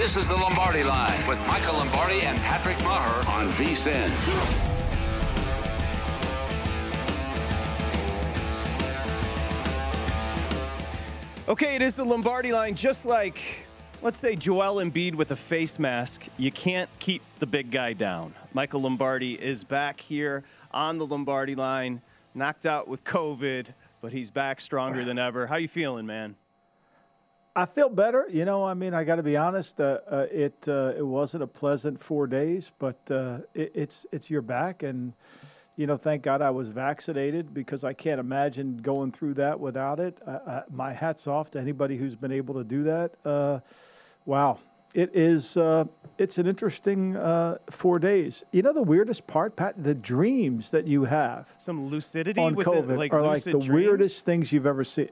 This 0.00 0.16
is 0.16 0.28
the 0.28 0.34
Lombardi 0.34 0.82
Line 0.82 1.26
with 1.26 1.38
Michael 1.40 1.74
Lombardi 1.74 2.22
and 2.22 2.38
Patrick 2.38 2.78
Meagher 2.78 3.28
on 3.28 3.50
VSIN. 3.52 4.08
Okay, 11.46 11.76
it 11.76 11.82
is 11.82 11.96
the 11.96 12.04
Lombardi 12.04 12.50
line. 12.50 12.74
Just 12.74 13.04
like, 13.04 13.66
let's 14.00 14.18
say, 14.18 14.36
Joel 14.36 14.82
Embiid 14.82 15.16
with 15.16 15.32
a 15.32 15.36
face 15.36 15.78
mask, 15.78 16.24
you 16.38 16.50
can't 16.50 16.88
keep 16.98 17.20
the 17.38 17.46
big 17.46 17.70
guy 17.70 17.92
down. 17.92 18.34
Michael 18.54 18.80
Lombardi 18.80 19.34
is 19.34 19.64
back 19.64 20.00
here 20.00 20.44
on 20.70 20.96
the 20.96 21.04
Lombardi 21.04 21.54
line, 21.54 22.00
knocked 22.34 22.64
out 22.64 22.88
with 22.88 23.04
COVID, 23.04 23.74
but 24.00 24.12
he's 24.12 24.30
back 24.30 24.62
stronger 24.62 25.04
than 25.04 25.18
ever. 25.18 25.46
How 25.46 25.56
you 25.56 25.68
feeling, 25.68 26.06
man? 26.06 26.36
I 27.60 27.66
feel 27.66 27.90
better. 27.90 28.26
You 28.30 28.46
know, 28.46 28.64
I 28.64 28.72
mean, 28.72 28.94
I 28.94 29.04
got 29.04 29.16
to 29.16 29.22
be 29.22 29.36
honest. 29.36 29.78
Uh, 29.78 29.98
uh, 30.10 30.26
it 30.32 30.66
uh, 30.66 30.94
it 30.96 31.06
wasn't 31.06 31.42
a 31.42 31.46
pleasant 31.46 32.02
four 32.02 32.26
days, 32.26 32.72
but 32.78 32.98
uh, 33.10 33.40
it, 33.52 33.72
it's 33.74 34.06
it's 34.12 34.30
your 34.30 34.40
back, 34.40 34.82
and 34.82 35.12
you 35.76 35.86
know, 35.86 35.98
thank 35.98 36.22
God 36.22 36.40
I 36.40 36.48
was 36.48 36.68
vaccinated 36.68 37.52
because 37.52 37.84
I 37.84 37.92
can't 37.92 38.18
imagine 38.18 38.78
going 38.78 39.12
through 39.12 39.34
that 39.34 39.60
without 39.60 40.00
it. 40.00 40.18
my 40.70 40.92
hats 40.94 41.26
off 41.26 41.50
to 41.50 41.60
anybody 41.60 41.98
who's 41.98 42.14
been 42.14 42.32
able 42.32 42.54
to 42.54 42.64
do 42.64 42.82
that. 42.84 43.12
Uh, 43.26 43.60
wow, 44.24 44.58
it 44.94 45.14
is. 45.14 45.58
Uh, 45.58 45.84
it's 46.16 46.38
an 46.38 46.46
interesting 46.46 47.14
four 47.70 47.98
days. 47.98 48.42
You 48.52 48.62
know, 48.62 48.72
the 48.72 48.82
weirdest 48.82 49.26
part, 49.26 49.56
Pat, 49.56 49.82
the 49.82 49.94
dreams 49.94 50.70
that 50.70 50.86
you 50.86 51.04
have. 51.04 51.46
Some 51.58 51.88
lucidity 51.88 52.40
on 52.40 52.54
with 52.54 52.66
COVID 52.66 52.90
it, 52.90 52.98
like 52.98 53.12
are 53.12 53.20
like 53.20 53.44
the 53.44 53.52
dreams? 53.52 53.68
weirdest 53.68 54.24
things 54.24 54.50
you've 54.50 54.66
ever 54.66 54.82
seen. 54.82 55.10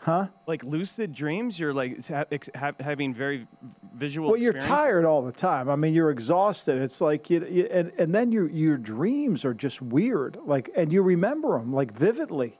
Huh? 0.00 0.28
Like 0.46 0.64
lucid 0.64 1.12
dreams, 1.12 1.58
you're 1.58 1.74
like 1.74 2.06
ha- 2.06 2.24
ha- 2.56 2.72
having 2.80 3.12
very 3.12 3.46
visual. 3.94 4.30
Well, 4.30 4.40
you're 4.40 4.52
tired 4.52 5.04
all 5.04 5.22
the 5.22 5.32
time. 5.32 5.68
I 5.68 5.76
mean, 5.76 5.92
you're 5.92 6.10
exhausted. 6.10 6.80
It's 6.80 7.00
like 7.00 7.28
you, 7.28 7.44
you 7.46 7.64
and 7.70 7.92
and 7.98 8.14
then 8.14 8.30
your 8.30 8.48
your 8.48 8.76
dreams 8.76 9.44
are 9.44 9.54
just 9.54 9.82
weird. 9.82 10.38
Like, 10.44 10.70
and 10.76 10.92
you 10.92 11.02
remember 11.02 11.58
them 11.58 11.72
like 11.72 11.92
vividly, 11.92 12.58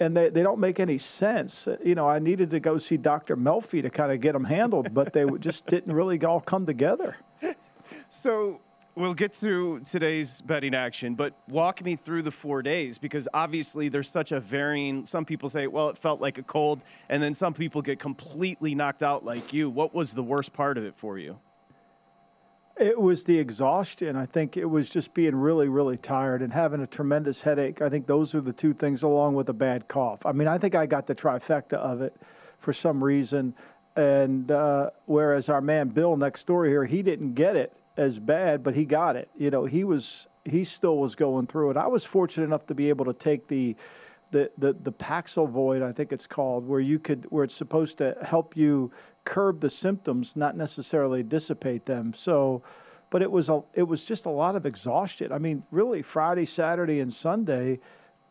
and 0.00 0.16
they 0.16 0.30
they 0.30 0.42
don't 0.42 0.58
make 0.58 0.80
any 0.80 0.98
sense. 0.98 1.68
You 1.84 1.94
know, 1.94 2.08
I 2.08 2.18
needed 2.18 2.50
to 2.50 2.60
go 2.60 2.78
see 2.78 2.96
Dr. 2.96 3.36
Melfi 3.36 3.82
to 3.82 3.90
kind 3.90 4.10
of 4.10 4.20
get 4.20 4.32
them 4.32 4.44
handled, 4.44 4.94
but 4.94 5.12
they 5.12 5.26
just 5.40 5.66
didn't 5.66 5.92
really 5.92 6.22
all 6.24 6.40
come 6.40 6.66
together. 6.66 7.16
So 8.10 8.60
we'll 8.98 9.14
get 9.14 9.32
to 9.32 9.80
today's 9.80 10.40
betting 10.40 10.74
action, 10.74 11.14
but 11.14 11.32
walk 11.48 11.84
me 11.84 11.94
through 11.94 12.22
the 12.22 12.32
four 12.32 12.62
days 12.62 12.98
because 12.98 13.28
obviously 13.32 13.88
there's 13.88 14.10
such 14.10 14.32
a 14.32 14.40
varying. 14.40 15.06
Some 15.06 15.24
people 15.24 15.48
say, 15.48 15.68
well, 15.68 15.88
it 15.88 15.96
felt 15.96 16.20
like 16.20 16.36
a 16.38 16.42
cold, 16.42 16.82
and 17.08 17.22
then 17.22 17.32
some 17.32 17.54
people 17.54 17.80
get 17.80 18.00
completely 18.00 18.74
knocked 18.74 19.04
out 19.04 19.24
like 19.24 19.52
you. 19.52 19.70
What 19.70 19.94
was 19.94 20.14
the 20.14 20.22
worst 20.22 20.52
part 20.52 20.76
of 20.76 20.84
it 20.84 20.96
for 20.96 21.16
you? 21.16 21.38
It 22.76 23.00
was 23.00 23.24
the 23.24 23.38
exhaustion. 23.38 24.16
I 24.16 24.26
think 24.26 24.56
it 24.56 24.64
was 24.64 24.90
just 24.90 25.14
being 25.14 25.34
really, 25.34 25.68
really 25.68 25.96
tired 25.96 26.42
and 26.42 26.52
having 26.52 26.80
a 26.80 26.86
tremendous 26.86 27.40
headache. 27.40 27.80
I 27.80 27.88
think 27.88 28.06
those 28.06 28.34
are 28.34 28.40
the 28.40 28.52
two 28.52 28.74
things, 28.74 29.04
along 29.04 29.34
with 29.34 29.48
a 29.48 29.54
bad 29.54 29.86
cough. 29.86 30.26
I 30.26 30.32
mean, 30.32 30.48
I 30.48 30.58
think 30.58 30.74
I 30.74 30.86
got 30.86 31.06
the 31.06 31.14
trifecta 31.14 31.74
of 31.74 32.02
it 32.02 32.14
for 32.58 32.72
some 32.72 33.02
reason. 33.02 33.54
And 33.96 34.50
uh, 34.50 34.90
whereas 35.06 35.48
our 35.48 35.60
man 35.60 35.88
Bill 35.88 36.16
next 36.16 36.46
door 36.46 36.66
here, 36.66 36.84
he 36.84 37.02
didn't 37.02 37.34
get 37.34 37.54
it 37.56 37.72
as 37.98 38.18
bad, 38.18 38.62
but 38.62 38.74
he 38.74 38.84
got 38.84 39.16
it. 39.16 39.28
You 39.36 39.50
know, 39.50 39.64
he 39.66 39.84
was 39.84 40.26
he 40.44 40.64
still 40.64 40.96
was 40.98 41.14
going 41.14 41.46
through 41.46 41.72
it. 41.72 41.76
I 41.76 41.88
was 41.88 42.04
fortunate 42.04 42.44
enough 42.44 42.66
to 42.66 42.74
be 42.74 42.88
able 42.88 43.04
to 43.06 43.12
take 43.12 43.48
the 43.48 43.76
the 44.30 44.50
the, 44.56 44.72
the 44.72 44.92
Paxlovid, 44.92 45.82
I 45.82 45.92
think 45.92 46.12
it's 46.12 46.26
called, 46.26 46.66
where 46.66 46.80
you 46.80 46.98
could 46.98 47.26
where 47.28 47.44
it's 47.44 47.54
supposed 47.54 47.98
to 47.98 48.16
help 48.22 48.56
you 48.56 48.90
curb 49.24 49.60
the 49.60 49.68
symptoms, 49.68 50.36
not 50.36 50.56
necessarily 50.56 51.22
dissipate 51.22 51.84
them. 51.84 52.14
So, 52.14 52.62
but 53.10 53.20
it 53.20 53.30
was 53.30 53.48
a 53.48 53.62
it 53.74 53.82
was 53.82 54.04
just 54.04 54.26
a 54.26 54.30
lot 54.30 54.54
of 54.56 54.64
exhaustion. 54.64 55.32
I 55.32 55.38
mean, 55.38 55.64
really, 55.70 56.02
Friday, 56.02 56.46
Saturday, 56.46 57.00
and 57.00 57.12
Sunday. 57.12 57.80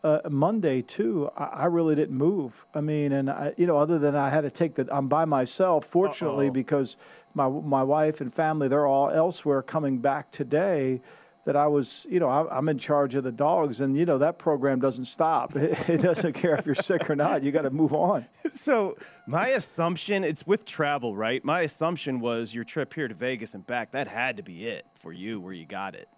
Uh, 0.03 0.19
Monday 0.29 0.83
too, 0.83 1.27
I, 1.35 1.45
I 1.45 1.65
really 1.65 1.95
didn't 1.95 2.15
move. 2.15 2.53
I 2.73 2.81
mean, 2.81 3.11
and 3.11 3.31
I, 3.31 3.53
you 3.57 3.65
know, 3.65 3.77
other 3.77 3.97
than 3.97 4.15
I 4.15 4.29
had 4.29 4.41
to 4.41 4.51
take 4.51 4.75
the, 4.75 4.87
I'm 4.95 5.07
by 5.07 5.25
myself. 5.25 5.87
Fortunately, 5.87 6.45
Uh-oh. 6.45 6.53
because 6.53 6.97
my 7.37 7.47
my 7.47 7.83
wife 7.83 8.19
and 8.19 8.33
family, 8.33 8.67
they're 8.67 8.87
all 8.87 9.09
elsewhere, 9.09 9.61
coming 9.61 9.99
back 9.99 10.31
today. 10.31 10.99
That 11.45 11.55
I 11.55 11.67
was, 11.67 12.05
you 12.09 12.19
know, 12.19 12.27
I, 12.27 12.57
I'm 12.57 12.67
in 12.67 12.77
charge 12.77 13.15
of 13.15 13.23
the 13.23 13.31
dogs, 13.31 13.79
and 13.79 13.95
you 13.95 14.05
know 14.05 14.17
that 14.17 14.37
program 14.37 14.81
doesn't 14.81 15.05
stop. 15.05 15.55
It, 15.55 15.89
it 15.89 16.01
doesn't 16.01 16.33
care 16.33 16.55
if 16.55 16.65
you're 16.65 16.75
sick 16.75 17.09
or 17.09 17.15
not. 17.15 17.41
You 17.41 17.53
got 17.53 17.61
to 17.61 17.69
move 17.69 17.93
on. 17.93 18.25
So 18.51 18.97
my 19.27 19.47
assumption, 19.49 20.25
it's 20.25 20.45
with 20.45 20.65
travel, 20.65 21.15
right? 21.15 21.45
My 21.45 21.61
assumption 21.61 22.19
was 22.19 22.53
your 22.53 22.65
trip 22.65 22.93
here 22.93 23.07
to 23.07 23.13
Vegas 23.13 23.53
and 23.53 23.65
back. 23.65 23.91
That 23.91 24.09
had 24.09 24.35
to 24.37 24.43
be 24.43 24.67
it 24.67 24.85
for 24.95 25.13
you, 25.13 25.39
where 25.39 25.53
you 25.53 25.65
got 25.65 25.95
it. 25.95 26.09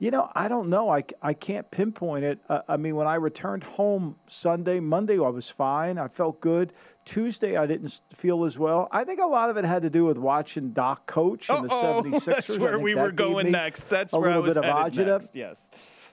You 0.00 0.12
know, 0.12 0.30
I 0.34 0.46
don't 0.46 0.68
know. 0.68 0.90
I, 0.90 1.02
I 1.22 1.34
can't 1.34 1.68
pinpoint 1.72 2.24
it. 2.24 2.38
Uh, 2.48 2.60
I 2.68 2.76
mean, 2.76 2.94
when 2.94 3.08
I 3.08 3.16
returned 3.16 3.64
home 3.64 4.14
Sunday, 4.28 4.78
Monday, 4.78 5.14
I 5.14 5.28
was 5.28 5.50
fine. 5.50 5.98
I 5.98 6.06
felt 6.06 6.40
good. 6.40 6.72
Tuesday, 7.04 7.56
I 7.56 7.66
didn't 7.66 8.00
feel 8.14 8.44
as 8.44 8.58
well. 8.58 8.88
I 8.92 9.02
think 9.02 9.18
a 9.20 9.26
lot 9.26 9.50
of 9.50 9.56
it 9.56 9.64
had 9.64 9.82
to 9.82 9.90
do 9.90 10.04
with 10.04 10.16
watching 10.16 10.70
Doc 10.70 11.06
coach 11.06 11.50
in 11.50 11.62
the 11.62 11.72
Uh-oh, 11.72 12.02
76ers. 12.04 12.24
that's 12.24 12.58
where 12.58 12.78
we 12.78 12.94
that 12.94 13.02
were 13.02 13.10
going 13.10 13.50
next. 13.50 13.88
That's 13.88 14.12
where 14.12 14.30
I 14.30 14.38
was 14.38 14.54
bit 14.54 14.64
of 14.64 14.92
headed 14.92 15.06
next. 15.08 15.34
Yes. 15.34 15.68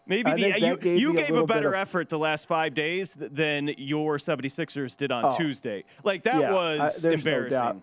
Maybe 0.08 0.31
the, 0.31 0.60
you, 0.60 0.78
gave, 0.78 1.00
you 1.00 1.14
gave 1.14 1.31
a, 1.31 1.40
a 1.40 1.48
better 1.48 1.70
of, 1.70 1.76
effort 1.76 2.10
the 2.10 2.20
last 2.20 2.48
five 2.48 2.74
days 2.74 3.14
than 3.14 3.70
your 3.78 4.18
76ers 4.18 4.98
did 4.98 5.12
on 5.12 5.26
oh, 5.26 5.38
Tuesday. 5.38 5.84
Like, 6.04 6.24
that 6.24 6.42
yeah, 6.42 6.54
was 6.54 7.06
I, 7.06 7.12
embarrassing. 7.12 7.60
No 7.60 7.81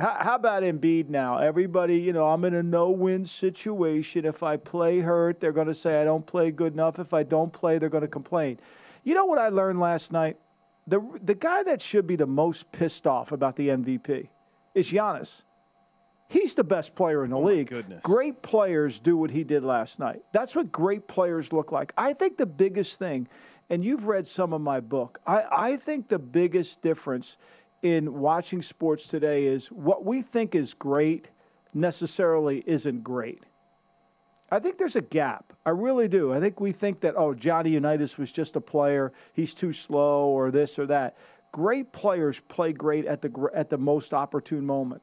how, 0.00 0.16
how 0.18 0.34
about 0.36 0.62
Embiid 0.62 1.08
now? 1.08 1.38
Everybody, 1.38 1.98
you 1.98 2.12
know, 2.12 2.26
I'm 2.26 2.44
in 2.44 2.54
a 2.54 2.62
no-win 2.62 3.26
situation. 3.26 4.24
If 4.24 4.42
I 4.42 4.56
play 4.56 5.00
hurt, 5.00 5.40
they're 5.40 5.52
going 5.52 5.66
to 5.66 5.74
say 5.74 6.00
I 6.00 6.04
don't 6.04 6.26
play 6.26 6.50
good 6.50 6.72
enough. 6.72 6.98
If 6.98 7.12
I 7.12 7.22
don't 7.22 7.52
play, 7.52 7.78
they're 7.78 7.88
going 7.88 8.02
to 8.02 8.08
complain. 8.08 8.58
You 9.04 9.14
know 9.14 9.26
what 9.26 9.38
I 9.38 9.48
learned 9.48 9.80
last 9.80 10.12
night? 10.12 10.38
The 10.86 11.00
the 11.22 11.34
guy 11.34 11.62
that 11.62 11.80
should 11.82 12.06
be 12.06 12.16
the 12.16 12.26
most 12.26 12.72
pissed 12.72 13.06
off 13.06 13.32
about 13.32 13.56
the 13.56 13.68
MVP 13.68 14.28
is 14.74 14.90
Giannis. 14.90 15.42
He's 16.28 16.54
the 16.54 16.64
best 16.64 16.94
player 16.94 17.24
in 17.24 17.30
the 17.30 17.36
oh 17.36 17.42
league. 17.42 17.68
Goodness. 17.68 18.02
Great 18.02 18.40
players 18.40 19.00
do 19.00 19.16
what 19.16 19.30
he 19.30 19.44
did 19.44 19.64
last 19.64 19.98
night. 19.98 20.22
That's 20.32 20.54
what 20.54 20.70
great 20.70 21.08
players 21.08 21.52
look 21.52 21.72
like. 21.72 21.92
I 21.98 22.12
think 22.12 22.38
the 22.38 22.46
biggest 22.46 22.98
thing, 22.98 23.28
and 23.68 23.84
you've 23.84 24.04
read 24.04 24.28
some 24.28 24.52
of 24.52 24.60
my 24.60 24.78
book, 24.78 25.18
I, 25.26 25.44
I 25.50 25.76
think 25.76 26.08
the 26.08 26.20
biggest 26.20 26.82
difference 26.82 27.36
in 27.82 28.20
watching 28.20 28.62
sports 28.62 29.06
today 29.08 29.46
is 29.46 29.68
what 29.68 30.04
we 30.04 30.22
think 30.22 30.54
is 30.54 30.74
great 30.74 31.28
necessarily 31.72 32.62
isn't 32.66 33.02
great. 33.02 33.44
I 34.50 34.58
think 34.58 34.78
there's 34.78 34.96
a 34.96 35.02
gap. 35.02 35.52
I 35.64 35.70
really 35.70 36.08
do. 36.08 36.32
I 36.32 36.40
think 36.40 36.60
we 36.60 36.72
think 36.72 37.00
that, 37.00 37.14
oh, 37.16 37.34
Johnny 37.34 37.70
Unitas 37.70 38.18
was 38.18 38.32
just 38.32 38.56
a 38.56 38.60
player, 38.60 39.12
he's 39.32 39.54
too 39.54 39.72
slow, 39.72 40.26
or 40.26 40.50
this 40.50 40.78
or 40.78 40.86
that. 40.86 41.16
Great 41.52 41.92
players 41.92 42.40
play 42.48 42.72
great 42.72 43.06
at 43.06 43.22
the, 43.22 43.50
at 43.54 43.70
the 43.70 43.78
most 43.78 44.12
opportune 44.12 44.66
moment. 44.66 45.02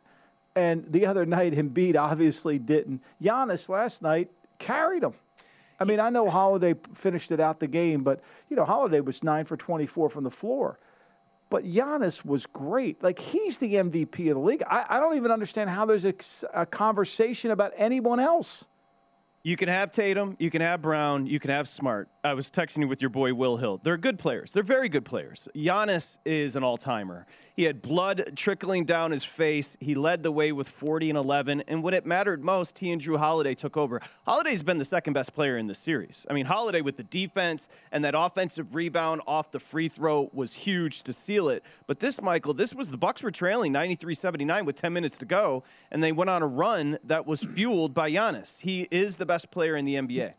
And 0.55 0.85
the 0.91 1.05
other 1.05 1.25
night, 1.37 1.53
Embiid 1.53 1.95
obviously 1.95 2.59
didn't. 2.59 3.01
Giannis 3.21 3.69
last 3.69 4.01
night 4.01 4.29
carried 4.59 5.03
him. 5.03 5.13
I 5.79 5.83
mean, 5.83 5.99
I 5.99 6.09
know 6.09 6.29
Holiday 6.29 6.75
finished 6.95 7.31
it 7.31 7.39
out 7.39 7.59
the 7.59 7.67
game, 7.67 8.03
but, 8.03 8.21
you 8.49 8.55
know, 8.55 8.65
Holiday 8.65 8.99
was 8.99 9.23
9 9.23 9.45
for 9.45 9.55
24 9.55 10.09
from 10.09 10.23
the 10.23 10.31
floor. 10.31 10.79
But 11.49 11.63
Giannis 11.63 12.25
was 12.25 12.45
great. 12.45 13.01
Like, 13.01 13.19
he's 13.19 13.57
the 13.57 13.75
MVP 13.75 14.29
of 14.29 14.35
the 14.35 14.39
league. 14.39 14.63
I, 14.69 14.85
I 14.89 14.99
don't 14.99 15.15
even 15.15 15.31
understand 15.31 15.69
how 15.69 15.85
there's 15.85 16.05
a, 16.05 16.13
a 16.53 16.65
conversation 16.65 17.51
about 17.51 17.71
anyone 17.77 18.19
else. 18.19 18.65
You 19.47 19.55
can 19.55 19.69
have 19.69 19.91
Tatum, 19.91 20.35
you 20.39 20.49
can 20.49 20.59
have 20.59 20.81
Brown, 20.81 21.25
you 21.25 21.39
can 21.39 21.51
have 21.51 21.69
Smart. 21.69 22.09
I 22.21 22.33
was 22.33 22.51
texting 22.51 22.79
you 22.79 22.89
with 22.89 23.01
your 23.01 23.07
boy 23.07 23.33
Will 23.33 23.55
Hill. 23.55 23.79
They're 23.81 23.95
good 23.95 24.19
players. 24.19 24.51
They're 24.51 24.61
very 24.61 24.89
good 24.89 25.05
players. 25.05 25.47
Giannis 25.55 26.17
is 26.25 26.57
an 26.57 26.65
all-timer. 26.65 27.25
He 27.55 27.63
had 27.63 27.81
blood 27.81 28.33
trickling 28.35 28.83
down 28.83 29.11
his 29.11 29.23
face. 29.23 29.77
He 29.79 29.95
led 29.95 30.23
the 30.23 30.33
way 30.33 30.51
with 30.51 30.67
40 30.67 31.11
and 31.11 31.17
11, 31.17 31.63
and 31.69 31.81
when 31.81 31.93
it 31.93 32.05
mattered 32.05 32.43
most, 32.43 32.79
he 32.79 32.91
and 32.91 33.01
Jrue 33.01 33.17
Holiday 33.17 33.55
took 33.55 33.77
over. 33.77 34.01
Holiday's 34.25 34.63
been 34.63 34.79
the 34.79 34.83
second 34.83 35.13
best 35.13 35.33
player 35.33 35.57
in 35.57 35.67
the 35.67 35.73
series. 35.73 36.25
I 36.29 36.33
mean, 36.33 36.45
Holiday 36.45 36.81
with 36.81 36.97
the 36.97 37.03
defense 37.03 37.69
and 37.93 38.03
that 38.03 38.15
offensive 38.17 38.75
rebound 38.75 39.21
off 39.25 39.51
the 39.51 39.61
free 39.61 39.87
throw 39.87 40.29
was 40.33 40.53
huge 40.53 41.03
to 41.03 41.13
seal 41.13 41.47
it. 41.47 41.63
But 41.85 41.99
this, 41.99 42.21
Michael, 42.21 42.53
this 42.53 42.73
was 42.73 42.91
the 42.91 42.97
Bucks 42.97 43.23
were 43.23 43.31
trailing 43.31 43.71
93-79 43.71 44.65
with 44.65 44.75
10 44.75 44.91
minutes 44.91 45.17
to 45.19 45.25
go, 45.25 45.63
and 45.89 46.03
they 46.03 46.11
went 46.11 46.29
on 46.29 46.41
a 46.41 46.47
run 46.47 46.97
that 47.05 47.25
was 47.25 47.45
fueled 47.45 47.93
by 47.93 48.11
Giannis. 48.11 48.59
He 48.59 48.89
is 48.91 49.15
the 49.15 49.25
best 49.25 49.36
player 49.45 49.75
in 49.75 49.85
the 49.85 49.95
NBA. 49.95 50.33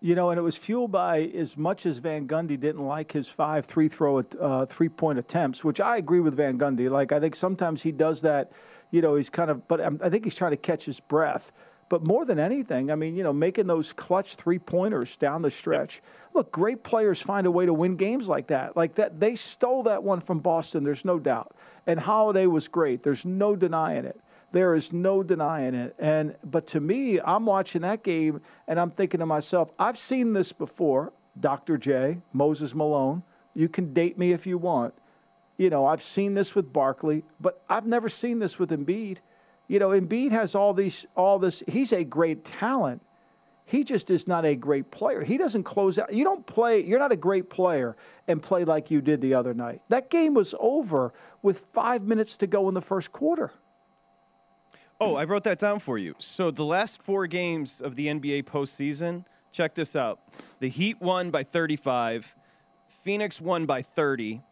You 0.00 0.14
know, 0.14 0.30
and 0.30 0.38
it 0.38 0.42
was 0.42 0.56
fueled 0.56 0.92
by 0.92 1.22
as 1.22 1.56
much 1.56 1.84
as 1.84 1.98
Van 1.98 2.28
Gundy 2.28 2.58
didn't 2.58 2.86
like 2.86 3.10
his 3.10 3.28
five 3.28 3.66
three 3.66 3.88
throw 3.88 4.18
uh, 4.18 4.66
three 4.66 4.88
point 4.88 5.18
attempts, 5.18 5.64
which 5.64 5.80
I 5.80 5.96
agree 5.96 6.20
with 6.20 6.36
Van 6.36 6.56
Gundy. 6.56 6.88
Like 6.88 7.10
I 7.10 7.18
think 7.18 7.34
sometimes 7.34 7.82
he 7.82 7.90
does 7.90 8.22
that. 8.22 8.52
You 8.92 9.02
know, 9.02 9.16
he's 9.16 9.28
kind 9.28 9.50
of, 9.50 9.66
but 9.66 9.80
I 9.80 10.08
think 10.08 10.24
he's 10.24 10.36
trying 10.36 10.52
to 10.52 10.56
catch 10.56 10.84
his 10.84 11.00
breath. 11.00 11.52
But 11.88 12.04
more 12.04 12.24
than 12.24 12.38
anything, 12.38 12.90
I 12.90 12.94
mean, 12.94 13.16
you 13.16 13.22
know, 13.22 13.32
making 13.32 13.66
those 13.66 13.92
clutch 13.92 14.34
three 14.34 14.58
pointers 14.58 15.16
down 15.16 15.42
the 15.42 15.50
stretch. 15.50 15.96
Yep. 15.96 16.34
Look, 16.34 16.52
great 16.52 16.82
players 16.84 17.20
find 17.20 17.46
a 17.46 17.50
way 17.50 17.66
to 17.66 17.72
win 17.72 17.96
games 17.96 18.28
like 18.28 18.48
that. 18.48 18.76
Like 18.76 18.94
that, 18.96 19.18
they 19.18 19.34
stole 19.34 19.82
that 19.84 20.02
one 20.02 20.20
from 20.20 20.40
Boston. 20.40 20.84
There's 20.84 21.04
no 21.04 21.18
doubt. 21.18 21.54
And 21.86 21.98
Holiday 21.98 22.46
was 22.46 22.68
great. 22.68 23.02
There's 23.02 23.24
no 23.24 23.56
denying 23.56 24.04
it. 24.04 24.20
There 24.52 24.74
is 24.74 24.92
no 24.92 25.22
denying 25.22 25.74
it. 25.74 25.94
And 25.98 26.36
but 26.44 26.66
to 26.68 26.80
me, 26.80 27.20
I'm 27.20 27.44
watching 27.46 27.82
that 27.82 28.02
game 28.02 28.40
and 28.66 28.80
I'm 28.80 28.90
thinking 28.90 29.20
to 29.20 29.26
myself, 29.26 29.70
I've 29.78 29.98
seen 29.98 30.32
this 30.32 30.52
before. 30.52 31.12
Dr. 31.40 31.78
J, 31.78 32.18
Moses 32.32 32.74
Malone. 32.74 33.22
You 33.54 33.68
can 33.68 33.92
date 33.92 34.18
me 34.18 34.32
if 34.32 34.46
you 34.46 34.58
want. 34.58 34.94
You 35.56 35.70
know, 35.70 35.86
I've 35.86 36.02
seen 36.02 36.34
this 36.34 36.54
with 36.54 36.72
Barkley, 36.72 37.24
but 37.40 37.62
I've 37.68 37.86
never 37.86 38.08
seen 38.08 38.38
this 38.38 38.58
with 38.58 38.70
Embiid. 38.70 39.18
You 39.66 39.78
know, 39.78 39.90
Embiid 39.90 40.30
has 40.30 40.54
all 40.54 40.72
these 40.72 41.06
all 41.14 41.38
this 41.38 41.62
he's 41.66 41.92
a 41.92 42.04
great 42.04 42.44
talent. 42.44 43.02
He 43.68 43.84
just 43.84 44.08
is 44.08 44.26
not 44.26 44.46
a 44.46 44.54
great 44.54 44.90
player. 44.90 45.22
He 45.22 45.36
doesn't 45.36 45.64
close 45.64 45.98
out. 45.98 46.10
You 46.10 46.24
don't 46.24 46.46
play, 46.46 46.82
you're 46.82 46.98
not 46.98 47.12
a 47.12 47.16
great 47.16 47.50
player 47.50 47.98
and 48.26 48.42
play 48.42 48.64
like 48.64 48.90
you 48.90 49.02
did 49.02 49.20
the 49.20 49.34
other 49.34 49.52
night. 49.52 49.82
That 49.90 50.08
game 50.08 50.32
was 50.32 50.54
over 50.58 51.12
with 51.42 51.62
five 51.74 52.02
minutes 52.02 52.38
to 52.38 52.46
go 52.46 52.68
in 52.68 52.74
the 52.74 52.80
first 52.80 53.12
quarter. 53.12 53.52
Oh, 55.00 55.14
I 55.14 55.24
wrote 55.24 55.44
that 55.44 55.58
down 55.58 55.78
for 55.78 55.96
you. 55.96 56.14
So 56.18 56.50
the 56.50 56.64
last 56.64 57.02
four 57.02 57.26
games 57.28 57.80
of 57.80 57.94
the 57.94 58.08
NBA 58.08 58.44
postseason, 58.44 59.24
check 59.52 59.74
this 59.74 59.94
out. 59.94 60.18
The 60.58 60.68
Heat 60.68 61.00
won 61.00 61.30
by 61.30 61.44
35, 61.44 62.34
Phoenix 63.04 63.40
won 63.40 63.64
by 63.64 63.82
30, 63.82 64.42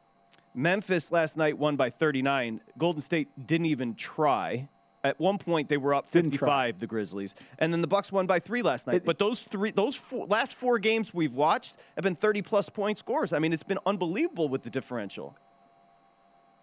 Memphis 0.55 1.11
last 1.11 1.37
night 1.37 1.59
won 1.59 1.77
by 1.77 1.91
39. 1.91 2.61
Golden 2.79 3.01
State 3.01 3.29
didn't 3.47 3.67
even 3.67 3.95
try. 3.95 4.69
At 5.05 5.21
one 5.21 5.39
point, 5.39 5.69
they 5.69 5.77
were 5.77 5.95
up 5.95 6.07
55. 6.07 6.79
The 6.79 6.87
Grizzlies, 6.87 7.35
and 7.59 7.73
then 7.73 7.81
the 7.81 7.87
Bucks 7.87 8.11
won 8.11 8.27
by 8.27 8.39
three 8.39 8.63
last 8.63 8.87
night. 8.87 8.97
It, 8.97 9.05
but 9.05 9.19
those 9.19 9.41
three, 9.41 9.71
those 9.71 9.95
four, 9.95 10.27
last 10.27 10.55
four 10.55 10.79
games 10.79 11.13
we've 11.13 11.35
watched 11.35 11.77
have 11.97 12.03
been 12.03 12.17
30 12.17 12.43
plus 12.43 12.69
point 12.69 12.99
scores. 12.99 13.33
I 13.33 13.39
mean, 13.39 13.53
it's 13.53 13.63
been 13.63 13.79
unbelievable 13.85 14.49
with 14.49 14.63
the 14.63 14.71
differential 14.71 15.37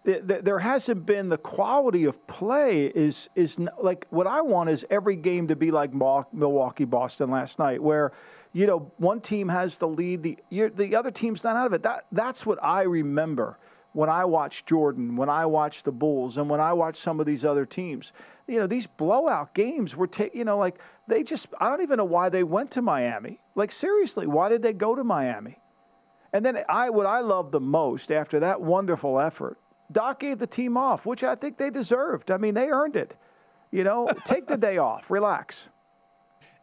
there 0.04 0.58
hasn't 0.58 1.06
been 1.06 1.30
the 1.30 1.38
quality 1.38 2.04
of 2.04 2.26
play 2.26 2.86
is 2.86 3.30
is 3.34 3.58
like 3.80 4.06
what 4.10 4.26
I 4.26 4.42
want 4.42 4.68
is 4.68 4.84
every 4.90 5.16
game 5.16 5.48
to 5.48 5.56
be 5.56 5.70
like 5.70 5.94
Milwaukee 5.94 6.84
Boston 6.84 7.30
last 7.30 7.58
night 7.58 7.82
where 7.82 8.12
you 8.52 8.66
know 8.66 8.92
one 8.98 9.20
team 9.20 9.48
has 9.48 9.78
the 9.78 9.88
lead 9.88 10.22
the 10.22 10.38
the 10.50 10.94
other 10.94 11.10
team's 11.10 11.42
not 11.42 11.56
out 11.56 11.66
of 11.66 11.72
it. 11.72 11.82
That 11.82 12.04
that's 12.12 12.44
what 12.44 12.62
I 12.62 12.82
remember 12.82 13.58
when 13.94 14.10
I 14.10 14.26
watch 14.26 14.66
Jordan 14.66 15.16
when 15.16 15.30
I 15.30 15.46
watch 15.46 15.84
the 15.84 15.92
Bulls 15.92 16.36
and 16.36 16.50
when 16.50 16.60
I 16.60 16.74
watch 16.74 16.96
some 16.96 17.18
of 17.18 17.24
these 17.24 17.44
other 17.44 17.64
teams. 17.64 18.12
You 18.46 18.58
know 18.58 18.66
these 18.66 18.86
blowout 18.86 19.54
games 19.54 19.96
were 19.96 20.06
ta- 20.06 20.28
you 20.34 20.44
know 20.44 20.58
like 20.58 20.78
they 21.08 21.22
just 21.22 21.46
I 21.58 21.70
don't 21.70 21.80
even 21.80 21.96
know 21.96 22.04
why 22.04 22.28
they 22.28 22.42
went 22.42 22.70
to 22.72 22.82
Miami. 22.82 23.40
Like 23.54 23.72
seriously 23.72 24.26
why 24.26 24.50
did 24.50 24.62
they 24.62 24.74
go 24.74 24.94
to 24.94 25.02
Miami? 25.02 25.60
And 26.34 26.44
then 26.44 26.58
I 26.68 26.90
what 26.90 27.06
I 27.06 27.20
love 27.20 27.52
the 27.52 27.60
most 27.60 28.12
after 28.12 28.40
that 28.40 28.60
wonderful 28.60 29.18
effort 29.18 29.56
Doc 29.92 30.20
gave 30.20 30.38
the 30.38 30.46
team 30.46 30.76
off, 30.76 31.06
which 31.06 31.22
I 31.22 31.34
think 31.34 31.58
they 31.58 31.70
deserved. 31.70 32.30
I 32.30 32.36
mean, 32.36 32.54
they 32.54 32.68
earned 32.68 32.96
it. 32.96 33.16
You 33.70 33.84
know, 33.84 34.08
take 34.24 34.46
the 34.46 34.56
day 34.56 34.78
off, 34.78 35.10
relax. 35.10 35.68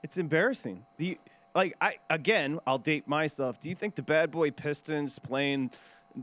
It's 0.03 0.17
embarrassing. 0.17 0.85
The 0.97 1.17
like 1.53 1.75
I 1.81 1.95
again, 2.09 2.59
I'll 2.65 2.77
date 2.77 3.07
myself. 3.07 3.59
Do 3.59 3.69
you 3.69 3.75
think 3.75 3.95
the 3.95 4.03
bad 4.03 4.31
boy 4.31 4.51
Pistons 4.51 5.19
playing 5.19 5.71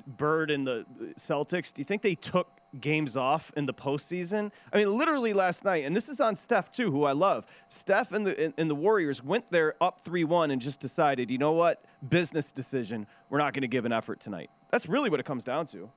Bird 0.07 0.51
and 0.51 0.67
the 0.67 0.85
Celtics, 1.19 1.73
do 1.73 1.81
you 1.81 1.85
think 1.85 2.03
they 2.03 2.15
took 2.15 2.49
games 2.81 3.17
off 3.17 3.51
in 3.57 3.67
the 3.67 3.75
postseason? 3.75 4.53
I 4.73 4.79
mean, 4.79 4.97
literally 4.97 5.33
last 5.33 5.65
night, 5.65 5.85
and 5.85 5.97
this 5.97 6.09
is 6.09 6.21
on 6.21 6.37
Steph 6.37 6.71
too, 6.71 6.91
who 6.91 7.05
I 7.05 7.13
love. 7.13 7.47
Steph 7.69 8.13
and 8.13 8.27
the 8.27 8.53
and 8.59 8.71
the 8.71 8.75
Warriors 8.75 9.23
went 9.23 9.51
there 9.51 9.75
up 9.81 10.03
three 10.05 10.25
one 10.25 10.51
and 10.51 10.61
just 10.61 10.81
decided, 10.81 11.31
you 11.31 11.39
know 11.39 11.53
what, 11.53 11.85
business 12.07 12.53
decision. 12.53 13.07
We're 13.31 13.39
not 13.39 13.53
going 13.53 13.63
to 13.63 13.69
give 13.69 13.85
an 13.85 13.93
effort 13.93 14.21
tonight. 14.21 14.51
That's 14.71 14.89
really 14.89 15.11
what 15.11 15.21
it 15.21 15.27
comes 15.27 15.45
down 15.45 15.67
to. 15.67 15.91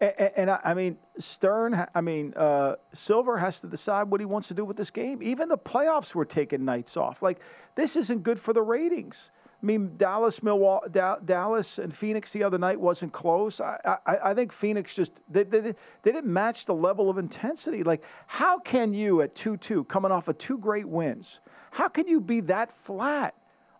And, 0.00 0.30
and 0.36 0.50
I, 0.50 0.60
I, 0.64 0.74
mean, 0.74 0.98
Stern, 1.18 1.86
I 1.94 2.00
mean, 2.00 2.34
uh, 2.36 2.76
Silver 2.92 3.36
has 3.38 3.60
to 3.60 3.66
decide 3.66 4.04
what 4.04 4.20
he 4.20 4.26
wants 4.26 4.48
to 4.48 4.54
do 4.54 4.64
with 4.64 4.76
this 4.76 4.90
game. 4.90 5.22
Even 5.22 5.48
the 5.48 5.58
playoffs 5.58 6.14
were 6.14 6.24
taking 6.24 6.64
nights 6.64 6.96
off. 6.96 7.22
Like, 7.22 7.40
this 7.74 7.96
isn't 7.96 8.22
good 8.22 8.40
for 8.40 8.52
the 8.52 8.62
ratings. 8.62 9.30
I 9.62 9.66
mean, 9.66 9.96
Dallas, 9.96 10.42
Milwaukee, 10.42 10.90
da- 10.90 11.20
Dallas, 11.24 11.78
and 11.78 11.94
Phoenix 11.94 12.32
the 12.32 12.42
other 12.42 12.58
night 12.58 12.78
wasn't 12.78 13.12
close. 13.12 13.60
I, 13.60 13.98
I, 14.04 14.16
I 14.30 14.34
think 14.34 14.52
Phoenix 14.52 14.94
just 14.94 15.12
they, 15.30 15.44
they, 15.44 15.60
they 15.60 15.74
didn't 16.02 16.26
match 16.26 16.66
the 16.66 16.74
level 16.74 17.08
of 17.08 17.16
intensity. 17.16 17.82
Like, 17.82 18.02
how 18.26 18.58
can 18.58 18.92
you 18.92 19.22
at 19.22 19.34
two-two, 19.34 19.84
coming 19.84 20.12
off 20.12 20.28
of 20.28 20.36
two 20.36 20.58
great 20.58 20.86
wins, 20.86 21.40
how 21.70 21.88
can 21.88 22.06
you 22.06 22.20
be 22.20 22.40
that 22.42 22.70
flat? 22.84 23.34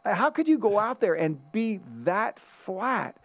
How 0.06 0.30
could 0.30 0.48
you 0.48 0.58
go 0.58 0.78
out 0.78 1.00
there 1.00 1.14
and 1.14 1.38
be 1.52 1.80
that 2.04 2.38
flat? 2.40 3.16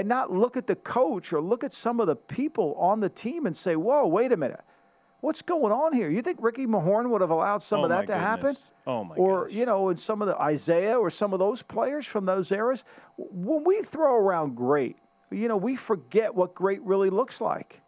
And 0.00 0.08
not 0.08 0.32
look 0.32 0.56
at 0.56 0.66
the 0.66 0.76
coach 0.76 1.32
or 1.32 1.40
look 1.40 1.64
at 1.64 1.72
some 1.72 2.00
of 2.00 2.06
the 2.06 2.16
people 2.16 2.74
on 2.74 3.00
the 3.00 3.08
team 3.08 3.46
and 3.46 3.56
say, 3.56 3.76
whoa, 3.76 4.06
wait 4.06 4.32
a 4.32 4.36
minute. 4.36 4.60
What's 5.20 5.42
going 5.42 5.72
on 5.72 5.92
here? 5.92 6.10
You 6.10 6.22
think 6.22 6.38
Ricky 6.42 6.66
Mahorn 6.66 7.08
would 7.10 7.20
have 7.20 7.30
allowed 7.30 7.62
some 7.62 7.80
oh 7.80 7.84
of 7.84 7.88
that 7.88 8.02
to 8.02 8.06
goodness. 8.08 8.22
happen? 8.22 8.54
Oh 8.86 9.04
my 9.04 9.14
Or, 9.16 9.44
gosh. 9.44 9.52
you 9.54 9.66
know, 9.66 9.88
in 9.88 9.96
some 9.96 10.20
of 10.22 10.28
the 10.28 10.36
Isaiah 10.38 10.98
or 10.98 11.10
some 11.10 11.32
of 11.32 11.38
those 11.38 11.62
players 11.62 12.06
from 12.06 12.26
those 12.26 12.52
eras, 12.52 12.84
when 13.16 13.64
we 13.64 13.82
throw 13.82 14.14
around 14.14 14.54
great, 14.54 14.96
you 15.30 15.48
know, 15.48 15.56
we 15.56 15.74
forget 15.74 16.34
what 16.34 16.54
great 16.54 16.82
really 16.82 17.10
looks 17.10 17.40
like. 17.40 17.80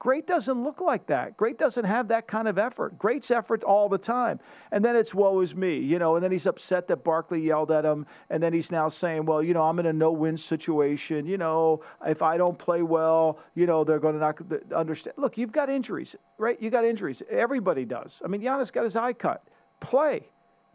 Great 0.00 0.26
doesn't 0.26 0.64
look 0.64 0.80
like 0.80 1.06
that. 1.08 1.36
Great 1.36 1.58
doesn't 1.58 1.84
have 1.84 2.08
that 2.08 2.26
kind 2.26 2.48
of 2.48 2.56
effort. 2.56 2.98
Great's 2.98 3.30
effort 3.30 3.62
all 3.62 3.86
the 3.86 3.98
time. 3.98 4.40
And 4.72 4.82
then 4.82 4.96
it's 4.96 5.12
woe 5.12 5.40
is 5.42 5.54
me, 5.54 5.78
you 5.78 5.98
know, 5.98 6.16
and 6.16 6.24
then 6.24 6.32
he's 6.32 6.46
upset 6.46 6.88
that 6.88 7.04
Barkley 7.04 7.42
yelled 7.42 7.70
at 7.70 7.84
him. 7.84 8.06
And 8.30 8.42
then 8.42 8.54
he's 8.54 8.70
now 8.70 8.88
saying, 8.88 9.26
well, 9.26 9.42
you 9.42 9.52
know, 9.52 9.62
I'm 9.62 9.78
in 9.78 9.84
a 9.84 9.92
no 9.92 10.10
win 10.10 10.38
situation. 10.38 11.26
You 11.26 11.36
know, 11.36 11.82
if 12.06 12.22
I 12.22 12.38
don't 12.38 12.58
play 12.58 12.80
well, 12.80 13.40
you 13.54 13.66
know, 13.66 13.84
they're 13.84 13.98
going 13.98 14.14
to 14.14 14.20
not 14.20 14.38
understand. 14.74 15.18
Look, 15.18 15.36
you've 15.36 15.52
got 15.52 15.68
injuries, 15.68 16.16
right? 16.38 16.60
You 16.62 16.70
got 16.70 16.86
injuries. 16.86 17.22
Everybody 17.28 17.84
does. 17.84 18.22
I 18.24 18.28
mean, 18.28 18.40
Giannis 18.40 18.72
got 18.72 18.84
his 18.84 18.96
eye 18.96 19.12
cut. 19.12 19.44
Play. 19.80 20.22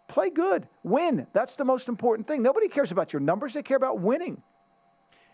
Play 0.08 0.29
good. 0.29 0.67
Win. 0.84 1.25
That's 1.34 1.55
the 1.55 1.65
most 1.65 1.88
important 1.88 2.27
thing. 2.27 2.44
Nobody 2.44 2.67
cares 2.67 2.91
about 2.91 3.12
your 3.12 3.22
numbers, 3.22 3.55
they 3.55 3.63
care 3.63 3.77
about 3.77 4.00
winning. 4.00 4.44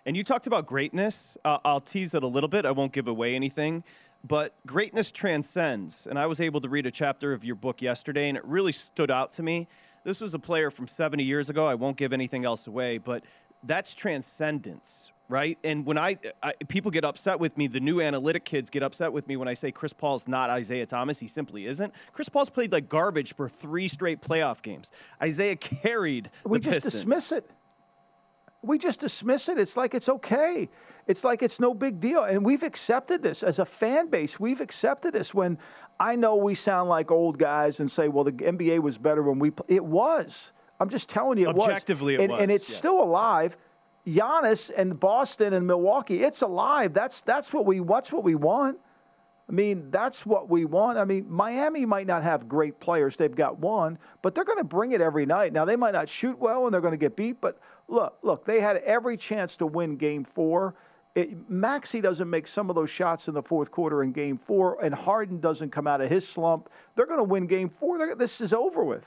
And 0.06 0.18
you 0.18 0.24
talked 0.24 0.48
about 0.48 0.66
greatness. 0.66 1.38
Uh, 1.46 1.60
I'll 1.64 1.82
tease 1.82 2.14
it 2.16 2.24
a 2.24 2.28
little 2.28 2.50
bit. 2.50 2.66
I 2.66 2.72
won't 2.72 2.92
give 2.92 3.08
away 3.08 3.36
anything. 3.36 3.84
But 4.24 4.54
greatness 4.66 5.12
transcends. 5.12 6.08
And 6.08 6.18
I 6.18 6.26
was 6.28 6.42
able 6.42 6.62
to 6.62 6.70
read 6.70 6.86
a 6.86 6.92
chapter 6.92 7.34
of 7.34 7.44
your 7.44 7.56
book 7.56 7.82
yesterday, 7.82 8.30
and 8.30 8.38
it 8.38 8.46
really 8.46 8.72
stood 8.72 9.10
out 9.12 9.32
to 9.34 9.44
me. 9.44 9.68
This 10.04 10.22
was 10.22 10.34
a 10.34 10.40
player 10.40 10.72
from 10.72 10.88
70 10.88 11.24
years 11.24 11.50
ago. 11.50 11.66
I 11.66 11.76
won't 11.76 11.98
give 11.98 12.14
anything 12.14 12.46
else 12.46 12.68
away, 12.68 12.98
but 12.98 13.24
that's 13.64 13.94
transcendence, 13.94 15.12
right? 15.30 15.58
And 15.64 15.86
when 15.86 15.98
I, 15.98 16.18
I, 16.42 16.54
people 16.68 16.90
get 16.92 17.06
upset 17.06 17.40
with 17.40 17.58
me, 17.58 17.68
the 17.68 17.80
new 17.80 18.02
analytic 18.02 18.46
kids 18.46 18.70
get 18.70 18.82
upset 18.84 19.14
with 19.14 19.28
me 19.28 19.38
when 19.38 19.48
I 19.48 19.54
say 19.54 19.72
Chris 19.72 19.94
Paul's 19.94 20.28
not 20.28 20.50
Isaiah 20.50 20.86
Thomas. 20.88 21.20
He 21.20 21.28
simply 21.28 21.66
isn't. 21.66 21.94
Chris 22.14 22.30
Paul's 22.30 22.50
played 22.50 22.72
like 22.72 22.90
garbage 22.90 23.36
for 23.36 23.48
three 23.48 23.88
straight 23.88 24.22
playoff 24.22 24.62
games. 24.64 24.92
Isaiah 25.22 25.56
carried 25.56 26.32
we 26.44 26.60
the 26.60 26.72
just 26.72 26.86
Pistons. 26.88 27.04
dismiss 27.04 27.32
it 27.32 27.50
we 28.62 28.78
just 28.78 29.00
dismiss 29.00 29.50
it. 29.50 29.58
It's 29.58 29.76
like 29.76 29.94
it's 29.94 30.10
okay. 30.10 30.70
It's 31.08 31.24
like 31.24 31.42
it's 31.42 31.60
no 31.60 31.74
big 31.74 32.00
deal. 32.00 32.24
And 32.24 32.46
we've 32.46 32.64
accepted 32.64 33.24
this 33.24 33.44
as 33.44 33.60
a 33.60 33.66
fan 33.66 34.10
base. 34.10 34.40
We've 34.40 34.62
accepted 34.62 35.14
this 35.14 35.34
when 35.34 35.58
I 36.00 36.16
know 36.16 36.36
we 36.36 36.56
sound 36.56 36.90
like 36.90 37.12
old 37.12 37.38
guys 37.38 37.80
and 37.80 37.90
say, 37.90 38.08
well, 38.08 38.24
the 38.24 38.32
NBA 38.32 38.80
was 38.80 38.98
better 38.98 39.24
when 39.24 39.40
we 39.40 39.52
It 39.68 39.84
was. 39.84 40.52
I'm 40.80 40.90
just 40.90 41.10
telling 41.10 41.38
you, 41.38 41.50
it 41.50 41.56
Objectively, 41.56 42.18
was. 42.18 42.22
it 42.22 42.24
and, 42.24 42.32
was. 42.32 42.42
And 42.42 42.52
it's 42.52 42.70
yes. 42.70 42.78
still 42.78 43.02
alive. 43.04 43.56
Giannis 44.08 44.72
and 44.76 45.00
Boston 45.00 45.54
and 45.54 45.68
Milwaukee, 45.68 46.24
it's 46.24 46.42
alive. 46.42 46.94
That's 46.94 47.22
that's 47.22 47.54
what 47.54 47.66
we 47.66 47.80
what's 47.80 48.12
what 48.12 48.24
we 48.24 48.36
want. 48.36 48.78
I 49.48 49.54
mean, 49.54 49.92
that's 49.92 50.26
what 50.26 50.50
we 50.50 50.64
want. 50.64 50.98
I 50.98 51.04
mean, 51.04 51.26
Miami 51.30 51.86
might 51.86 52.08
not 52.08 52.24
have 52.24 52.48
great 52.48 52.80
players. 52.80 53.18
They've 53.18 53.36
got 53.36 53.60
one, 53.60 53.98
but 54.22 54.34
they're 54.34 54.46
going 54.46 54.60
to 54.60 54.64
bring 54.64 54.94
it 54.94 55.02
every 55.02 55.26
night. 55.26 55.52
Now, 55.52 55.66
they 55.66 55.76
might 55.76 55.92
not 55.92 56.08
shoot 56.08 56.40
well 56.40 56.66
and 56.66 56.74
they're 56.74 56.80
going 56.80 56.94
to 56.94 56.98
get 56.98 57.18
beat, 57.18 57.42
but 57.42 57.60
look, 57.92 58.18
look, 58.24 58.46
they 58.46 58.60
had 58.60 58.78
every 58.78 59.18
chance 59.18 59.58
to 59.58 59.68
win 59.68 59.98
game 59.98 60.26
four. 60.26 60.74
Maxey 61.50 62.00
doesn't 62.00 62.30
make 62.30 62.48
some 62.48 62.70
of 62.70 62.76
those 62.76 62.90
shots 62.90 63.28
in 63.28 63.34
the 63.34 63.44
fourth 63.44 63.70
quarter 63.70 64.02
in 64.04 64.14
game 64.14 64.38
four, 64.38 64.82
and 64.82 64.96
Harden 64.96 65.42
doesn't 65.42 65.70
come 65.70 65.86
out 65.86 66.00
of 66.00 66.10
his 66.10 66.28
slump. 66.28 66.70
They're 66.96 67.06
going 67.06 67.20
to 67.20 67.24
win 67.24 67.48
game 67.48 67.70
4 67.70 67.98
they're, 67.98 68.16
this 68.16 68.40
is 68.40 68.54
over 68.54 68.84
with. 68.84 69.04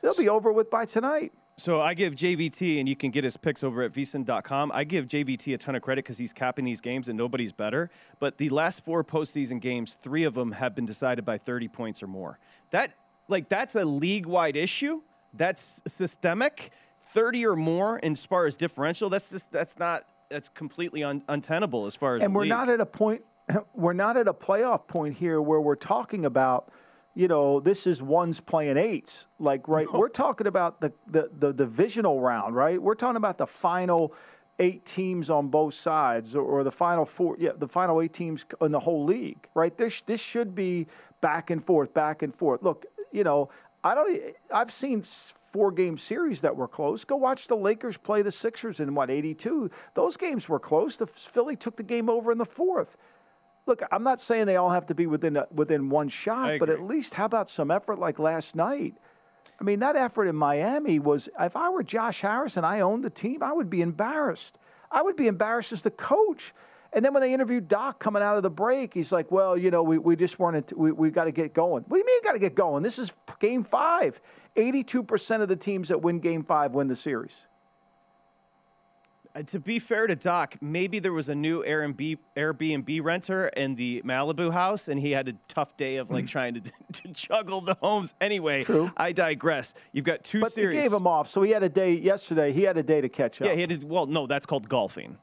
They'll 0.00 0.16
be 0.16 0.28
over 0.28 0.52
with 0.52 0.70
by 0.70 0.84
tonight. 0.84 1.32
So 1.56 1.80
I 1.80 1.92
give 1.92 2.14
JVT, 2.14 2.78
and 2.78 2.88
you 2.88 2.96
can 2.96 3.10
get 3.10 3.24
his 3.24 3.36
picks 3.36 3.62
over 3.62 3.82
at 3.82 3.92
vsin.com. 3.92 4.70
I 4.72 4.84
give 4.84 5.08
JVT 5.08 5.52
a 5.52 5.58
ton 5.58 5.74
of 5.74 5.82
credit 5.82 6.04
because 6.04 6.16
he's 6.16 6.32
capping 6.32 6.64
these 6.64 6.80
games 6.80 7.08
and 7.08 7.18
nobody's 7.18 7.52
better. 7.52 7.90
But 8.18 8.38
the 8.38 8.48
last 8.48 8.82
four 8.84 9.04
postseason 9.04 9.60
games, 9.60 9.98
three 10.00 10.24
of 10.24 10.34
them 10.34 10.52
have 10.52 10.74
been 10.74 10.86
decided 10.86 11.24
by 11.24 11.36
30 11.36 11.68
points 11.68 12.02
or 12.02 12.06
more. 12.06 12.38
That 12.70 12.94
like 13.28 13.48
that's 13.48 13.74
a 13.74 13.84
league-wide 13.84 14.56
issue. 14.56 15.02
That's 15.34 15.80
systemic. 15.86 16.70
30 17.00 17.46
or 17.46 17.56
more 17.56 18.00
as 18.02 18.24
far 18.24 18.46
as 18.46 18.56
differential. 18.56 19.10
That's 19.10 19.30
just 19.30 19.50
that's 19.50 19.78
not 19.78 20.04
that's 20.28 20.48
completely 20.48 21.02
un, 21.02 21.22
untenable 21.28 21.86
as 21.86 21.96
far 21.96 22.16
as. 22.16 22.24
And 22.24 22.34
we're 22.34 22.42
league. 22.42 22.50
not 22.50 22.68
at 22.68 22.80
a 22.80 22.86
point. 22.86 23.22
We're 23.74 23.94
not 23.94 24.16
at 24.16 24.28
a 24.28 24.32
playoff 24.32 24.86
point 24.86 25.16
here 25.16 25.42
where 25.42 25.60
we're 25.60 25.74
talking 25.74 26.24
about 26.24 26.70
you 27.14 27.28
know, 27.28 27.60
this 27.60 27.86
is 27.86 28.02
ones 28.02 28.40
playing 28.40 28.76
eights. 28.76 29.26
Like, 29.38 29.66
right, 29.66 29.86
no. 29.92 29.98
we're 29.98 30.08
talking 30.08 30.46
about 30.46 30.80
the, 30.80 30.92
the, 31.08 31.28
the, 31.38 31.52
divisional 31.52 32.20
round, 32.20 32.54
right? 32.54 32.80
We're 32.80 32.94
talking 32.94 33.16
about 33.16 33.36
the 33.36 33.46
final 33.46 34.14
eight 34.60 34.84
teams 34.84 35.30
on 35.30 35.48
both 35.48 35.74
sides 35.74 36.34
or, 36.34 36.42
or, 36.42 36.62
the 36.62 36.70
final 36.70 37.04
four, 37.04 37.36
yeah, 37.38 37.50
the 37.58 37.66
final 37.66 38.00
eight 38.00 38.12
teams 38.12 38.44
in 38.60 38.70
the 38.70 38.78
whole 38.78 39.04
league, 39.04 39.48
right? 39.54 39.76
This, 39.76 40.02
this 40.06 40.20
should 40.20 40.54
be 40.54 40.86
back 41.20 41.50
and 41.50 41.64
forth, 41.64 41.92
back 41.94 42.22
and 42.22 42.34
forth. 42.34 42.62
Look, 42.62 42.86
you 43.10 43.24
know, 43.24 43.50
I 43.82 43.94
don't, 43.94 44.34
I've 44.52 44.72
seen 44.72 45.02
four 45.52 45.72
game 45.72 45.98
series 45.98 46.40
that 46.40 46.54
were 46.54 46.68
close. 46.68 47.04
Go 47.04 47.16
watch 47.16 47.46
the 47.46 47.56
Lakers 47.56 47.96
play 47.96 48.22
the 48.22 48.32
Sixers 48.32 48.80
in 48.80 48.94
what, 48.94 49.10
82? 49.10 49.70
Those 49.94 50.16
games 50.16 50.48
were 50.48 50.60
close. 50.60 50.96
The 50.96 51.06
Philly 51.06 51.56
took 51.56 51.76
the 51.76 51.82
game 51.82 52.08
over 52.08 52.32
in 52.32 52.38
the 52.38 52.44
fourth 52.44 52.96
look, 53.66 53.82
I'm 53.90 54.02
not 54.02 54.20
saying 54.20 54.46
they 54.46 54.56
all 54.56 54.70
have 54.70 54.86
to 54.86 54.94
be 54.94 55.06
within 55.06 55.36
a, 55.36 55.46
within 55.54 55.88
one 55.88 56.08
shot, 56.08 56.58
but 56.58 56.68
at 56.68 56.82
least 56.82 57.14
how 57.14 57.24
about 57.24 57.48
some 57.48 57.70
effort 57.70 57.98
like 57.98 58.18
last 58.18 58.54
night? 58.54 58.94
I 59.60 59.64
mean, 59.64 59.80
that 59.80 59.96
effort 59.96 60.26
in 60.26 60.36
Miami 60.36 60.98
was. 60.98 61.28
If 61.38 61.56
I 61.56 61.68
were 61.68 61.82
Josh 61.82 62.20
Harris 62.20 62.56
and 62.56 62.66
I 62.66 62.80
owned 62.80 63.04
the 63.04 63.10
team, 63.10 63.42
I 63.42 63.52
would 63.52 63.70
be 63.70 63.82
embarrassed. 63.82 64.58
I 64.90 65.02
would 65.02 65.16
be 65.16 65.28
embarrassed 65.28 65.72
as 65.72 65.82
the 65.82 65.90
coach. 65.90 66.52
And 66.92 67.04
then 67.04 67.14
when 67.14 67.20
they 67.20 67.32
interviewed 67.32 67.68
Doc 67.68 68.00
coming 68.00 68.22
out 68.22 68.36
of 68.36 68.42
the 68.42 68.50
break, 68.50 68.92
he's 68.92 69.12
like, 69.12 69.30
"Well, 69.30 69.56
you 69.56 69.70
know, 69.70 69.82
we, 69.82 69.98
we 69.98 70.16
just 70.16 70.38
weren't. 70.38 70.76
We 70.76 70.90
we 70.90 71.10
got 71.10 71.24
to 71.24 71.32
get 71.32 71.54
going. 71.54 71.84
What 71.86 71.96
do 71.96 71.98
you 71.98 72.06
mean, 72.06 72.22
got 72.24 72.32
to 72.32 72.38
get 72.38 72.54
going? 72.54 72.82
This 72.82 72.98
is 72.98 73.12
Game 73.38 73.62
Five. 73.62 74.20
Eighty-two 74.56 75.02
percent 75.02 75.42
of 75.42 75.48
the 75.48 75.56
teams 75.56 75.88
that 75.88 76.02
win 76.02 76.20
Game 76.20 76.44
Five 76.44 76.72
win 76.72 76.88
the 76.88 76.96
series." 76.96 77.32
Uh, 79.34 79.42
to 79.44 79.60
be 79.60 79.78
fair 79.78 80.08
to 80.08 80.16
Doc, 80.16 80.56
maybe 80.60 80.98
there 80.98 81.12
was 81.12 81.28
a 81.28 81.34
new 81.34 81.62
Airbnb, 81.62 82.18
Airbnb 82.36 83.02
renter 83.04 83.46
in 83.48 83.76
the 83.76 84.02
Malibu 84.02 84.52
house, 84.52 84.88
and 84.88 84.98
he 85.00 85.12
had 85.12 85.28
a 85.28 85.34
tough 85.46 85.76
day 85.76 85.96
of 85.96 86.10
like 86.10 86.26
trying 86.26 86.54
to, 86.54 86.60
to 86.92 87.08
juggle 87.08 87.60
the 87.60 87.76
homes. 87.80 88.12
Anyway, 88.20 88.64
True. 88.64 88.90
I 88.96 89.12
digress. 89.12 89.74
You've 89.92 90.04
got 90.04 90.24
two 90.24 90.40
but 90.40 90.52
series. 90.52 90.78
But 90.78 90.82
gave 90.90 90.92
him 90.92 91.06
off, 91.06 91.30
so 91.30 91.42
he 91.42 91.52
had 91.52 91.62
a 91.62 91.68
day 91.68 91.92
yesterday. 91.92 92.52
He 92.52 92.62
had 92.62 92.76
a 92.76 92.82
day 92.82 93.00
to 93.00 93.08
catch 93.08 93.40
up. 93.40 93.46
Yeah, 93.46 93.54
he 93.54 93.60
had. 93.60 93.80
To, 93.80 93.86
well, 93.86 94.06
no, 94.06 94.26
that's 94.26 94.46
called 94.46 94.68
golfing. 94.68 95.16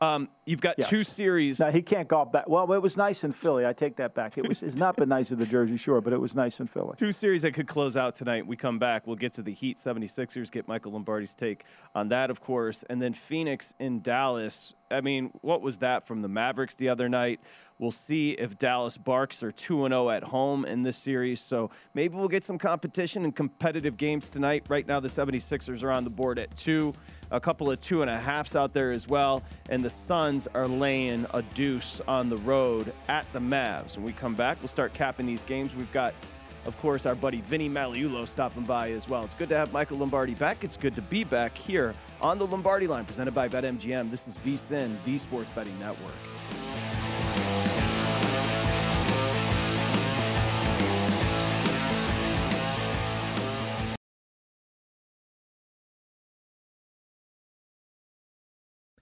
Um, 0.00 0.28
you've 0.44 0.60
got 0.60 0.76
yes. 0.76 0.90
two 0.90 1.02
series. 1.04 1.58
No, 1.58 1.70
he 1.70 1.80
can't 1.80 2.06
golf 2.06 2.30
back. 2.30 2.48
Well, 2.48 2.70
it 2.72 2.82
was 2.82 2.98
nice 2.98 3.24
in 3.24 3.32
Philly. 3.32 3.64
I 3.64 3.72
take 3.72 3.96
that 3.96 4.14
back. 4.14 4.36
It 4.36 4.46
was. 4.46 4.62
It's 4.62 4.78
not 4.78 4.96
been 4.96 5.08
nice 5.08 5.32
at 5.32 5.38
the 5.38 5.46
Jersey 5.46 5.78
Shore, 5.78 6.02
but 6.02 6.12
it 6.12 6.20
was 6.20 6.34
nice 6.34 6.60
in 6.60 6.66
Philly. 6.66 6.94
Two 6.96 7.12
series 7.12 7.42
that 7.42 7.52
could 7.52 7.66
close 7.66 7.96
out 7.96 8.14
tonight. 8.14 8.46
We 8.46 8.56
come 8.56 8.78
back. 8.78 9.06
We'll 9.06 9.16
get 9.16 9.32
to 9.34 9.42
the 9.42 9.52
Heat 9.52 9.78
76ers. 9.78 10.50
Get 10.50 10.68
Michael 10.68 10.92
Lombardi's 10.92 11.34
take 11.34 11.64
on 11.94 12.08
that, 12.08 12.30
of 12.30 12.40
course, 12.40 12.84
and 12.90 13.00
then 13.00 13.14
Phoenix 13.14 13.72
in 13.78 14.00
Dallas. 14.02 14.74
I 14.90 15.00
mean, 15.00 15.30
what 15.42 15.62
was 15.62 15.78
that 15.78 16.06
from 16.06 16.22
the 16.22 16.28
Mavericks 16.28 16.74
the 16.74 16.88
other 16.88 17.08
night? 17.08 17.40
We'll 17.78 17.90
see 17.90 18.32
if 18.32 18.58
Dallas 18.58 18.96
Barks 18.96 19.42
are 19.42 19.50
2 19.50 19.88
0 19.88 20.10
at 20.10 20.22
home 20.22 20.64
in 20.64 20.82
this 20.82 20.96
series. 20.96 21.40
So 21.40 21.70
maybe 21.94 22.16
we'll 22.16 22.28
get 22.28 22.44
some 22.44 22.58
competition 22.58 23.24
and 23.24 23.34
competitive 23.34 23.96
games 23.96 24.28
tonight. 24.28 24.64
Right 24.68 24.86
now, 24.86 25.00
the 25.00 25.08
76ers 25.08 25.82
are 25.82 25.90
on 25.90 26.04
the 26.04 26.10
board 26.10 26.38
at 26.38 26.54
two, 26.56 26.94
a 27.30 27.40
couple 27.40 27.70
of 27.70 27.80
two 27.80 28.02
and 28.02 28.10
a 28.10 28.18
halfs 28.18 28.54
out 28.54 28.72
there 28.72 28.92
as 28.92 29.08
well. 29.08 29.42
And 29.68 29.84
the 29.84 29.90
Suns 29.90 30.46
are 30.54 30.68
laying 30.68 31.26
a 31.34 31.42
deuce 31.42 32.00
on 32.06 32.28
the 32.28 32.38
road 32.38 32.92
at 33.08 33.30
the 33.32 33.40
Mavs. 33.40 33.96
When 33.96 34.06
we 34.06 34.12
come 34.12 34.34
back, 34.34 34.58
we'll 34.60 34.68
start 34.68 34.94
capping 34.94 35.26
these 35.26 35.44
games. 35.44 35.74
We've 35.74 35.92
got 35.92 36.14
of 36.66 36.76
course, 36.78 37.06
our 37.06 37.14
buddy 37.14 37.40
Vinny 37.40 37.68
Magliulo 37.68 38.26
stopping 38.26 38.64
by 38.64 38.90
as 38.90 39.08
well. 39.08 39.24
It's 39.24 39.34
good 39.34 39.48
to 39.50 39.56
have 39.56 39.72
Michael 39.72 39.98
Lombardi 39.98 40.34
back. 40.34 40.64
It's 40.64 40.76
good 40.76 40.94
to 40.96 41.02
be 41.02 41.24
back 41.24 41.56
here 41.56 41.94
on 42.20 42.38
the 42.38 42.46
Lombardi 42.46 42.86
line, 42.86 43.04
presented 43.04 43.34
by 43.34 43.48
BetMGM. 43.48 44.10
This 44.10 44.28
is 44.28 44.36
VSIN, 44.38 44.96
the 45.04 45.18
Sports 45.18 45.50
Betting 45.50 45.78
Network. 45.78 46.65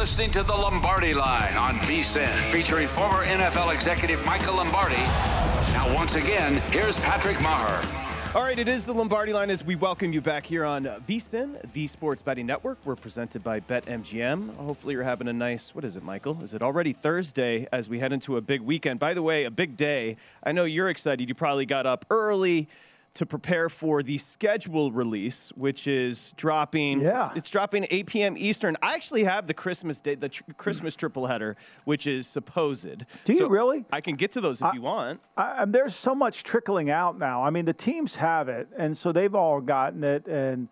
Listening 0.00 0.30
to 0.30 0.42
the 0.42 0.54
Lombardi 0.54 1.12
Line 1.12 1.58
on 1.58 1.78
VSIN, 1.80 2.32
featuring 2.50 2.88
former 2.88 3.22
NFL 3.22 3.74
executive 3.74 4.24
Michael 4.24 4.56
Lombardi. 4.56 4.96
Now, 5.74 5.94
once 5.94 6.14
again, 6.14 6.54
here's 6.72 6.98
Patrick 7.00 7.36
Meagher. 7.36 8.34
All 8.34 8.42
right, 8.42 8.58
it 8.58 8.66
is 8.66 8.86
the 8.86 8.94
Lombardi 8.94 9.34
line 9.34 9.50
as 9.50 9.62
we 9.62 9.76
welcome 9.76 10.14
you 10.14 10.22
back 10.22 10.46
here 10.46 10.64
on 10.64 10.84
VSIN, 10.84 11.60
the 11.74 11.86
Sports 11.86 12.22
Betting 12.22 12.46
Network. 12.46 12.78
We're 12.86 12.96
presented 12.96 13.44
by 13.44 13.60
BetMGM. 13.60 14.56
Hopefully, 14.56 14.94
you're 14.94 15.02
having 15.02 15.28
a 15.28 15.34
nice, 15.34 15.74
what 15.74 15.84
is 15.84 15.98
it, 15.98 16.02
Michael? 16.02 16.42
Is 16.42 16.54
it 16.54 16.62
already 16.62 16.94
Thursday 16.94 17.66
as 17.70 17.90
we 17.90 17.98
head 17.98 18.14
into 18.14 18.38
a 18.38 18.40
big 18.40 18.62
weekend? 18.62 19.00
By 19.00 19.12
the 19.12 19.22
way, 19.22 19.44
a 19.44 19.50
big 19.50 19.76
day. 19.76 20.16
I 20.42 20.52
know 20.52 20.64
you're 20.64 20.88
excited. 20.88 21.28
You 21.28 21.34
probably 21.34 21.66
got 21.66 21.84
up 21.84 22.06
early 22.08 22.68
to 23.14 23.26
prepare 23.26 23.68
for 23.68 24.02
the 24.02 24.16
schedule 24.18 24.92
release, 24.92 25.50
which 25.56 25.86
is 25.86 26.32
dropping. 26.36 27.00
Yeah. 27.00 27.28
It's 27.34 27.50
dropping 27.50 27.86
8 27.90 28.06
p.m. 28.06 28.34
Eastern. 28.38 28.76
I 28.82 28.94
actually 28.94 29.24
have 29.24 29.46
the 29.46 29.54
Christmas 29.54 30.00
day, 30.00 30.14
the 30.14 30.28
tr- 30.28 30.44
Christmas 30.56 30.94
triple 30.94 31.26
header, 31.26 31.56
which 31.84 32.06
is 32.06 32.26
supposed. 32.28 32.98
Do 33.24 33.32
you 33.32 33.34
So 33.34 33.48
really? 33.48 33.84
I 33.92 34.00
can 34.00 34.14
get 34.14 34.32
to 34.32 34.40
those 34.40 34.60
if 34.60 34.66
I- 34.66 34.74
you 34.74 34.82
want. 34.82 35.20
I, 35.36 35.62
and 35.62 35.74
there's 35.74 35.96
so 35.96 36.14
much 36.14 36.44
trickling 36.44 36.90
out 36.90 37.18
now. 37.18 37.42
I 37.42 37.50
mean, 37.50 37.64
the 37.64 37.72
teams 37.72 38.14
have 38.14 38.48
it, 38.48 38.68
and 38.78 38.96
so 38.96 39.10
they've 39.12 39.34
all 39.34 39.60
gotten 39.60 40.04
it. 40.04 40.26
And 40.26 40.68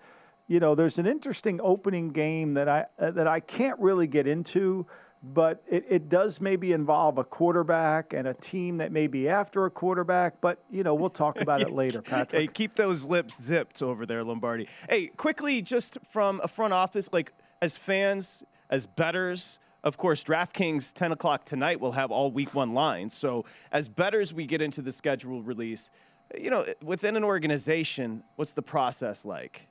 you 0.46 0.60
know, 0.60 0.74
there's 0.74 0.98
an 0.98 1.06
interesting 1.06 1.60
opening 1.62 2.10
game 2.10 2.54
that 2.54 2.68
I 2.68 2.86
uh, 3.00 3.10
that 3.10 3.26
I 3.26 3.40
can't 3.40 3.78
really 3.80 4.06
get 4.06 4.26
into, 4.26 4.86
but 5.22 5.62
it, 5.68 5.84
it 5.88 6.08
does 6.08 6.40
maybe 6.40 6.72
involve 6.72 7.18
a 7.18 7.24
quarterback 7.24 8.12
and 8.12 8.28
a 8.28 8.34
team 8.34 8.78
that 8.78 8.92
may 8.92 9.06
be 9.06 9.28
after 9.28 9.64
a 9.66 9.70
quarterback. 9.70 10.40
But 10.40 10.62
you 10.70 10.82
know, 10.82 10.94
we'll 10.94 11.10
talk 11.10 11.40
about 11.40 11.60
it 11.60 11.70
later, 11.72 12.02
Patrick. 12.02 12.40
Hey, 12.40 12.46
keep 12.46 12.76
those 12.76 13.06
lips 13.06 13.42
zipped 13.42 13.82
over 13.82 14.06
there, 14.06 14.22
Lombardi. 14.22 14.68
Hey, 14.88 15.08
quickly, 15.08 15.62
just 15.62 15.98
from 16.10 16.40
a 16.42 16.48
front 16.48 16.72
office, 16.72 17.08
like 17.12 17.32
as 17.60 17.76
fans, 17.76 18.42
as 18.70 18.86
betters, 18.86 19.58
of 19.84 19.96
course, 19.96 20.24
DraftKings 20.24 20.92
10 20.92 21.12
o'clock 21.12 21.44
tonight 21.44 21.80
will 21.80 21.92
have 21.92 22.10
all 22.10 22.30
week 22.30 22.54
one 22.54 22.74
lines. 22.74 23.14
So 23.14 23.44
as 23.72 23.88
betters, 23.88 24.34
we 24.34 24.46
get 24.46 24.60
into 24.60 24.82
the 24.82 24.92
schedule 24.92 25.42
release. 25.42 25.90
You 26.38 26.50
know, 26.50 26.64
within 26.82 27.16
an 27.16 27.24
organization, 27.24 28.22
what's 28.36 28.52
the 28.52 28.62
process 28.62 29.24
like? 29.24 29.68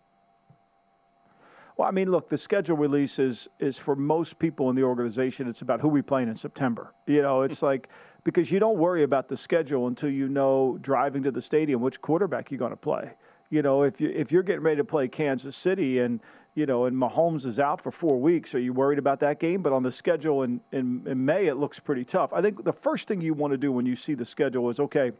Well, 1.78 1.88
I 1.88 1.92
mean, 1.92 2.10
look, 2.10 2.28
the 2.28 2.40
schedule 2.40 2.76
release 2.76 3.20
is, 3.20 3.48
is 3.60 3.78
for 3.78 3.96
most 3.96 4.40
people 4.40 4.72
in 4.72 4.76
the 4.76 4.82
organization, 4.82 5.48
it's 5.48 5.62
about 5.62 5.80
who 5.80 5.88
we 5.88 6.02
playing 6.02 6.28
in 6.28 6.36
September. 6.36 6.92
You 7.06 7.22
know, 7.22 7.44
it's 7.44 7.62
like 7.62 7.90
because 8.24 8.52
you 8.52 8.60
don't 8.60 8.78
worry 8.78 9.04
about 9.04 9.30
the 9.30 9.38
schedule 9.38 9.88
until 9.88 10.10
you 10.10 10.28
know 10.28 10.80
driving 10.82 11.22
to 11.24 11.32
the 11.32 11.42
stadium 11.42 11.80
which 11.82 12.02
quarterback 12.02 12.50
you're 12.50 12.58
going 12.58 12.72
to 12.72 12.76
play. 12.76 13.12
You 13.52 13.62
know, 13.62 13.84
if 13.84 14.02
you 14.02 14.10
if 14.10 14.32
you're 14.32 14.44
getting 14.44 14.63
ready 14.63 14.78
to 14.78 14.84
play 14.84 15.08
Kansas 15.08 15.56
City 15.56 16.00
and 16.00 16.20
you 16.56 16.66
know, 16.66 16.86
and 16.86 16.98
Mahomes 16.98 17.46
is 17.46 17.60
out 17.60 17.84
for 17.84 17.92
four 17.92 18.20
weeks, 18.20 18.56
are 18.56 18.60
you 18.60 18.74
worried 18.74 18.98
about 18.98 19.20
that 19.20 19.40
game? 19.40 19.62
But 19.62 19.74
on 19.74 19.84
the 19.84 19.92
schedule 19.92 20.42
in, 20.42 20.60
in, 20.72 21.04
in 21.06 21.24
May, 21.24 21.46
it 21.46 21.58
looks 21.58 21.80
pretty 21.80 22.04
tough. 22.04 22.34
I 22.34 22.42
think 22.42 22.63
the 22.63 22.74
first 22.74 23.08
thing 23.08 23.22
you 23.22 23.36
want 23.36 23.52
to 23.52 23.58
do 23.58 23.72
when 23.72 23.86
you 23.86 23.96
see 23.96 24.16
the 24.16 24.26
schedule 24.26 24.68
is 24.72 24.80
okay, 24.80 25.12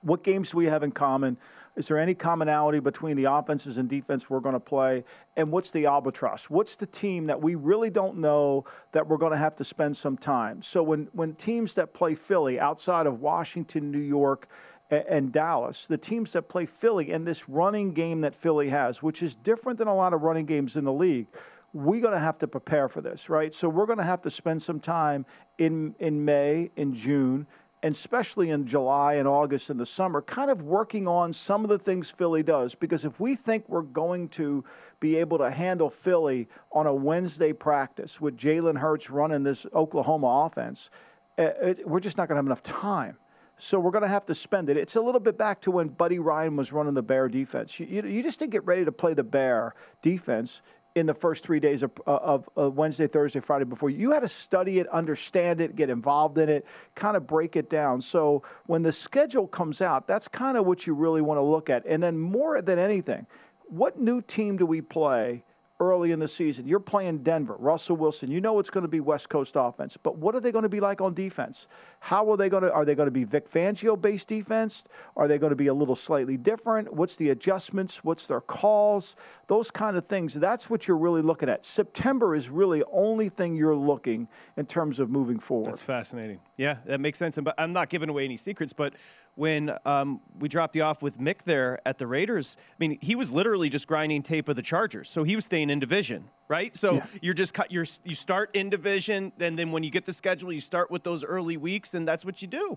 what 0.00 0.24
games 0.24 0.52
do 0.52 0.56
we 0.56 0.64
have 0.64 0.82
in 0.82 0.90
common? 0.90 1.36
Is 1.78 1.86
there 1.86 1.96
any 1.96 2.12
commonality 2.12 2.80
between 2.80 3.16
the 3.16 3.24
offenses 3.24 3.78
and 3.78 3.88
defense 3.88 4.28
we're 4.28 4.40
going 4.40 4.54
to 4.54 4.60
play? 4.60 5.04
And 5.36 5.52
what's 5.52 5.70
the 5.70 5.86
albatross? 5.86 6.50
What's 6.50 6.74
the 6.74 6.86
team 6.86 7.26
that 7.26 7.40
we 7.40 7.54
really 7.54 7.88
don't 7.88 8.18
know 8.18 8.64
that 8.90 9.06
we're 9.06 9.16
going 9.16 9.30
to 9.30 9.38
have 9.38 9.54
to 9.56 9.64
spend 9.64 9.96
some 9.96 10.18
time? 10.18 10.60
So 10.60 10.82
when, 10.82 11.08
when 11.12 11.34
teams 11.36 11.74
that 11.74 11.94
play 11.94 12.16
Philly 12.16 12.58
outside 12.58 13.06
of 13.06 13.20
Washington, 13.20 13.92
New 13.92 14.00
York, 14.00 14.48
and 14.90 15.30
Dallas, 15.32 15.86
the 15.88 15.98
teams 15.98 16.32
that 16.32 16.48
play 16.48 16.66
Philly 16.66 17.12
and 17.12 17.24
this 17.24 17.48
running 17.48 17.92
game 17.92 18.22
that 18.22 18.34
Philly 18.34 18.70
has, 18.70 19.00
which 19.00 19.22
is 19.22 19.36
different 19.36 19.78
than 19.78 19.86
a 19.86 19.94
lot 19.94 20.12
of 20.14 20.22
running 20.22 20.46
games 20.46 20.76
in 20.76 20.84
the 20.84 20.92
league, 20.92 21.26
we're 21.74 22.00
going 22.00 22.14
to 22.14 22.18
have 22.18 22.38
to 22.38 22.48
prepare 22.48 22.88
for 22.88 23.02
this, 23.02 23.28
right? 23.28 23.54
So 23.54 23.68
we're 23.68 23.86
going 23.86 23.98
to 23.98 24.04
have 24.04 24.22
to 24.22 24.30
spend 24.30 24.62
some 24.62 24.80
time 24.80 25.26
in 25.58 25.94
in 25.98 26.24
May, 26.24 26.70
in 26.76 26.94
June, 26.94 27.46
and 27.82 27.94
especially 27.94 28.50
in 28.50 28.66
July 28.66 29.14
and 29.14 29.28
August 29.28 29.70
in 29.70 29.76
the 29.76 29.86
summer, 29.86 30.20
kind 30.20 30.50
of 30.50 30.62
working 30.62 31.06
on 31.06 31.32
some 31.32 31.62
of 31.64 31.70
the 31.70 31.78
things 31.78 32.10
Philly 32.10 32.42
does. 32.42 32.74
Because 32.74 33.04
if 33.04 33.20
we 33.20 33.36
think 33.36 33.68
we're 33.68 33.82
going 33.82 34.28
to 34.30 34.64
be 35.00 35.16
able 35.16 35.38
to 35.38 35.50
handle 35.50 35.90
Philly 35.90 36.48
on 36.72 36.86
a 36.86 36.94
Wednesday 36.94 37.52
practice 37.52 38.20
with 38.20 38.36
Jalen 38.36 38.76
Hurts 38.76 39.10
running 39.10 39.44
this 39.44 39.64
Oklahoma 39.74 40.46
offense, 40.46 40.90
uh, 41.38 41.50
it, 41.62 41.88
we're 41.88 42.00
just 42.00 42.16
not 42.16 42.28
going 42.28 42.34
to 42.34 42.40
have 42.40 42.46
enough 42.46 42.62
time. 42.64 43.16
So 43.60 43.80
we're 43.80 43.90
going 43.90 44.02
to 44.02 44.08
have 44.08 44.26
to 44.26 44.34
spend 44.34 44.70
it. 44.70 44.76
It's 44.76 44.94
a 44.94 45.00
little 45.00 45.20
bit 45.20 45.36
back 45.36 45.60
to 45.62 45.70
when 45.72 45.88
Buddy 45.88 46.20
Ryan 46.20 46.56
was 46.56 46.72
running 46.72 46.94
the 46.94 47.02
Bear 47.02 47.28
defense. 47.28 47.78
You, 47.78 47.86
you, 47.86 48.02
you 48.02 48.22
just 48.22 48.38
didn't 48.38 48.52
get 48.52 48.64
ready 48.64 48.84
to 48.84 48.92
play 48.92 49.14
the 49.14 49.24
Bear 49.24 49.74
defense 50.00 50.62
in 50.94 51.06
the 51.06 51.14
first 51.14 51.44
three 51.44 51.60
days 51.60 51.82
of, 51.82 51.90
uh, 52.06 52.16
of, 52.16 52.48
of 52.56 52.76
Wednesday, 52.76 53.06
Thursday, 53.06 53.40
Friday 53.40 53.64
before. 53.64 53.90
You 53.90 54.10
had 54.10 54.20
to 54.20 54.28
study 54.28 54.78
it, 54.78 54.88
understand 54.88 55.60
it, 55.60 55.76
get 55.76 55.90
involved 55.90 56.38
in 56.38 56.48
it, 56.48 56.66
kind 56.94 57.16
of 57.16 57.26
break 57.26 57.56
it 57.56 57.70
down. 57.70 58.00
So 58.00 58.42
when 58.66 58.82
the 58.82 58.92
schedule 58.92 59.46
comes 59.46 59.80
out, 59.80 60.06
that's 60.06 60.28
kind 60.28 60.56
of 60.56 60.66
what 60.66 60.86
you 60.86 60.94
really 60.94 61.22
want 61.22 61.38
to 61.38 61.42
look 61.42 61.70
at. 61.70 61.84
And 61.86 62.02
then 62.02 62.18
more 62.18 62.60
than 62.62 62.78
anything, 62.78 63.26
what 63.68 64.00
new 64.00 64.22
team 64.22 64.56
do 64.56 64.66
we 64.66 64.80
play 64.80 65.44
early 65.80 66.10
in 66.10 66.18
the 66.18 66.28
season? 66.28 66.66
You're 66.66 66.80
playing 66.80 67.18
Denver, 67.18 67.56
Russell 67.58 67.96
Wilson. 67.96 68.30
You 68.30 68.40
know 68.40 68.58
it's 68.58 68.70
going 68.70 68.82
to 68.82 68.88
be 68.88 69.00
West 69.00 69.28
Coast 69.28 69.52
offense, 69.56 69.96
but 70.02 70.16
what 70.16 70.34
are 70.34 70.40
they 70.40 70.50
going 70.50 70.62
to 70.62 70.68
be 70.68 70.80
like 70.80 71.00
on 71.00 71.14
defense? 71.14 71.66
How 72.00 72.30
are 72.32 72.36
they 72.36 72.48
going 72.48 72.62
to? 72.62 72.72
Are 72.72 72.84
they 72.84 72.94
going 72.94 73.06
to 73.06 73.12
be 73.12 73.24
Vic 73.24 73.50
Fangio 73.52 74.00
based 74.00 74.28
defense? 74.28 74.84
Are 75.16 75.28
they 75.28 75.38
going 75.38 75.50
to 75.50 75.56
be 75.56 75.68
a 75.68 75.74
little 75.74 75.96
slightly 75.96 76.36
different? 76.36 76.92
What's 76.92 77.16
the 77.16 77.30
adjustments? 77.30 78.02
What's 78.02 78.26
their 78.26 78.40
calls? 78.40 79.14
Those 79.48 79.70
kind 79.70 79.96
of 79.96 80.06
things. 80.06 80.34
That's 80.34 80.68
what 80.68 80.86
you're 80.86 80.98
really 80.98 81.22
looking 81.22 81.48
at. 81.48 81.64
September 81.64 82.34
is 82.34 82.50
really 82.50 82.82
only 82.92 83.30
thing 83.30 83.56
you're 83.56 83.74
looking 83.74 84.28
in 84.58 84.66
terms 84.66 84.98
of 84.98 85.08
moving 85.08 85.38
forward. 85.38 85.66
That's 85.66 85.80
fascinating. 85.80 86.38
Yeah, 86.58 86.76
that 86.84 87.00
makes 87.00 87.16
sense. 87.18 87.38
And 87.38 87.46
but 87.46 87.54
I'm 87.56 87.72
not 87.72 87.88
giving 87.88 88.10
away 88.10 88.26
any 88.26 88.36
secrets, 88.36 88.74
but 88.74 88.92
when 89.36 89.74
um, 89.86 90.20
we 90.38 90.50
dropped 90.50 90.76
you 90.76 90.82
off 90.82 91.00
with 91.00 91.18
Mick 91.18 91.44
there 91.44 91.80
at 91.86 91.96
the 91.96 92.06
Raiders, 92.06 92.58
I 92.58 92.74
mean, 92.78 92.98
he 93.00 93.14
was 93.14 93.32
literally 93.32 93.70
just 93.70 93.86
grinding 93.86 94.22
tape 94.22 94.50
of 94.50 94.56
the 94.56 94.62
Chargers, 94.62 95.08
so 95.08 95.24
he 95.24 95.34
was 95.34 95.46
staying 95.46 95.70
in 95.70 95.78
division, 95.80 96.28
right? 96.48 96.74
So 96.74 96.96
Yeah. 96.96 97.06
you're 97.22 97.34
just 97.34 97.54
cut. 97.54 97.72
You're 97.72 97.86
you 98.04 98.14
start 98.14 98.54
in 98.54 98.68
division, 98.68 99.32
and 99.40 99.58
then 99.58 99.72
when 99.72 99.82
you 99.82 99.90
get 99.90 100.04
the 100.04 100.12
schedule, 100.12 100.52
you 100.52 100.60
start 100.60 100.90
with 100.90 101.04
those 101.04 101.24
early 101.24 101.56
weeks, 101.56 101.94
and 101.94 102.06
that's 102.06 102.24
what 102.24 102.42
you 102.42 102.48
do. 102.48 102.76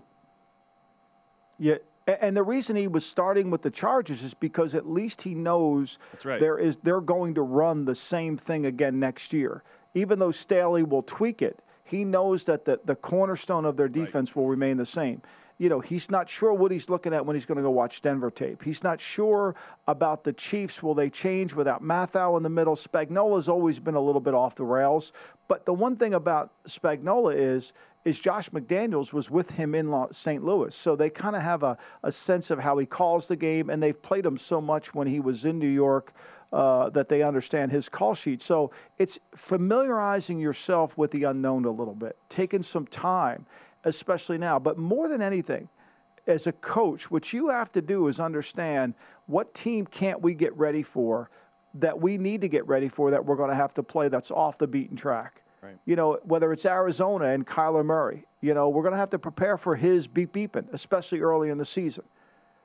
Yeah, 1.58 1.76
and 2.06 2.36
the 2.36 2.42
reason 2.42 2.76
he 2.76 2.88
was 2.88 3.04
starting 3.04 3.50
with 3.50 3.62
the 3.62 3.70
Chargers 3.70 4.22
is 4.22 4.34
because 4.34 4.74
at 4.74 4.88
least 4.88 5.22
he 5.22 5.34
knows 5.34 5.98
That's 6.12 6.24
right. 6.24 6.40
there 6.40 6.58
is 6.58 6.76
they're 6.82 7.00
going 7.00 7.34
to 7.34 7.42
run 7.42 7.84
the 7.84 7.94
same 7.94 8.36
thing 8.36 8.66
again 8.66 8.98
next 8.98 9.32
year. 9.32 9.62
Even 9.94 10.18
though 10.18 10.32
Staley 10.32 10.82
will 10.82 11.02
tweak 11.02 11.42
it, 11.42 11.60
He 11.84 12.04
knows 12.04 12.44
that 12.44 12.64
the, 12.64 12.80
the 12.84 12.94
cornerstone 12.96 13.64
of 13.64 13.76
their 13.76 13.88
defense 13.88 14.30
right. 14.30 14.36
will 14.36 14.48
remain 14.48 14.76
the 14.78 14.86
same 14.86 15.22
you 15.62 15.68
know, 15.68 15.78
he's 15.78 16.10
not 16.10 16.28
sure 16.28 16.52
what 16.52 16.72
he's 16.72 16.88
looking 16.88 17.14
at 17.14 17.24
when 17.24 17.36
he's 17.36 17.44
going 17.44 17.56
to 17.56 17.62
go 17.62 17.70
watch 17.70 18.02
Denver 18.02 18.32
tape. 18.32 18.64
He's 18.64 18.82
not 18.82 19.00
sure 19.00 19.54
about 19.86 20.24
the 20.24 20.32
Chiefs. 20.32 20.82
Will 20.82 20.94
they 20.94 21.08
change 21.08 21.52
without 21.52 21.82
Mathieu 21.82 22.36
in 22.36 22.42
the 22.42 22.50
middle? 22.50 22.74
Spagnuolo's 22.74 23.48
always 23.48 23.78
been 23.78 23.94
a 23.94 24.00
little 24.00 24.20
bit 24.20 24.34
off 24.34 24.56
the 24.56 24.64
rails. 24.64 25.12
But 25.46 25.64
the 25.64 25.72
one 25.72 25.94
thing 25.94 26.14
about 26.14 26.50
Spagnuolo 26.66 27.32
is 27.36 27.74
is 28.04 28.18
Josh 28.18 28.50
McDaniels 28.50 29.12
was 29.12 29.30
with 29.30 29.50
him 29.50 29.74
in 29.74 30.06
St. 30.12 30.44
Louis. 30.44 30.74
So 30.74 30.96
they 30.96 31.10
kind 31.10 31.36
of 31.36 31.42
have 31.42 31.62
a, 31.62 31.78
a 32.02 32.10
sense 32.10 32.50
of 32.50 32.58
how 32.58 32.76
he 32.78 32.86
calls 32.86 33.28
the 33.28 33.36
game, 33.36 33.70
and 33.70 33.82
they've 33.82 34.00
played 34.02 34.26
him 34.26 34.38
so 34.38 34.60
much 34.60 34.94
when 34.94 35.06
he 35.06 35.20
was 35.20 35.44
in 35.44 35.58
New 35.58 35.68
York 35.68 36.12
uh, 36.52 36.90
that 36.90 37.08
they 37.08 37.22
understand 37.22 37.70
his 37.70 37.88
call 37.88 38.14
sheet. 38.14 38.42
So 38.42 38.72
it's 38.98 39.18
familiarizing 39.36 40.38
yourself 40.38 40.96
with 40.98 41.10
the 41.10 41.24
unknown 41.24 41.64
a 41.64 41.70
little 41.70 41.94
bit, 41.94 42.16
taking 42.28 42.62
some 42.62 42.86
time 42.86 43.46
especially 43.84 44.38
now. 44.38 44.58
But 44.58 44.78
more 44.78 45.08
than 45.08 45.22
anything, 45.22 45.68
as 46.26 46.46
a 46.46 46.52
coach, 46.52 47.10
what 47.10 47.32
you 47.32 47.48
have 47.48 47.72
to 47.72 47.82
do 47.82 48.08
is 48.08 48.20
understand 48.20 48.94
what 49.26 49.54
team 49.54 49.86
can't 49.86 50.20
we 50.20 50.34
get 50.34 50.56
ready 50.56 50.82
for 50.82 51.30
that 51.74 51.98
we 51.98 52.18
need 52.18 52.40
to 52.42 52.48
get 52.48 52.66
ready 52.68 52.88
for 52.88 53.10
that 53.10 53.24
we're 53.24 53.36
going 53.36 53.48
to 53.50 53.56
have 53.56 53.74
to 53.74 53.82
play 53.82 54.08
that's 54.08 54.30
off 54.30 54.58
the 54.58 54.66
beaten 54.66 54.96
track. 54.96 55.41
Right. 55.62 55.78
You 55.84 55.94
know, 55.94 56.18
whether 56.24 56.52
it's 56.52 56.66
Arizona 56.66 57.26
and 57.26 57.46
Kyler 57.46 57.84
Murray, 57.84 58.24
you 58.40 58.52
know, 58.52 58.68
we're 58.68 58.82
going 58.82 58.94
to 58.94 58.98
have 58.98 59.10
to 59.10 59.18
prepare 59.18 59.56
for 59.56 59.76
his 59.76 60.08
beep 60.08 60.32
beeping, 60.32 60.66
especially 60.72 61.20
early 61.20 61.50
in 61.50 61.58
the 61.58 61.64
season. 61.64 62.02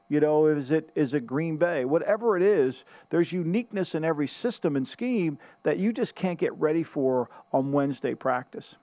You 0.09 0.19
know, 0.19 0.47
is 0.47 0.71
it 0.71 0.89
is 0.95 1.13
it 1.13 1.27
Green 1.27 1.57
Bay? 1.57 1.85
Whatever 1.85 2.37
it 2.37 2.43
is, 2.43 2.85
there's 3.09 3.31
uniqueness 3.31 3.93
in 3.93 4.05
every 4.05 4.27
system 4.27 4.75
and 4.75 4.87
scheme 4.87 5.37
that 5.63 5.77
you 5.77 5.91
just 5.91 6.15
can't 6.15 6.39
get 6.39 6.57
ready 6.57 6.81
for 6.83 7.29
on 7.51 7.71
Wednesday 7.71 8.15
practice. 8.15 8.75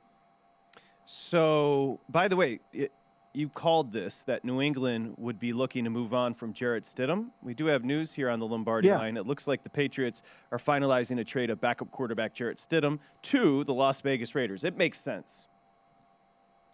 So, 1.06 1.98
by 2.08 2.28
the 2.28 2.36
way, 2.36 2.60
it, 2.72 2.92
you 3.34 3.48
called 3.48 3.92
this 3.92 4.22
that 4.22 4.44
New 4.44 4.62
England 4.62 5.14
would 5.18 5.38
be 5.38 5.52
looking 5.52 5.84
to 5.84 5.90
move 5.90 6.14
on 6.14 6.34
from 6.34 6.52
Jarrett 6.52 6.84
Stidham. 6.84 7.30
We 7.42 7.52
do 7.52 7.66
have 7.66 7.84
news 7.84 8.12
here 8.12 8.30
on 8.30 8.38
the 8.38 8.46
Lombardi 8.46 8.88
yeah. 8.88 8.98
line. 8.98 9.16
It 9.16 9.26
looks 9.26 9.48
like 9.48 9.64
the 9.64 9.70
Patriots 9.70 10.22
are 10.52 10.58
finalizing 10.58 11.18
a 11.18 11.24
trade 11.24 11.50
of 11.50 11.60
backup 11.60 11.90
quarterback 11.90 12.32
Jarrett 12.32 12.58
Stidham 12.58 13.00
to 13.22 13.64
the 13.64 13.74
Las 13.74 14.00
Vegas 14.00 14.34
Raiders. 14.34 14.62
It 14.62 14.76
makes 14.76 15.00
sense. 15.00 15.48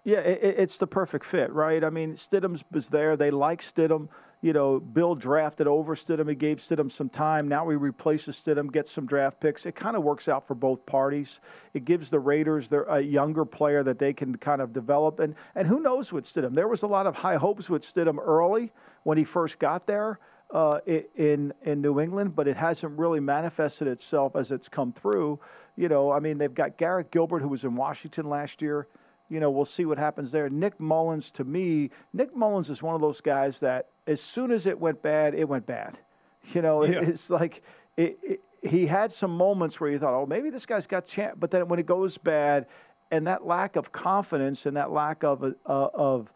Yeah, 0.05 0.19
it, 0.19 0.57
it's 0.59 0.79
the 0.79 0.87
perfect 0.87 1.25
fit, 1.25 1.53
right? 1.53 1.83
I 1.83 1.91
mean, 1.91 2.15
Stidham 2.15 2.63
was 2.71 2.89
there. 2.89 3.17
They 3.17 3.31
like 3.31 3.63
Stidham 3.63 4.09
you 4.43 4.55
know, 4.55 4.81
Bill 4.81 5.15
drafted 5.15 5.67
over 5.67 5.95
Stidham. 5.95 6.29
He 6.29 6.35
gave 6.35 6.59
Stidham 6.59 6.91
some 6.91 7.11
time. 7.11 7.47
Now 7.47 7.69
he 7.69 7.77
replaces 7.77 8.37
Stidham, 8.37 8.73
gets 8.73 8.91
some 8.91 9.07
draft 9.07 9.39
picks. 9.39 9.67
It 9.67 9.75
kind 9.75 9.97
of 9.97 10.03
works 10.03 10.29
out 10.29 10.47
for 10.47 10.55
both 10.55 10.85
parties. 10.87 11.41
It 11.75 11.85
gives 11.85 12.09
the 12.09 12.19
Raiders 12.19 12.69
their, 12.69 12.85
a 12.85 13.01
younger 13.01 13.45
player 13.45 13.83
that 13.83 13.99
they 13.99 14.15
can 14.15 14.37
kind 14.37 14.63
of 14.63 14.73
develop. 14.73 15.21
And, 15.21 15.35
and 15.55 15.69
who 15.69 15.81
knows 15.81 16.11
with 16.11 16.25
Stidham? 16.25 16.55
There 16.55 16.69
was 16.69 16.83
a 16.83 16.87
lot 16.87 17.07
of 17.07 17.15
high 17.15 17.37
hopes 17.37 17.69
with 17.69 17.83
Stidham 17.83 18.19
early 18.19 18.73
when 19.03 19.19
he 19.19 19.25
first 19.25 19.59
got 19.59 19.87
there 19.87 20.19
uh, 20.53 20.81
in, 21.17 21.53
in 21.63 21.83
New 21.83 22.01
England, 22.01 22.35
but 22.35 22.49
it 22.49 22.57
hasn't 22.57 22.99
really 22.99 23.21
manifested 23.21 23.89
itself 23.89 24.37
as 24.37 24.53
it's 24.53 24.69
come 24.69 24.93
through. 24.95 25.39
You 25.77 25.89
know, 25.89 26.11
I 26.11 26.19
mean, 26.19 26.39
they've 26.39 26.53
got 26.53 26.79
Garrett 26.79 27.11
Gilbert, 27.11 27.41
who 27.41 27.49
was 27.49 27.65
in 27.65 27.77
Washington 27.77 28.29
last 28.29 28.63
year 28.63 28.89
you 29.31 29.39
know, 29.39 29.49
we'll 29.49 29.65
see 29.65 29.85
what 29.85 29.97
happens 29.97 30.33
there. 30.33 30.51
Nick 30.51 30.79
Mullens, 30.81 31.31
to 31.33 31.45
me, 31.45 31.91
Nick 32.13 32.35
Mullens 32.35 32.69
is 32.69 32.83
one 32.83 32.97
of 32.97 33.01
those 33.01 33.21
guys 33.21 33.61
that 33.61 33.87
as 34.11 34.21
soon 34.21 34.51
as 34.51 34.67
it 34.67 34.79
went 34.79 35.01
bad, 35.03 35.35
it 35.35 35.49
went 35.49 35.67
bad. 35.67 35.99
You 36.55 36.63
know, 36.63 36.83
yeah. 36.87 37.01
it's 37.01 37.29
like 37.29 37.63
it, 37.99 38.19
it, 38.23 38.41
he 38.63 38.87
had 38.87 39.13
some 39.13 39.31
moments 39.31 39.79
where 39.79 39.91
you 39.91 39.99
thought, 39.99 40.15
oh, 40.15 40.25
maybe 40.25 40.49
this 40.49 40.65
guy's 40.65 40.87
got 40.87 41.05
chance. 41.05 41.37
But 41.39 41.51
then 41.51 41.69
when 41.69 41.79
it 41.79 41.85
goes 41.85 42.17
bad, 42.17 42.67
and 43.11 43.27
that 43.27 43.47
lack 43.47 43.77
of 43.77 43.93
confidence 43.93 44.65
and 44.65 44.75
that 44.75 44.91
lack 44.91 45.23
of 45.23 45.45
uh, 45.45 45.53
of 45.67 46.33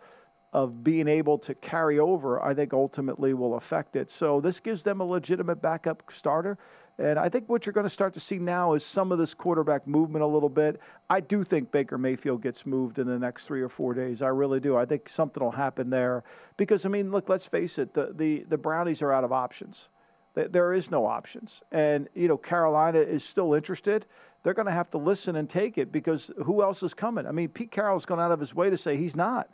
of 0.52 0.84
being 0.84 1.08
able 1.08 1.38
to 1.38 1.54
carry 1.54 1.98
over, 1.98 2.40
I 2.42 2.52
think 2.54 2.74
ultimately 2.74 3.32
will 3.32 3.56
affect 3.56 3.96
it. 3.96 4.10
So 4.10 4.42
this 4.42 4.60
gives 4.60 4.82
them 4.82 5.00
a 5.00 5.04
legitimate 5.04 5.62
backup 5.62 6.02
starter. 6.14 6.58
And 6.98 7.18
I 7.18 7.28
think 7.28 7.48
what 7.48 7.66
you're 7.66 7.72
going 7.72 7.87
to 7.87 7.90
start 7.90 8.14
to 8.14 8.20
see 8.20 8.38
now 8.38 8.74
is 8.74 8.85
some 8.85 9.11
of 9.11 9.18
this 9.18 9.35
quarterback 9.35 9.87
movement 9.87 10.22
a 10.22 10.26
little 10.26 10.48
bit. 10.48 10.80
I 11.11 11.20
do 11.20 11.42
think 11.42 11.72
Baker 11.72 11.98
Mayfield 11.98 12.40
gets 12.40 12.64
moved 12.64 13.00
in 13.00 13.09
the 13.09 13.18
next 13.18 13.46
three 13.46 13.62
or 13.62 13.68
four 13.68 13.94
days. 13.94 14.22
I 14.22 14.28
really 14.28 14.61
do. 14.61 14.76
I 14.76 14.85
think 14.85 15.09
something 15.09 15.42
will 15.42 15.50
happen 15.50 15.90
there 15.90 16.22
because 16.57 16.87
I 16.87 16.88
mean, 16.88 17.11
look, 17.11 17.28
let's 17.28 17.46
face 17.46 17.78
it. 17.78 17.94
The 17.94 18.12
the, 18.14 18.44
the 18.48 18.59
Brownies 18.59 19.02
are 19.02 19.12
out 19.12 19.24
of 19.24 19.33
options. 19.33 19.88
There 20.35 20.72
is 20.72 20.90
no 20.90 21.07
options, 21.07 21.62
and 21.70 22.09
you 22.14 22.26
know 22.26 22.37
Carolina 22.37 22.98
is 22.98 23.22
still 23.22 23.54
interested. 23.54 24.04
They're 24.42 24.54
going 24.54 24.66
to 24.66 24.72
have 24.72 24.90
to 24.90 24.98
listen 24.98 25.37
and 25.37 25.48
take 25.48 25.78
it 25.78 25.92
because 25.92 26.30
who 26.44 26.61
else 26.61 26.83
is 26.83 26.92
coming? 26.92 27.26
I 27.26 27.30
mean, 27.30 27.48
Pete 27.48 27.70
Carroll's 27.70 28.04
gone 28.04 28.18
out 28.18 28.33
of 28.33 28.40
his 28.40 28.52
way 28.52 28.68
to 28.68 28.76
say 28.76 28.96
he's 28.96 29.14
not. 29.14 29.48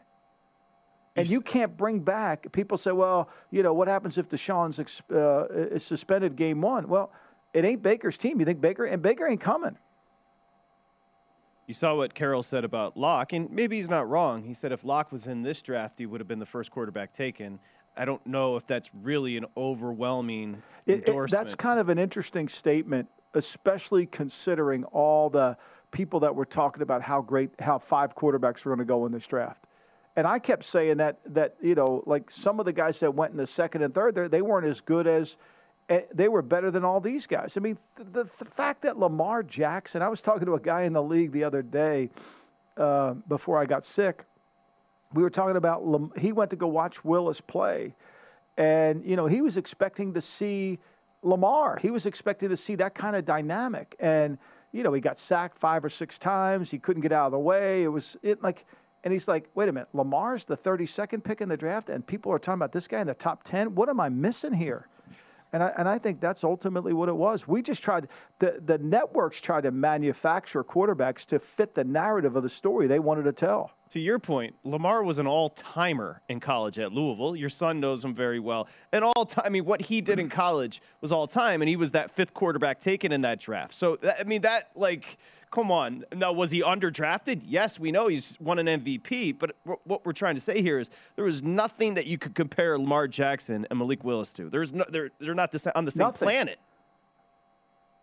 And 1.16 1.29
you 1.29 1.40
can't 1.40 1.76
bring 1.76 2.00
back. 2.00 2.50
People 2.53 2.79
say, 2.79 2.92
"Well, 2.92 3.29
you 3.50 3.62
know, 3.62 3.74
what 3.74 3.88
happens 3.88 4.16
if 4.16 4.29
Deshaun's 4.29 4.79
uh, 5.12 5.46
is 5.53 5.85
suspended 5.85 6.37
game 6.37 6.62
one?" 6.62 6.88
Well, 6.88 7.12
it 7.52 7.64
ain't 7.64 7.82
Baker's 7.82 8.18
team. 8.18 8.38
You 8.38 8.46
think 8.46 8.60
Baker 8.60 8.84
and 8.84 9.02
Baker 9.02 9.26
ain't 9.26 9.40
coming. 9.40 9.76
You 11.66 11.74
saw 11.74 11.94
what 11.94 12.14
Carroll 12.14 12.42
said 12.42 12.64
about 12.64 12.96
Lock, 12.96 13.32
and 13.32 13.48
maybe 13.50 13.76
he's 13.76 13.88
not 13.88 14.08
wrong. 14.08 14.42
He 14.42 14.54
said 14.54 14.72
if 14.72 14.84
Lock 14.84 15.12
was 15.12 15.28
in 15.28 15.42
this 15.42 15.62
draft, 15.62 15.98
he 15.98 16.06
would 16.06 16.20
have 16.20 16.26
been 16.26 16.40
the 16.40 16.46
first 16.46 16.70
quarterback 16.72 17.12
taken. 17.12 17.60
I 17.96 18.04
don't 18.04 18.24
know 18.26 18.56
if 18.56 18.66
that's 18.66 18.90
really 19.02 19.36
an 19.36 19.46
overwhelming 19.56 20.62
it, 20.86 21.08
endorsement. 21.08 21.42
It, 21.42 21.44
that's 21.44 21.54
kind 21.54 21.78
of 21.78 21.88
an 21.88 21.98
interesting 21.98 22.48
statement, 22.48 23.08
especially 23.34 24.06
considering 24.06 24.84
all 24.84 25.30
the 25.30 25.56
people 25.92 26.20
that 26.20 26.34
were 26.34 26.44
talking 26.44 26.82
about 26.82 27.02
how 27.02 27.20
great, 27.20 27.50
how 27.60 27.78
five 27.78 28.14
quarterbacks 28.14 28.64
were 28.64 28.70
going 28.70 28.78
to 28.78 28.84
go 28.84 29.06
in 29.06 29.12
this 29.12 29.26
draft. 29.26 29.64
And 30.16 30.26
I 30.26 30.38
kept 30.38 30.64
saying 30.64 30.96
that 30.96 31.20
that 31.26 31.54
you 31.62 31.74
know, 31.74 32.02
like 32.04 32.30
some 32.30 32.58
of 32.58 32.66
the 32.66 32.72
guys 32.72 32.98
that 33.00 33.14
went 33.14 33.30
in 33.32 33.36
the 33.36 33.46
second 33.46 33.82
and 33.82 33.94
third, 33.94 34.14
they 34.30 34.42
weren't 34.42 34.66
as 34.66 34.80
good 34.80 35.06
as 35.06 35.36
they 36.14 36.29
were 36.29 36.42
better 36.42 36.70
than 36.70 36.85
all 36.85 37.00
these 37.00 37.26
guys. 37.26 37.57
I 37.57 37.61
mean, 37.61 37.76
the, 37.96 38.24
the, 38.38 38.44
fact 38.44 38.83
that 38.83 38.98
Lamar 38.98 39.42
Jackson, 39.42 40.03
I 40.03 40.09
was 40.09 40.22
talking 40.22 40.46
to 40.46 40.55
a 40.55 40.61
guy 40.61 40.83
in 40.83 40.92
the 40.92 41.03
league 41.03 41.33
the 41.33 41.42
other 41.42 41.62
day 41.62 42.11
uh, 42.76 43.14
before 43.29 43.59
I 43.59 43.66
got 43.66 43.85
sick. 43.85 44.24
We 45.14 45.22
were 45.24 45.31
talking 45.31 45.57
about, 45.57 46.12
he 46.16 46.31
went 46.31 46.50
to 46.50 46.57
go 46.57 46.68
watch 46.68 47.05
Willis 47.05 47.40
play. 47.40 47.96
And, 48.57 49.05
you 49.05 49.16
know, 49.16 49.26
he 49.26 49.42
was 49.42 49.57
expecting 49.57 50.14
to 50.14 50.22
see 50.22 50.79
Lamar. 51.22 51.79
He 51.83 51.90
was 51.90 52.07
expecting 52.07 52.50
to 52.50 52.57
see 52.57 52.76
that 52.76 52.94
kind 52.94 53.16
of 53.16 53.24
dynamic. 53.24 53.96
And, 53.98 54.38
you 54.70 54.85
know, 54.85 54.92
he 54.92 55.00
got 55.00 55.18
sacked 55.18 55.59
five 55.59 55.85
or 55.85 55.88
six 55.88 56.18
times. 56.18 56.70
He 56.70 56.79
couldn't 56.79 57.03
get 57.03 57.11
out 57.11 57.26
of 57.26 57.33
the 57.33 57.38
way. 57.38 57.83
It 57.83 57.88
was 57.88 58.16
it 58.22 58.42
like, 58.42 58.64
and 59.03 59.12
he's 59.12 59.26
like, 59.26 59.48
wait 59.57 59.68
a 59.68 59.72
minute, 59.72 59.88
Lamar's 59.92 60.44
the 60.44 60.57
32nd 60.57 61.24
pick 61.24 61.40
in 61.40 61.48
the 61.48 61.57
draft, 61.57 61.88
and 61.88 62.07
people 62.07 62.33
are 62.33 62.38
talking 62.38 62.59
about 62.59 62.70
this 62.70 62.87
guy 62.87 63.00
in 63.00 63.09
the 63.09 63.14
top 63.14 63.42
10. 63.42 63.74
What 63.74 63.88
am 63.88 63.98
I 63.98 64.09
missing 64.09 64.53
here? 64.53 64.87
And 65.52 65.62
I, 65.62 65.72
and 65.78 65.88
I 65.88 65.98
think 65.98 66.20
that's 66.20 66.44
ultimately 66.44 66.92
what 66.92 67.08
it 67.08 67.16
was. 67.16 67.48
We 67.48 67.62
just 67.62 67.82
tried, 67.82 68.08
the, 68.38 68.60
the 68.64 68.78
networks 68.78 69.40
tried 69.40 69.62
to 69.62 69.70
manufacture 69.70 70.62
quarterbacks 70.62 71.26
to 71.26 71.38
fit 71.38 71.74
the 71.74 71.84
narrative 71.84 72.36
of 72.36 72.42
the 72.42 72.48
story 72.48 72.86
they 72.86 73.00
wanted 73.00 73.24
to 73.24 73.32
tell 73.32 73.72
to 73.90 74.00
your 74.00 74.20
point, 74.20 74.54
Lamar 74.62 75.02
was 75.02 75.18
an 75.18 75.26
all 75.26 75.48
timer 75.48 76.22
in 76.28 76.38
college 76.38 76.78
at 76.78 76.92
Louisville. 76.92 77.34
Your 77.34 77.48
son 77.48 77.80
knows 77.80 78.04
him 78.04 78.14
very 78.14 78.38
well. 78.38 78.68
And 78.92 79.04
all 79.04 79.26
time, 79.26 79.44
I 79.44 79.48
mean, 79.48 79.64
what 79.64 79.82
he 79.82 80.00
did 80.00 80.20
in 80.20 80.28
college 80.28 80.80
was 81.00 81.10
all 81.10 81.26
time, 81.26 81.60
and 81.60 81.68
he 81.68 81.76
was 81.76 81.90
that 81.92 82.10
fifth 82.10 82.32
quarterback 82.32 82.78
taken 82.78 83.10
in 83.10 83.22
that 83.22 83.40
draft. 83.40 83.74
So, 83.74 83.98
I 84.18 84.22
mean, 84.24 84.42
that, 84.42 84.70
like, 84.76 85.18
come 85.50 85.70
on. 85.70 86.04
Now, 86.14 86.32
was 86.32 86.50
he 86.50 86.62
underdrafted? 86.62 87.42
Yes, 87.44 87.78
we 87.78 87.90
know 87.90 88.06
he's 88.06 88.36
won 88.40 88.58
an 88.58 88.66
MVP, 88.66 89.38
but 89.38 89.56
what 89.84 90.04
we're 90.04 90.12
trying 90.12 90.34
to 90.34 90.40
say 90.40 90.62
here 90.62 90.78
is 90.78 90.90
there 91.16 91.24
was 91.24 91.42
nothing 91.42 91.94
that 91.94 92.06
you 92.06 92.18
could 92.18 92.34
compare 92.34 92.78
Lamar 92.78 93.08
Jackson 93.08 93.66
and 93.68 93.78
Malik 93.78 94.04
Willis 94.04 94.32
to. 94.34 94.48
There's 94.48 94.72
no, 94.72 94.84
they're, 94.88 95.10
they're 95.18 95.34
not 95.34 95.54
on 95.74 95.84
the 95.84 95.90
same 95.90 96.06
nothing. 96.06 96.26
planet. 96.26 96.58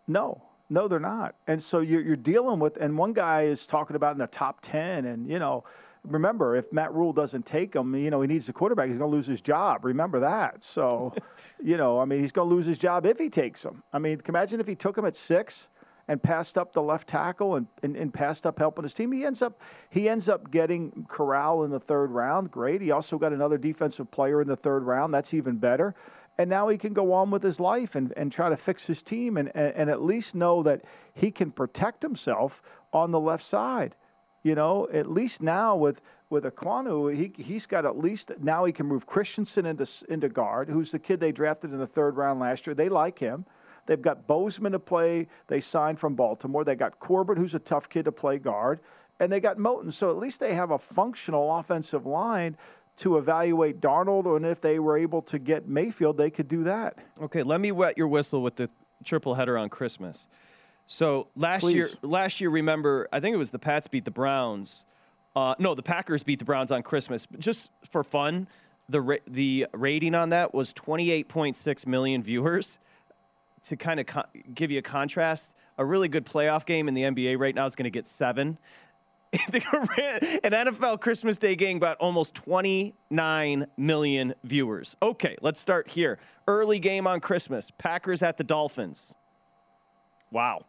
No, 0.07 0.41
no, 0.69 0.87
they're 0.87 0.99
not. 0.99 1.35
And 1.47 1.61
so 1.61 1.79
you're, 1.79 2.01
you're 2.01 2.15
dealing 2.15 2.59
with, 2.59 2.77
and 2.77 2.97
one 2.97 3.13
guy 3.13 3.43
is 3.43 3.65
talking 3.65 3.95
about 3.95 4.13
in 4.13 4.19
the 4.19 4.27
top 4.27 4.59
10, 4.61 5.05
and, 5.05 5.29
you 5.29 5.39
know, 5.39 5.63
remember, 6.03 6.55
if 6.55 6.71
Matt 6.71 6.93
Rhule 6.93 7.13
doesn't 7.13 7.45
take 7.45 7.73
him, 7.73 7.95
you 7.95 8.09
know, 8.09 8.21
he 8.21 8.27
needs 8.27 8.47
a 8.49 8.53
quarterback, 8.53 8.87
he's 8.87 8.97
going 8.97 9.09
to 9.09 9.15
lose 9.15 9.27
his 9.27 9.41
job. 9.41 9.85
Remember 9.85 10.19
that. 10.21 10.63
So, 10.63 11.13
you 11.63 11.77
know, 11.77 11.99
I 11.99 12.05
mean, 12.05 12.21
he's 12.21 12.31
going 12.31 12.49
to 12.49 12.55
lose 12.55 12.65
his 12.65 12.77
job 12.77 13.05
if 13.05 13.17
he 13.17 13.29
takes 13.29 13.63
him. 13.63 13.83
I 13.93 13.99
mean, 13.99 14.21
imagine 14.27 14.59
if 14.59 14.67
he 14.67 14.75
took 14.75 14.97
him 14.97 15.05
at 15.05 15.15
six 15.15 15.67
and 16.07 16.21
passed 16.21 16.57
up 16.57 16.73
the 16.73 16.81
left 16.81 17.07
tackle 17.07 17.55
and, 17.55 17.67
and, 17.83 17.95
and, 17.95 18.13
passed 18.13 18.45
up 18.45 18.57
helping 18.57 18.83
his 18.83 18.93
team. 18.93 19.11
He 19.11 19.25
ends 19.25 19.41
up 19.41 19.61
he 19.89 20.07
ends 20.07 20.29
up 20.29 20.49
getting 20.51 21.05
Corral 21.09 21.63
in 21.63 21.71
the 21.71 21.79
third 21.79 22.11
round. 22.11 22.49
Great. 22.49 22.81
He 22.81 22.91
also 22.91 23.17
got 23.17 23.33
another 23.33 23.57
defensive 23.57 24.09
player 24.09 24.41
in 24.41 24.47
the 24.47 24.55
third 24.55 24.83
round. 24.83 25.13
That's 25.13 25.33
even 25.33 25.57
better 25.57 25.95
and 26.37 26.49
now 26.49 26.67
he 26.67 26.77
can 26.77 26.93
go 26.93 27.13
on 27.13 27.31
with 27.31 27.41
his 27.41 27.59
life 27.59 27.95
and, 27.95 28.13
and 28.15 28.31
try 28.31 28.49
to 28.49 28.57
fix 28.57 28.85
his 28.85 29.01
team 29.01 29.37
and, 29.37 29.51
and, 29.55 29.73
and, 29.75 29.89
at 29.89 30.03
least 30.03 30.35
know 30.35 30.63
that 30.63 30.83
he 31.13 31.31
can 31.31 31.51
protect 31.51 32.03
himself 32.03 32.61
on 32.93 33.11
the 33.11 33.19
left 33.19 33.43
side. 33.43 33.95
You 34.43 34.55
know, 34.55 34.87
at 34.93 35.11
least 35.11 35.41
now 35.41 35.75
with 35.75 35.99
with 36.29 36.43
Ekwonu, 36.43 37.13
he 37.13 37.31
he's 37.41 37.65
got 37.65 37.85
at 37.85 37.97
least 37.97 38.31
now 38.39 38.65
he 38.65 38.71
can 38.71 38.85
move 38.85 39.05
Christensen 39.05 39.65
into 39.65 39.87
into 40.09 40.29
guard, 40.29 40.69
who's 40.69 40.91
the 40.91 40.99
kid 40.99 41.19
they 41.19 41.31
drafted 41.31 41.71
in 41.71 41.79
the 41.79 41.87
third 41.87 42.15
round 42.15 42.39
last 42.39 42.67
year. 42.67 42.73
They 42.73 42.89
like 42.89 43.17
him. 43.19 43.45
They've 43.87 44.01
got 44.01 44.27
Bozeman 44.27 44.73
to 44.73 44.79
play. 44.79 45.27
They 45.47 45.59
signed 45.61 45.99
from 45.99 46.13
Baltimore. 46.15 46.63
They 46.63 46.75
got 46.75 46.99
Corbett, 46.99 47.37
who's 47.37 47.55
a 47.55 47.59
tough 47.59 47.89
kid 47.89 48.05
to 48.05 48.11
play 48.11 48.37
guard. 48.37 48.79
and 49.19 49.31
they 49.31 49.39
got 49.39 49.57
Moton. 49.57 49.91
So 49.91 50.11
at 50.11 50.17
least 50.17 50.39
they 50.39 50.53
have 50.53 50.69
a 50.69 50.77
functional 50.77 51.57
offensive 51.57 52.05
line 52.05 52.55
to 52.97 53.17
evaluate 53.17 53.79
Darnold, 53.81 54.35
and 54.35 54.45
if 54.45 54.59
they 54.61 54.77
were 54.79 54.97
able 54.97 55.21
to 55.23 55.39
get 55.39 55.67
Mayfield, 55.67 56.17
they 56.17 56.29
could 56.29 56.47
do 56.47 56.63
that. 56.65 56.97
Okay, 57.21 57.41
let 57.43 57.59
me 57.61 57.71
wet 57.71 57.97
your 57.97 58.07
whistle 58.07 58.41
with 58.43 58.55
the 58.57 58.69
triple 59.03 59.33
header 59.35 59.57
on 59.57 59.69
Christmas. 59.69 60.27
So 60.87 61.27
last 61.35 61.61
Please. 61.61 61.73
year, 61.75 61.89
last 62.01 62.39
year, 62.41 62.49
remember, 62.49 63.07
I 63.11 63.19
think 63.19 63.33
it 63.33 63.37
was 63.37 63.51
the 63.51 63.59
Pats 63.59 63.87
beat 63.87 64.05
the 64.05 64.11
Browns. 64.11 64.85
Uh, 65.35 65.53
no, 65.59 65.75
the 65.75 65.83
Packers 65.83 66.23
beat 66.23 66.39
the 66.39 66.45
Browns 66.45 66.71
on 66.71 66.81
Christmas. 66.81 67.25
But 67.25 67.39
just 67.39 67.69
for 67.89 68.03
fun, 68.03 68.47
the 68.89 69.01
ra- 69.01 69.17
the 69.25 69.67
rating 69.73 70.15
on 70.15 70.29
that 70.29 70.53
was 70.53 70.73
28.6 70.73 71.85
million 71.87 72.23
viewers. 72.23 72.79
To 73.67 73.75
kind 73.75 73.99
of 73.99 74.05
co- 74.05 74.23
give 74.53 74.71
you 74.71 74.79
a 74.79 74.81
contrast, 74.81 75.53
a 75.77 75.83
really 75.85 76.07
good 76.07 76.25
playoff 76.25 76.65
game 76.65 76.87
in 76.87 76.93
the 76.93 77.03
NBA 77.03 77.37
right 77.37 77.53
now 77.53 77.65
is 77.65 77.75
going 77.75 77.83
to 77.85 77.89
get 77.89 78.07
seven. 78.07 78.57
An 79.33 80.51
NFL 80.53 81.01
Christmas 81.01 81.37
Day 81.37 81.55
game 81.55 81.79
got 81.79 81.97
almost 81.97 82.33
29 82.35 83.67
million 83.75 84.33
viewers. 84.43 84.95
Okay, 85.01 85.35
let's 85.41 85.59
start 85.59 85.89
here. 85.89 86.17
Early 86.47 86.79
game 86.79 87.07
on 87.07 87.19
Christmas. 87.19 87.69
Packers 87.77 88.23
at 88.23 88.37
the 88.37 88.45
Dolphins. 88.45 89.13
Wow. 90.31 90.65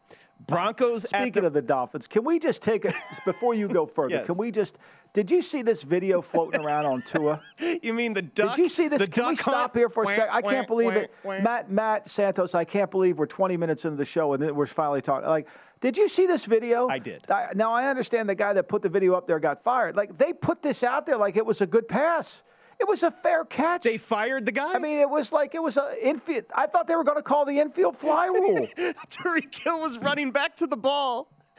Broncos 0.47 1.05
at 1.07 1.23
Speaking 1.23 1.45
of 1.45 1.53
the 1.53 1.63
Dolphins, 1.63 2.07
can 2.07 2.25
we 2.25 2.39
just 2.39 2.63
take 2.63 2.85
it 2.85 2.95
before 3.25 3.55
you 3.55 3.69
go 3.69 3.87
further? 3.95 4.17
Yes. 4.17 4.27
Can 4.27 4.37
we 4.37 4.51
just? 4.51 4.79
Did 5.13 5.31
you 5.31 5.43
see 5.43 5.63
this 5.63 5.83
video 5.83 6.23
floating 6.23 6.65
around 6.65 6.87
on 6.87 7.03
Tua? 7.03 7.43
You 7.83 7.95
mean 7.95 8.13
the 8.13 8.23
duck? 8.23 8.57
Did 8.57 8.65
you 8.65 8.69
see 8.69 8.89
this? 8.89 8.99
The 9.01 9.07
Can 9.07 9.29
we 9.29 9.37
stop 9.37 9.75
here 9.75 9.89
for 9.89 10.03
a 10.05 10.07
second? 10.07 10.31
I 10.33 10.43
can't 10.43 10.67
believe 10.67 10.93
it. 10.93 11.13
Matt, 11.25 11.71
Matt 11.71 12.09
Santos, 12.09 12.55
I 12.55 12.65
can't 12.65 12.91
believe 12.91 13.19
we're 13.19 13.27
20 13.27 13.57
minutes 13.57 13.85
into 13.85 13.97
the 13.97 14.05
show 14.05 14.33
and 14.33 14.57
we're 14.57 14.67
finally 14.67 15.01
talking. 15.01 15.29
Like, 15.29 15.47
did 15.81 15.97
you 15.97 16.09
see 16.09 16.27
this 16.27 16.45
video? 16.45 16.89
I 16.89 16.99
did. 16.99 17.31
I, 17.31 17.49
now 17.55 17.73
I 17.73 17.89
understand 17.89 18.29
the 18.29 18.35
guy 18.35 18.53
that 18.53 18.69
put 18.69 18.83
the 18.83 18.89
video 18.89 19.15
up 19.15 19.27
there 19.27 19.39
got 19.39 19.63
fired. 19.63 19.97
Like 19.97 20.19
they 20.19 20.33
put 20.33 20.63
this 20.63 20.83
out 20.83 21.07
there 21.07 21.17
like 21.17 21.37
it 21.37 21.47
was 21.47 21.61
a 21.61 21.67
good 21.67 21.87
pass. 21.89 22.43
It 22.81 22.87
was 22.87 23.03
a 23.03 23.11
fair 23.11 23.45
catch. 23.45 23.83
They 23.83 23.99
fired 23.99 24.47
the 24.47 24.53
guy. 24.53 24.73
I 24.73 24.79
mean, 24.79 24.99
it 24.99 25.11
was 25.11 25.33
like 25.33 25.55
it 25.55 25.63
was 25.63 25.77
a 25.77 25.95
infield. 26.01 26.45
I 26.55 26.67
thought 26.67 26.87
they 26.87 26.95
were 26.95 27.05
going 27.05 27.17
to 27.17 27.23
call 27.23 27.45
the 27.45 27.59
infield 27.59 27.99
fly 27.99 28.27
rule. 28.27 28.69
Tyreek 28.77 29.53
Hill 29.55 29.81
was 29.81 29.99
running 29.99 30.31
back 30.31 30.55
to 30.57 30.67
the 30.67 30.77
ball. 30.77 31.29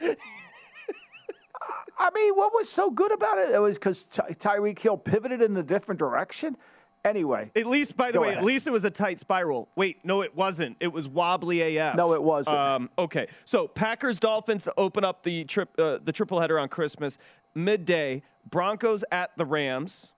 I 1.98 2.10
mean, 2.14 2.34
what 2.34 2.52
was 2.54 2.68
so 2.68 2.90
good 2.90 3.12
about 3.12 3.38
it? 3.38 3.50
It 3.50 3.58
was 3.58 3.76
because 3.76 4.04
Ty- 4.12 4.34
Tyreek 4.38 4.78
Hill 4.78 4.96
pivoted 4.96 5.42
in 5.42 5.56
a 5.56 5.62
different 5.62 5.98
direction. 5.98 6.56
Anyway, 7.02 7.50
At 7.56 7.64
least, 7.64 7.96
by 7.96 8.10
the 8.12 8.20
way, 8.20 8.28
ahead. 8.28 8.38
at 8.40 8.44
least 8.44 8.66
it 8.66 8.70
was 8.72 8.84
a 8.84 8.90
tight 8.90 9.18
spiral. 9.18 9.70
Wait, 9.74 10.04
no, 10.04 10.20
it 10.20 10.36
wasn't. 10.36 10.76
It 10.80 10.92
was 10.92 11.08
wobbly 11.08 11.78
AF. 11.78 11.96
No, 11.96 12.12
it 12.12 12.22
wasn't. 12.22 12.54
Um, 12.54 12.90
okay, 12.98 13.26
so 13.46 13.66
Packers 13.66 14.20
Dolphins 14.20 14.64
to 14.64 14.74
open 14.76 15.02
up 15.02 15.22
the 15.22 15.44
trip, 15.44 15.70
uh, 15.78 15.98
the 16.04 16.12
triple 16.12 16.38
header 16.40 16.58
on 16.58 16.68
Christmas 16.68 17.16
midday. 17.54 18.22
Broncos 18.50 19.02
at 19.10 19.30
the 19.38 19.46
Rams. 19.46 20.12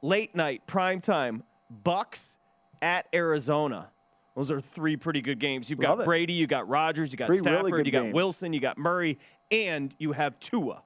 Late 0.00 0.34
night, 0.34 0.66
prime 0.66 1.00
time. 1.02 1.42
Bucks 1.68 2.38
at 2.80 3.06
Arizona. 3.14 3.90
Those 4.34 4.50
are 4.50 4.60
three 4.60 4.96
pretty 4.96 5.20
good 5.20 5.38
games. 5.38 5.68
You've 5.68 5.80
got 5.80 6.00
it. 6.00 6.04
Brady, 6.04 6.32
you 6.32 6.46
got 6.46 6.66
Rodgers, 6.68 7.12
you 7.12 7.18
got 7.18 7.26
Three 7.26 7.36
Stafford, 7.38 7.72
good 7.72 7.84
you 7.86 7.92
got 7.92 8.02
games. 8.04 8.14
Wilson, 8.14 8.52
you 8.54 8.60
got 8.60 8.78
Murray, 8.78 9.18
and 9.50 9.94
you 9.98 10.12
have 10.12 10.38
Tua. 10.40 10.82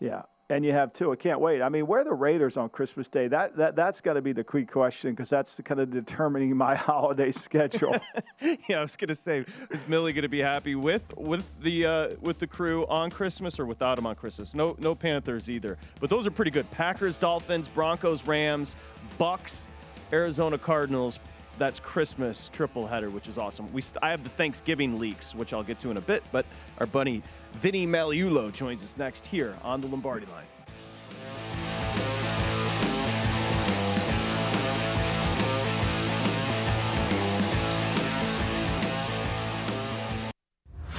Yeah, 0.00 0.22
and 0.50 0.64
you 0.64 0.72
have 0.72 0.92
two. 0.92 1.12
I 1.12 1.16
can't 1.16 1.40
wait. 1.40 1.60
I 1.60 1.68
mean, 1.68 1.86
where 1.86 2.00
are 2.00 2.04
the 2.04 2.12
Raiders 2.12 2.56
on 2.56 2.68
Christmas 2.68 3.08
Day? 3.08 3.28
That 3.28 3.56
that 3.56 3.76
that's 3.76 4.00
got 4.00 4.14
to 4.14 4.22
be 4.22 4.32
the 4.32 4.44
key 4.44 4.64
question 4.64 5.10
because 5.10 5.28
that's 5.28 5.60
kind 5.64 5.80
of 5.80 5.90
determining 5.90 6.56
my 6.56 6.74
holiday 6.76 7.32
schedule. 7.32 7.94
yeah, 8.68 8.78
I 8.78 8.80
was 8.80 8.96
gonna 8.96 9.14
say, 9.14 9.44
is 9.70 9.86
Millie 9.86 10.12
gonna 10.12 10.28
be 10.28 10.40
happy 10.40 10.74
with 10.74 11.02
with 11.16 11.44
the 11.60 11.86
uh, 11.86 12.08
with 12.20 12.38
the 12.38 12.46
crew 12.46 12.86
on 12.86 13.10
Christmas 13.10 13.58
or 13.58 13.66
without 13.66 13.98
him 13.98 14.06
on 14.06 14.14
Christmas? 14.14 14.54
No, 14.54 14.76
no 14.78 14.94
Panthers 14.94 15.50
either. 15.50 15.76
But 16.00 16.10
those 16.10 16.26
are 16.26 16.30
pretty 16.30 16.50
good. 16.50 16.70
Packers, 16.70 17.16
Dolphins, 17.16 17.68
Broncos, 17.68 18.26
Rams, 18.26 18.76
Bucks, 19.18 19.68
Arizona 20.12 20.56
Cardinals. 20.56 21.18
That's 21.58 21.80
Christmas 21.80 22.48
triple 22.52 22.86
header, 22.86 23.10
which 23.10 23.28
is 23.28 23.36
awesome. 23.36 23.72
We 23.72 23.80
st- 23.80 24.02
I 24.02 24.10
have 24.10 24.22
the 24.22 24.30
Thanksgiving 24.30 24.98
leaks, 24.98 25.34
which 25.34 25.52
I'll 25.52 25.64
get 25.64 25.80
to 25.80 25.90
in 25.90 25.96
a 25.96 26.00
bit. 26.00 26.22
But 26.30 26.46
our 26.78 26.86
buddy 26.86 27.22
Vinny 27.54 27.86
Magliulo 27.86 28.52
joins 28.52 28.84
us 28.84 28.96
next 28.96 29.26
here 29.26 29.56
on 29.62 29.80
the 29.80 29.88
Lombardi 29.88 30.26
Line. 30.26 30.44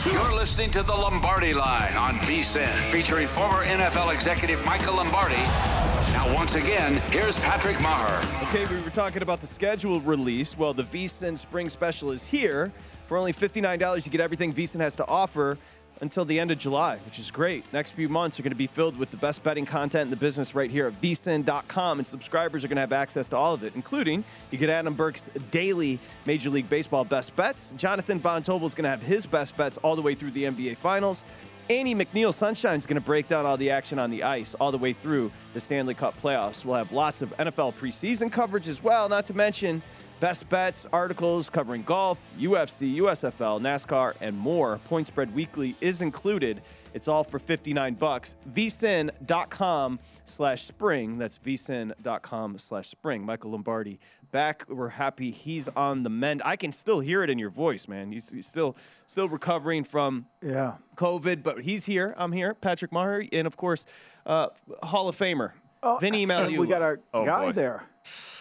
You're 0.05 0.33
listening 0.33 0.71
to 0.71 0.83
the 0.83 0.93
Lombardi 0.93 1.53
Line 1.53 1.95
on 1.95 2.19
VSIN, 2.19 2.73
featuring 2.91 3.27
former 3.27 3.63
NFL 3.65 4.13
executive 4.13 4.63
Michael 4.65 4.95
Lombardi. 4.95 5.88
Once 6.33 6.53
again, 6.55 6.95
here's 7.11 7.39
Patrick 7.39 7.77
Meagher. 7.77 8.47
Okay, 8.47 8.65
we 8.65 8.81
were 8.83 8.89
talking 8.91 9.23
about 9.23 9.41
the 9.41 9.47
schedule 9.47 9.99
release. 10.01 10.57
Well, 10.57 10.73
the 10.75 10.83
VSIN 10.83 11.37
Spring 11.37 11.69
Special 11.69 12.11
is 12.11 12.25
here. 12.25 12.71
For 13.07 13.17
only 13.17 13.33
$59, 13.33 14.05
you 14.05 14.11
get 14.11 14.21
everything 14.21 14.53
VSIN 14.53 14.79
has 14.79 14.95
to 14.97 15.07
offer 15.07 15.57
until 16.01 16.25
the 16.25 16.39
end 16.39 16.51
of 16.51 16.57
July, 16.57 16.97
which 17.05 17.19
is 17.19 17.29
great. 17.31 17.65
Next 17.73 17.91
few 17.91 18.07
months 18.09 18.39
are 18.39 18.43
going 18.43 18.51
to 18.51 18.55
be 18.57 18.67
filled 18.67 18.95
with 18.97 19.11
the 19.11 19.17
best 19.17 19.43
betting 19.43 19.65
content 19.65 20.03
in 20.03 20.09
the 20.09 20.15
business 20.15 20.55
right 20.55 20.71
here 20.71 20.87
at 20.87 21.01
vsin.com, 21.01 21.97
and 21.97 22.07
subscribers 22.07 22.63
are 22.63 22.67
going 22.67 22.77
to 22.77 22.81
have 22.81 22.93
access 22.93 23.27
to 23.29 23.37
all 23.37 23.53
of 23.53 23.63
it, 23.63 23.73
including 23.75 24.23
you 24.51 24.57
get 24.57 24.69
Adam 24.69 24.93
Burke's 24.93 25.29
daily 25.51 25.99
Major 26.25 26.49
League 26.49 26.69
Baseball 26.69 27.03
best 27.03 27.35
bets. 27.35 27.73
Jonathan 27.75 28.19
Von 28.19 28.43
Tobel 28.43 28.67
is 28.67 28.75
going 28.75 28.83
to 28.83 28.89
have 28.89 29.03
his 29.03 29.25
best 29.25 29.57
bets 29.57 29.77
all 29.79 29.95
the 29.95 30.01
way 30.01 30.15
through 30.15 30.31
the 30.31 30.43
NBA 30.43 30.77
Finals. 30.77 31.23
Annie 31.69 31.93
McNeil 31.93 32.33
Sunshine 32.33 32.77
is 32.77 32.87
going 32.87 32.95
to 32.95 33.01
break 33.01 33.27
down 33.27 33.45
all 33.45 33.55
the 33.55 33.69
action 33.69 33.99
on 33.99 34.09
the 34.09 34.23
ice 34.23 34.55
all 34.55 34.71
the 34.71 34.77
way 34.79 34.91
through 34.91 35.31
the 35.53 35.59
Stanley 35.59 35.93
Cup 35.93 36.19
playoffs. 36.19 36.65
We'll 36.65 36.77
have 36.77 36.91
lots 36.91 37.21
of 37.21 37.29
NFL 37.37 37.75
preseason 37.75 38.31
coverage 38.31 38.67
as 38.67 38.81
well, 38.81 39.07
not 39.07 39.27
to 39.27 39.35
mention 39.35 39.83
best 40.19 40.49
bets, 40.49 40.87
articles 40.91 41.47
covering 41.47 41.83
golf, 41.83 42.19
UFC, 42.39 42.95
USFL, 42.95 43.61
NASCAR, 43.61 44.15
and 44.19 44.35
more. 44.35 44.79
Point 44.85 45.05
Spread 45.05 45.33
Weekly 45.35 45.75
is 45.79 46.01
included. 46.01 46.61
It's 46.93 47.07
all 47.07 47.23
for 47.23 47.39
59 47.39 47.93
bucks. 47.95 48.35
vsin.com 48.51 49.99
slash 50.25 50.63
spring. 50.63 51.17
That's 51.17 51.37
vsin.com 51.37 52.57
slash 52.57 52.87
spring. 52.89 53.25
Michael 53.25 53.51
Lombardi 53.51 53.99
back. 54.31 54.65
We're 54.69 54.89
happy 54.89 55.31
he's 55.31 55.67
on 55.69 56.03
the 56.03 56.09
mend. 56.09 56.41
I 56.45 56.55
can 56.55 56.71
still 56.71 56.99
hear 56.99 57.23
it 57.23 57.29
in 57.29 57.39
your 57.39 57.49
voice, 57.49 57.87
man. 57.87 58.11
He's, 58.11 58.29
he's 58.29 58.47
still 58.47 58.75
still 59.07 59.27
recovering 59.29 59.83
from 59.83 60.25
yeah. 60.41 60.73
COVID, 60.95 61.43
but 61.43 61.61
he's 61.61 61.85
here. 61.85 62.13
I'm 62.17 62.31
here. 62.31 62.53
Patrick 62.53 62.91
Meagher, 62.91 63.27
and 63.31 63.47
of 63.47 63.57
course, 63.57 63.85
uh, 64.25 64.49
Hall 64.83 65.07
of 65.09 65.17
Famer. 65.17 65.51
Vinny 65.99 66.25
Magliulo. 66.27 66.59
we 66.59 66.67
got 66.67 66.81
our 66.81 66.99
Oh, 67.13 67.25
guy 67.25 67.45
boy. 67.47 67.51
there. 67.53 67.83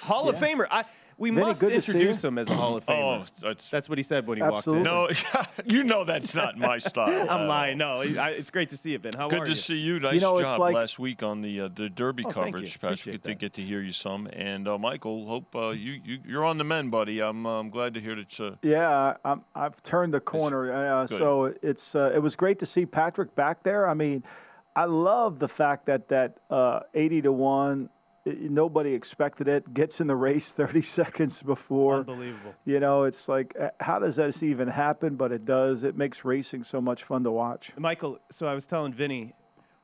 Hall 0.02 0.28
of 0.28 0.36
Famer. 0.36 0.66
I, 0.70 0.84
we 1.18 1.30
Vinny, 1.30 1.46
must 1.46 1.64
introduce 1.64 2.22
him 2.22 2.38
as 2.38 2.48
a 2.48 2.54
Hall 2.54 2.76
of 2.76 2.84
oh, 2.88 2.92
Famer. 2.92 3.30
oh, 3.42 3.48
that's, 3.48 3.68
that's 3.68 3.88
what 3.88 3.98
he 3.98 4.04
said 4.04 4.28
when 4.28 4.38
he 4.38 4.44
Absolutely. 4.44 4.88
walked 4.88 5.26
in. 5.26 5.34
No, 5.34 5.42
you 5.78 5.82
know 5.82 6.04
that's 6.04 6.32
not 6.32 6.56
my 6.56 6.78
style. 6.78 7.26
I'm 7.28 7.48
lying. 7.48 7.76
No, 7.76 8.02
I, 8.02 8.30
it's 8.30 8.50
great 8.50 8.68
to 8.68 8.76
see 8.76 8.92
you, 8.92 9.00
Ben. 9.00 9.12
How 9.16 9.28
Good 9.28 9.34
are 9.34 9.38
you? 9.38 9.44
Good 9.46 9.56
to 9.56 9.60
see 9.60 9.74
you. 9.74 9.98
Nice 9.98 10.14
you 10.14 10.20
know, 10.20 10.40
job 10.40 10.60
like, 10.60 10.76
last 10.76 11.00
week 11.00 11.24
on 11.24 11.40
the 11.40 11.62
uh, 11.62 11.68
the 11.74 11.88
Derby 11.88 12.24
oh, 12.24 12.30
coverage, 12.30 12.80
Patrick. 12.80 13.22
Good 13.22 13.24
to 13.24 13.34
get 13.34 13.52
to 13.54 13.62
hear 13.62 13.82
you 13.82 13.90
some. 13.90 14.28
And 14.32 14.68
uh, 14.68 14.78
Michael, 14.78 15.26
hope 15.26 15.56
uh, 15.56 15.70
you, 15.70 16.00
you 16.04 16.38
are 16.38 16.44
on 16.44 16.56
the 16.56 16.64
men, 16.64 16.88
buddy. 16.88 17.20
I'm 17.20 17.44
um, 17.46 17.70
glad 17.70 17.94
to 17.94 18.00
hear 18.00 18.14
that. 18.14 18.40
Uh, 18.40 18.52
yeah, 18.62 19.14
i 19.24 19.36
have 19.56 19.82
turned 19.82 20.14
the 20.14 20.20
corner. 20.20 21.06
So 21.08 21.52
it's 21.62 21.96
uh, 21.96 22.12
it 22.14 22.20
was 22.20 22.36
great 22.36 22.60
to 22.60 22.66
see 22.66 22.86
Patrick 22.86 23.34
back 23.34 23.64
there. 23.64 23.88
I 23.88 23.94
mean. 23.94 24.22
I 24.76 24.84
love 24.84 25.40
the 25.40 25.48
fact 25.48 25.86
that 25.86 26.06
that 26.10 26.38
uh, 26.50 26.80
80 26.94 27.22
to 27.22 27.32
1 27.32 27.90
Nobody 28.36 28.92
expected 28.94 29.48
it. 29.48 29.72
Gets 29.74 30.00
in 30.00 30.06
the 30.06 30.16
race 30.16 30.48
30 30.56 30.82
seconds 30.82 31.42
before. 31.42 31.96
Unbelievable. 31.96 32.54
You 32.64 32.80
know, 32.80 33.04
it's 33.04 33.28
like, 33.28 33.54
uh, 33.60 33.68
how 33.80 33.98
does 33.98 34.16
this 34.16 34.42
even 34.42 34.68
happen? 34.68 35.16
But 35.16 35.32
it 35.32 35.44
does. 35.44 35.82
It 35.84 35.96
makes 35.96 36.24
racing 36.24 36.64
so 36.64 36.80
much 36.80 37.04
fun 37.04 37.24
to 37.24 37.30
watch. 37.30 37.70
Michael, 37.76 38.18
so 38.30 38.46
I 38.46 38.54
was 38.54 38.66
telling 38.66 38.92
Vinny 38.92 39.34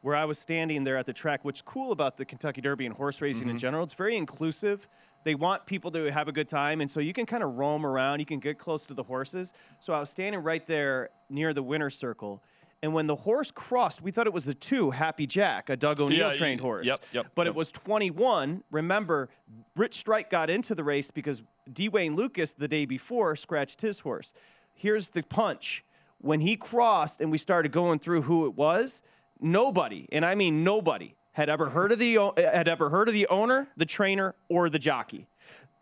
where 0.02 0.14
I 0.14 0.26
was 0.26 0.38
standing 0.38 0.84
there 0.84 0.98
at 0.98 1.06
the 1.06 1.14
track, 1.14 1.46
what's 1.46 1.62
cool 1.62 1.90
about 1.90 2.18
the 2.18 2.26
Kentucky 2.26 2.60
Derby 2.60 2.84
and 2.84 2.94
horse 2.94 3.22
racing 3.22 3.44
Mm-hmm. 3.44 3.50
in 3.52 3.58
general, 3.58 3.84
it's 3.84 3.94
very 3.94 4.18
inclusive. 4.18 4.86
They 5.24 5.34
want 5.34 5.64
people 5.64 5.90
to 5.92 6.12
have 6.12 6.28
a 6.28 6.32
good 6.32 6.46
time, 6.46 6.82
and 6.82 6.90
so 6.90 7.00
you 7.00 7.14
can 7.14 7.24
kind 7.24 7.42
of 7.42 7.54
roam 7.54 7.86
around. 7.86 8.20
You 8.20 8.26
can 8.26 8.38
get 8.38 8.58
close 8.58 8.84
to 8.84 8.92
the 8.92 9.02
horses. 9.02 9.54
So 9.78 9.94
I 9.94 10.00
was 10.00 10.10
standing 10.10 10.42
right 10.42 10.66
there 10.66 11.08
near 11.30 11.54
the 11.54 11.62
winner's 11.62 11.96
circle, 11.96 12.42
and 12.84 12.92
when 12.92 13.06
the 13.06 13.16
horse 13.16 13.50
crossed, 13.50 14.02
we 14.02 14.10
thought 14.10 14.26
it 14.26 14.32
was 14.34 14.44
the 14.44 14.52
two, 14.52 14.90
Happy 14.90 15.26
Jack, 15.26 15.70
a 15.70 15.76
Doug 15.76 16.00
O'Neill 16.00 16.28
Yeah, 16.28 16.32
trained 16.34 16.60
horse. 16.60 16.86
yep, 16.86 17.02
yep, 17.12 17.28
but 17.34 17.46
yep. 17.46 17.54
it 17.54 17.56
was 17.56 17.72
21. 17.72 18.62
Remember, 18.70 19.30
Rich 19.74 19.94
Strike 19.94 20.28
got 20.28 20.50
into 20.50 20.74
the 20.74 20.84
race 20.84 21.10
because 21.10 21.42
D. 21.72 21.88
Wayne 21.88 22.14
Lukas 22.14 22.52
the 22.52 22.68
day 22.68 22.84
before 22.84 23.36
scratched 23.36 23.80
his 23.80 24.00
horse. 24.00 24.34
Here's 24.74 25.08
the 25.10 25.22
punch. 25.22 25.82
When 26.18 26.40
he 26.40 26.56
crossed 26.56 27.22
and 27.22 27.30
we 27.30 27.38
started 27.38 27.72
going 27.72 28.00
through 28.00 28.22
who 28.22 28.44
it 28.44 28.54
was, 28.54 29.00
nobody, 29.40 30.06
and 30.12 30.22
I 30.22 30.34
mean 30.34 30.62
nobody, 30.62 31.14
had 31.32 31.48
ever 31.48 31.70
heard 31.70 31.90
of 31.90 31.98
the 31.98 32.16
had 32.36 32.68
ever 32.68 32.90
heard 32.90 33.08
of 33.08 33.14
the 33.14 33.26
owner, 33.28 33.68
the 33.78 33.86
trainer, 33.86 34.34
or 34.50 34.68
the 34.68 34.78
jockey. 34.78 35.26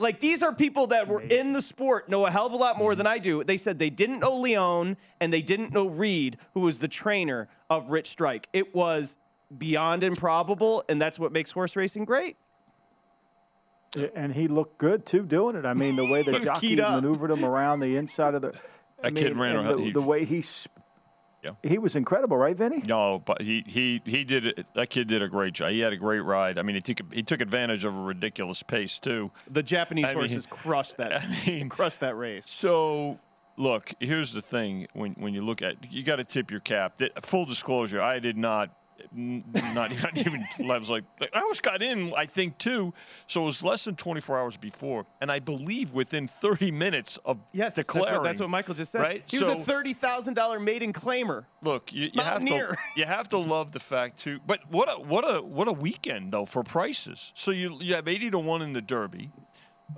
Like 0.02 0.18
these 0.18 0.42
are 0.42 0.52
people 0.52 0.88
that 0.88 1.06
were 1.06 1.20
in 1.20 1.52
the 1.52 1.62
sport, 1.62 2.08
know 2.08 2.26
a 2.26 2.30
hell 2.30 2.46
of 2.46 2.52
a 2.52 2.56
lot 2.56 2.76
more 2.76 2.94
than 2.94 3.06
mm-hmm. 3.06 3.14
I 3.14 3.18
do. 3.18 3.44
They 3.44 3.56
said 3.56 3.78
they 3.78 3.88
didn't 3.88 4.18
know 4.18 4.36
Leon 4.36 4.96
and 5.20 5.32
they 5.32 5.40
didn't 5.40 5.72
know 5.72 5.86
Reed, 5.86 6.38
who 6.54 6.60
was 6.60 6.80
the 6.80 6.88
trainer 6.88 7.48
of 7.70 7.90
Rich 7.90 8.08
Strike. 8.08 8.48
It 8.52 8.74
was 8.74 9.16
beyond 9.56 10.02
improbable, 10.02 10.84
and 10.88 11.00
that's 11.00 11.18
what 11.18 11.30
makes 11.32 11.52
horse 11.52 11.76
racing 11.76 12.04
great. 12.04 12.36
And 14.14 14.32
he 14.34 14.48
looked 14.48 14.78
good 14.78 15.06
too 15.06 15.22
doing 15.22 15.54
it. 15.54 15.64
I 15.64 15.74
mean, 15.74 15.96
the 15.96 16.10
way 16.10 16.22
the 16.22 16.40
jockey 16.40 16.76
maneuvered 16.76 17.30
him 17.30 17.44
around 17.44 17.80
the 17.80 17.96
inside 17.96 18.34
of 18.34 18.42
the. 18.42 18.52
I 19.04 19.10
That 19.10 19.16
kid 19.16 19.36
ran 19.36 19.56
around- 19.56 19.78
The, 19.78 19.84
he- 19.84 19.92
the 19.92 20.00
way 20.00 20.24
he, 20.24 20.42
sp- 20.42 20.72
Yeah. 21.42 21.52
he 21.62 21.78
was 21.78 21.96
incredible, 21.96 22.36
right, 22.36 22.56
Vinny? 22.56 22.82
No, 22.86 23.20
but 23.24 23.42
he 23.42 23.64
he 23.66 24.00
he 24.04 24.22
did 24.24 24.46
it. 24.46 24.66
That 24.74 24.90
kid 24.90 25.08
did 25.08 25.22
a 25.22 25.28
great 25.28 25.54
job. 25.54 25.70
He 25.72 25.80
had 25.80 25.92
a 25.92 25.96
great 25.96 26.20
ride. 26.20 26.58
I 26.58 26.62
mean, 26.62 26.76
he 26.76 26.82
took 26.82 27.12
he 27.12 27.22
took 27.22 27.40
advantage 27.40 27.84
of 27.84 27.94
a 27.96 28.00
ridiculous 28.00 28.62
pace 28.62 28.98
too. 28.98 29.30
The 29.50 29.62
Japanese 29.62 30.04
I 30.06 30.08
mean- 30.10 30.18
horses 30.18 30.46
crushed 30.46 30.98
that, 30.98 31.12
I 31.22 31.46
mean, 31.50 31.68
crushed 31.68 32.00
that 32.00 32.16
race. 32.16 32.46
So, 32.48 33.18
look, 33.56 33.92
here's 33.98 34.32
the 34.32 34.40
thing: 34.42 34.86
when 34.92 35.12
when 35.14 35.34
you 35.34 35.42
look 35.44 35.62
at, 35.62 35.92
you 35.92 36.02
got 36.04 36.16
to 36.16 36.24
tip 36.24 36.50
your 36.50 36.60
cap. 36.60 36.96
That, 36.96 37.24
full 37.26 37.44
disclosure, 37.44 38.00
I 38.00 38.20
did 38.20 38.36
not, 38.36 38.68
n- 38.68 38.74
not, 39.12 39.90
not 40.02 40.16
even. 40.16 40.44
I 40.60 40.78
was 40.78 40.90
like, 40.90 41.04
I 41.32 41.40
almost 41.40 41.62
got 41.62 41.82
in, 41.82 42.12
I 42.16 42.26
think, 42.26 42.58
too. 42.58 42.92
So 43.26 43.42
it 43.42 43.46
was 43.46 43.62
less 43.62 43.84
than 43.84 43.96
24 43.96 44.38
hours 44.38 44.56
before, 44.56 45.06
and 45.20 45.30
I 45.30 45.38
believe 45.38 45.92
within 45.92 46.28
30 46.28 46.70
minutes 46.70 47.18
of 47.24 47.38
Yes, 47.52 47.74
that's 47.74 47.92
what, 47.94 48.22
that's 48.22 48.40
what 48.40 48.50
Michael 48.50 48.74
just 48.74 48.92
said. 48.92 49.02
Right? 49.02 49.22
He 49.26 49.38
was 49.38 49.48
a 49.48 49.56
thirty 49.56 49.92
thousand 49.92 50.34
dollar 50.34 50.60
maiden 50.60 50.92
claimer. 50.92 51.44
Look, 51.62 51.92
you, 51.92 52.10
you 52.12 52.22
have 52.22 52.44
to 52.44 52.76
you 52.96 53.04
have 53.04 53.28
to 53.30 53.38
love 53.38 53.72
the 53.72 53.80
fact 53.80 54.18
too. 54.18 54.40
But 54.46 54.60
what 54.70 54.88
a 54.88 55.00
what 55.00 55.22
a 55.22 55.42
what 55.42 55.68
a 55.68 55.72
weekend 55.72 56.32
though 56.32 56.44
for 56.44 56.62
prices. 56.62 57.32
So 57.34 57.50
you 57.50 57.78
you 57.80 57.94
have 57.94 58.08
eighty 58.08 58.30
to 58.30 58.38
one 58.38 58.62
in 58.62 58.72
the 58.72 58.82
Derby. 58.82 59.30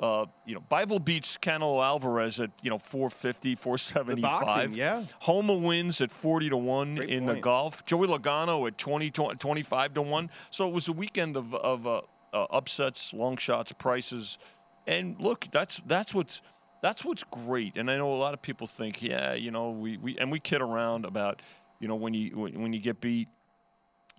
Uh, 0.01 0.27
you 0.45 0.55
know, 0.55 0.63
Bivol 0.71 1.05
beats 1.05 1.39
Canelo 1.41 1.85
Alvarez 1.85 2.41
at 2.41 2.51
you 2.63 2.71
know 2.71 2.79
450, 2.79 3.55
475. 3.55 4.23
boxing, 4.23 4.73
yeah. 4.73 5.05
Homa 5.21 5.55
wins 5.55 6.01
at 6.01 6.11
40 6.11 6.51
to 6.51 6.57
1 6.57 6.95
Great 6.97 7.11
in 7.11 7.27
the 7.27 7.37
golf. 7.37 7.85
Joey 7.85 8.07
Logano 8.07 8.67
at 8.67 8.77
20, 8.79 9.11
25 9.11 9.95
to 9.95 10.03
1. 10.03 10.31
So 10.51 10.69
it 10.69 10.73
was 10.73 10.89
a 10.89 10.93
weekend 10.93 11.37
of, 11.37 11.55
of 11.55 11.87
uh, 11.87 12.03
uh, 12.33 12.47
upsets, 12.51 13.13
long 13.13 13.37
shots, 13.37 13.73
prices. 13.73 14.39
And 14.87 15.19
look, 15.21 15.49
that's 15.53 15.81
that's 15.87 16.15
what's 16.15 16.43
that's 16.83 17.05
what's 17.05 17.25
great. 17.25 17.77
And 17.77 17.91
I 17.91 17.97
know 17.97 18.13
a 18.13 18.17
lot 18.17 18.35
of 18.35 18.43
people 18.43 18.67
think, 18.67 19.01
yeah, 19.01 19.33
you 19.33 19.51
know, 19.51 19.71
we, 19.71 19.97
we 19.97 20.19
and 20.19 20.31
we 20.31 20.41
kid 20.41 20.61
around 20.61 21.07
about, 21.07 21.41
you 21.81 21.89
know, 21.89 21.95
when 21.95 22.13
you 22.13 22.37
when, 22.37 22.61
when 22.61 22.73
you 22.73 22.81
get 22.81 23.01
beat 23.01 23.29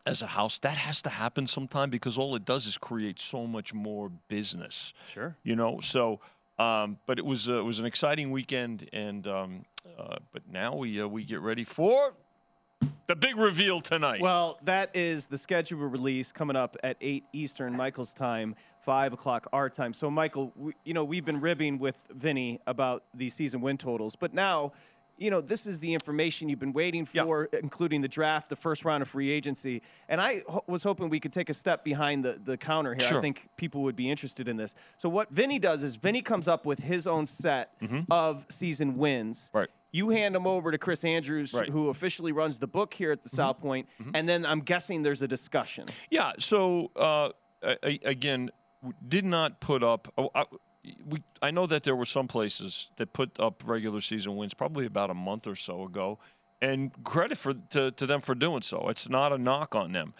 as 0.06 0.22
a 0.22 0.28
house, 0.28 0.60
that 0.60 0.78
has 0.78 1.02
to 1.04 1.10
happen 1.10 1.48
sometime 1.48 1.90
because 1.90 2.18
all 2.18 2.36
it 2.36 2.46
does 2.46 2.68
is 2.68 2.78
create 2.78 3.20
so 3.20 3.48
much 3.48 3.74
more 3.74 4.12
business. 4.28 4.94
Sure. 5.08 5.36
You 5.44 5.56
know, 5.56 5.80
so 5.82 6.20
um, 6.58 6.98
but 7.06 7.20
it 7.20 7.26
was 7.26 7.50
uh, 7.50 7.60
it 7.60 7.64
was 7.64 7.80
an 7.80 7.86
exciting 7.86 8.32
weekend, 8.32 8.90
and 8.94 9.28
um, 9.28 9.66
uh, 9.98 10.18
but 10.32 10.44
now 10.50 10.76
we 10.76 11.02
uh, 11.02 11.08
we 11.08 11.24
get 11.24 11.42
ready 11.42 11.64
for 11.64 12.14
the 13.08 13.16
big 13.16 13.38
reveal 13.38 13.82
tonight. 13.82 14.22
Well, 14.22 14.60
that 14.64 14.96
is 14.96 15.28
the 15.28 15.38
schedule 15.38 15.80
release 15.80 16.32
coming 16.32 16.56
up 16.56 16.76
at 16.84 16.98
8 17.02 17.24
Eastern, 17.34 17.76
Michael's 17.76 18.14
time, 18.14 18.56
5 18.82 19.14
o'clock 19.14 19.48
our 19.54 19.70
time. 19.70 19.94
So, 19.94 20.10
Michael, 20.10 20.52
we, 20.56 20.74
you 20.84 20.94
know, 20.94 21.04
we've 21.04 21.26
been 21.26 21.40
ribbing 21.40 21.78
with 21.78 21.98
Vinny 22.10 22.60
about 22.66 23.04
the 23.14 23.30
season 23.30 23.62
win 23.62 23.78
totals, 23.78 24.16
but 24.16 24.34
now, 24.34 24.74
you 25.18 25.32
know, 25.32 25.42
this 25.42 25.66
is 25.66 25.80
the 25.80 25.94
information 25.94 26.50
you've 26.50 26.60
been 26.60 26.74
waiting 26.74 27.06
for, 27.06 27.46
including 27.46 28.02
the 28.02 28.08
draft, 28.08 28.50
the 28.50 28.56
first 28.56 28.84
round 28.84 29.02
of 29.02 29.10
free 29.10 29.30
agency. 29.32 29.82
And 30.10 30.20
I 30.20 30.44
ho- 30.48 30.64
was 30.68 30.84
hoping 30.84 31.10
we 31.10 31.20
could 31.20 31.34
take 31.34 31.50
a 31.50 31.54
step 31.54 31.84
behind 31.84 32.24
the, 32.26 32.40
the 32.44 32.58
counter 32.58 32.94
here. 32.94 33.18
I 33.18 33.22
think 33.22 33.48
people 33.56 33.84
would 33.84 33.96
be 33.96 34.10
interested 34.10 34.48
in 34.48 34.58
this. 34.58 34.76
So, 34.98 35.08
what 35.10 35.30
Vinny 35.30 35.60
does 35.60 35.84
is 35.84 35.96
Vinny 35.96 36.22
comes 36.22 36.48
up 36.48 36.66
with 36.66 36.80
his 36.80 37.08
own 37.08 37.26
set 37.26 37.80
mm-hmm. 37.80 38.02
of 38.12 38.46
season 38.50 38.98
wins. 38.98 39.50
Right. 39.54 39.70
You 39.92 40.10
hand 40.10 40.36
them 40.36 40.46
over 40.46 40.72
to 40.72 40.78
Chris 40.78 41.06
Andrews, 41.06 41.54
Right. 41.54 41.70
who 41.70 41.88
officially 41.88 42.34
runs 42.34 42.58
the 42.58 42.68
book 42.68 42.94
here 42.94 43.14
at 43.14 43.24
the 43.24 43.30
mm-hmm. 43.30 43.38
South 43.38 43.62
Point, 43.62 43.88
mm-hmm. 44.02 44.12
and 44.14 44.28
then 44.28 44.46
I'm 44.46 44.60
guessing 44.60 45.04
there's 45.04 45.22
a 45.22 45.28
discussion. 45.28 45.88
Yeah. 46.10 46.34
So 46.40 46.92
uh, 46.98 47.30
a- 47.64 47.88
a- 47.88 48.00
again, 48.10 48.52
did 49.08 49.26
not 49.26 49.60
put 49.62 49.84
up. 49.84 50.12
Oh, 50.18 50.30
I, 50.36 50.44
we 51.08 51.24
I 51.42 51.52
know 51.52 51.66
that 51.68 51.84
there 51.84 51.96
were 51.96 52.06
some 52.06 52.28
places 52.28 52.90
that 52.98 53.14
put 53.14 53.40
up 53.40 53.64
regular 53.66 54.02
season 54.02 54.36
wins 54.36 54.54
probably 54.54 54.86
about 54.86 55.10
a 55.10 55.14
month 55.14 55.48
or 55.48 55.56
so 55.56 55.84
ago, 55.84 56.20
and 56.62 56.92
credit 57.04 57.38
for 57.38 57.54
to, 57.72 57.92
to 57.92 58.06
them 58.06 58.22
for 58.22 58.36
doing 58.36 58.62
so. 58.62 58.90
It's 58.90 59.10
not 59.10 59.32
a 59.32 59.38
knock 59.38 59.76
on 59.76 59.92
them, 59.92 60.14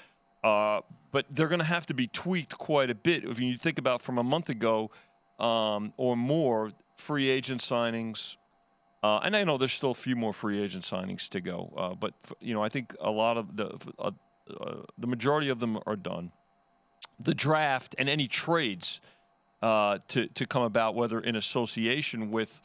uh, 0.44 0.82
but 1.12 1.26
they're 1.30 1.48
going 1.48 1.60
to 1.60 1.66
have 1.66 1.86
to 1.88 1.94
be 1.94 2.08
tweaked 2.08 2.58
quite 2.58 2.90
a 2.90 2.96
bit. 2.96 3.24
If 3.24 3.40
you 3.40 3.58
think 3.58 3.78
about 3.78 4.02
from 4.02 4.18
a 4.18 4.24
month 4.24 4.50
ago 4.50 4.92
um, 5.40 5.94
or 5.98 6.16
more, 6.16 6.72
free 6.96 7.30
agent 7.30 7.62
signings. 7.62 8.36
Uh, 9.04 9.20
and 9.24 9.36
I 9.36 9.44
know 9.44 9.58
there's 9.58 9.74
still 9.74 9.92
a 9.92 9.96
few 9.96 10.16
more 10.16 10.34
free 10.34 10.60
agent 10.62 10.84
signings 10.84 11.30
to 11.30 11.42
go, 11.42 11.72
uh, 11.78 11.94
but 11.94 12.14
you 12.40 12.54
know 12.54 12.64
I 12.64 12.70
think 12.70 12.96
a 13.00 13.12
lot 13.12 13.38
of 13.38 13.56
the 13.56 13.78
uh, 14.00 14.12
uh, 14.60 14.76
the 14.98 15.08
majority 15.08 15.50
of 15.50 15.60
them 15.60 15.80
are 15.86 15.96
done. 15.96 16.32
The 17.20 17.36
draft 17.36 17.96
and 18.00 18.10
any 18.10 18.28
trades 18.28 19.00
uh, 19.66 19.98
to 20.08 20.28
to 20.28 20.46
come 20.46 20.62
about, 20.62 20.94
whether 20.94 21.20
in 21.20 21.36
association 21.36 22.30
with 22.30 22.62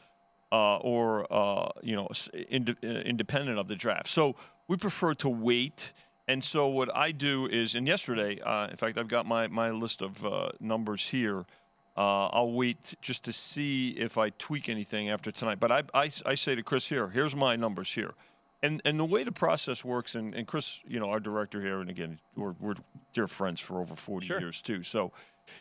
uh, 0.51 0.77
or 0.77 1.25
uh, 1.33 1.69
you 1.81 1.95
know 1.95 2.07
inde- 2.49 2.77
uh, 2.83 2.87
independent 2.87 3.57
of 3.57 3.67
the 3.67 3.75
draft. 3.75 4.07
So 4.07 4.35
we 4.67 4.77
prefer 4.77 5.15
to 5.15 5.29
wait. 5.29 5.93
And 6.27 6.43
so 6.43 6.67
what 6.67 6.95
I 6.95 7.11
do 7.11 7.47
is, 7.47 7.73
and 7.73 7.87
yesterday, 7.87 8.39
uh, 8.41 8.67
in 8.67 8.77
fact, 8.77 8.99
I've 8.99 9.07
got 9.07 9.25
my 9.25 9.47
my 9.47 9.71
list 9.71 10.03
of 10.03 10.23
uh, 10.23 10.51
numbers 10.59 11.07
here. 11.07 11.45
Uh, 11.97 12.27
I'll 12.27 12.51
wait 12.51 12.93
just 13.01 13.23
to 13.25 13.33
see 13.33 13.89
if 13.89 14.17
I 14.17 14.29
tweak 14.29 14.69
anything 14.69 15.09
after 15.09 15.31
tonight. 15.31 15.59
But 15.59 15.71
I, 15.71 15.83
I, 15.93 16.09
I 16.25 16.35
say 16.35 16.55
to 16.55 16.63
Chris 16.63 16.87
here, 16.87 17.09
here's 17.09 17.35
my 17.35 17.57
numbers 17.57 17.91
here. 17.91 18.13
And, 18.63 18.81
and 18.85 18.97
the 18.97 19.05
way 19.05 19.25
the 19.25 19.31
process 19.33 19.83
works, 19.83 20.15
and, 20.15 20.33
and 20.33 20.47
Chris, 20.47 20.79
you 20.87 21.01
know, 21.01 21.09
our 21.09 21.19
director 21.19 21.59
here, 21.59 21.81
and 21.81 21.89
again, 21.89 22.19
we're, 22.37 22.55
we're 22.61 22.75
dear 23.11 23.27
friends 23.27 23.59
for 23.59 23.81
over 23.81 23.95
40 23.95 24.27
years 24.27 24.61
too. 24.61 24.83
So 24.83 25.11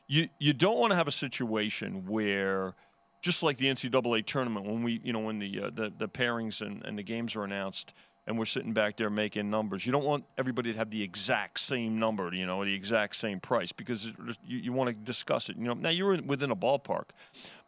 you, 0.07 0.29
you 0.38 0.53
don't 0.53 0.79
want 0.79 0.93
to 0.93 0.97
have 0.97 1.09
a 1.09 1.12
situation 1.12 2.07
where, 2.07 2.75
just 3.23 3.43
like 3.43 3.59
the 3.59 3.66
NCAA 3.66 4.25
tournament, 4.27 4.66
when 4.66 4.83
we, 4.83 5.01
you 5.05 5.12
know, 5.12 5.21
when 5.21 5.38
the, 5.38 5.61
uh, 5.61 5.71
the, 5.73 5.93
the 5.97 6.09
pairings 6.09 6.61
and, 6.61 6.85
and 6.85 6.99
the 6.99 7.03
games 7.03 7.37
are 7.37 7.45
announced, 7.45 7.93
and 8.27 8.38
we're 8.38 8.45
sitting 8.45 8.73
back 8.73 8.97
there 8.97 9.11
making 9.11 9.51
numbers. 9.51 9.85
You 9.85 9.93
don't 9.93 10.05
want 10.05 10.25
everybody 10.38 10.73
to 10.73 10.79
have 10.79 10.90
the 10.90 11.03
exact 11.03 11.59
same 11.59 11.99
number, 11.99 12.33
you 12.33 12.47
know, 12.47 12.64
the 12.64 12.75
exact 12.75 13.16
same 13.16 13.40
price 13.40 13.73
because 13.73 14.07
you, 14.47 14.59
you 14.59 14.73
want 14.73 14.88
to 14.88 14.95
discuss 14.95 15.49
it. 15.49 15.57
You 15.57 15.64
know, 15.64 15.75
now 15.75 15.88
you're 15.88 16.14
in, 16.14 16.27
within 16.27 16.51
a 16.51 16.57
ballpark, 16.57 17.07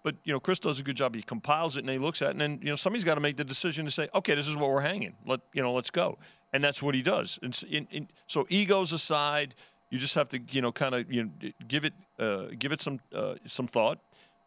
but 0.03 0.15
you 0.25 0.33
know, 0.33 0.39
Chris 0.39 0.59
does 0.59 0.79
a 0.79 0.83
good 0.83 0.97
job. 0.97 1.15
He 1.15 1.23
compiles 1.23 1.77
it 1.77 1.81
and 1.81 1.91
he 1.91 1.99
looks 1.99 2.23
at 2.23 2.29
it, 2.29 2.31
and 2.33 2.41
then 2.41 2.59
you 2.63 2.69
know, 2.69 2.77
somebody's 2.77 3.05
got 3.05 3.15
to 3.15 3.21
make 3.21 3.37
the 3.37 3.45
decision 3.45 3.85
to 3.87 3.91
say, 3.91 4.09
okay, 4.15 4.35
this 4.35 4.47
is 4.47 4.57
what 4.57 4.71
we're 4.71 4.83
hanging. 4.83 5.15
Let 5.27 5.41
you 5.53 5.63
know, 5.63 5.73
let's 5.73 5.91
go, 5.91 6.19
and 6.53 6.63
that's 6.63 6.83
what 6.83 6.95
he 6.95 7.03
does. 7.03 7.39
And 7.43 7.61
in, 7.69 7.89
in, 7.91 8.09
so 8.27 8.47
egos 8.49 8.93
aside, 8.93 9.55
you 9.93 9.99
just 9.99 10.15
have 10.15 10.29
to, 10.31 10.41
you 10.51 10.63
know, 10.63 10.73
kind 10.73 10.95
of 10.95 11.13
you 11.13 11.25
know, 11.25 11.51
give 11.69 11.85
it 11.85 11.93
uh, 12.19 12.47
give 12.59 12.73
it 12.73 12.81
some 12.81 12.99
uh, 13.15 13.35
some 13.47 13.69
thought, 13.69 13.99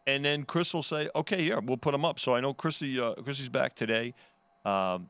and 0.06 0.24
then 0.24 0.42
Chris 0.42 0.74
will 0.74 0.82
say, 0.82 1.08
okay, 1.14 1.42
yeah, 1.42 1.60
we'll 1.62 1.76
put 1.76 1.92
them 1.92 2.04
up. 2.04 2.18
So 2.18 2.34
I 2.34 2.40
know 2.40 2.52
Chrissy 2.52 3.00
uh, 3.00 3.14
Chrissy's 3.14 3.48
back 3.48 3.74
today. 3.74 4.12
Um, 4.64 5.08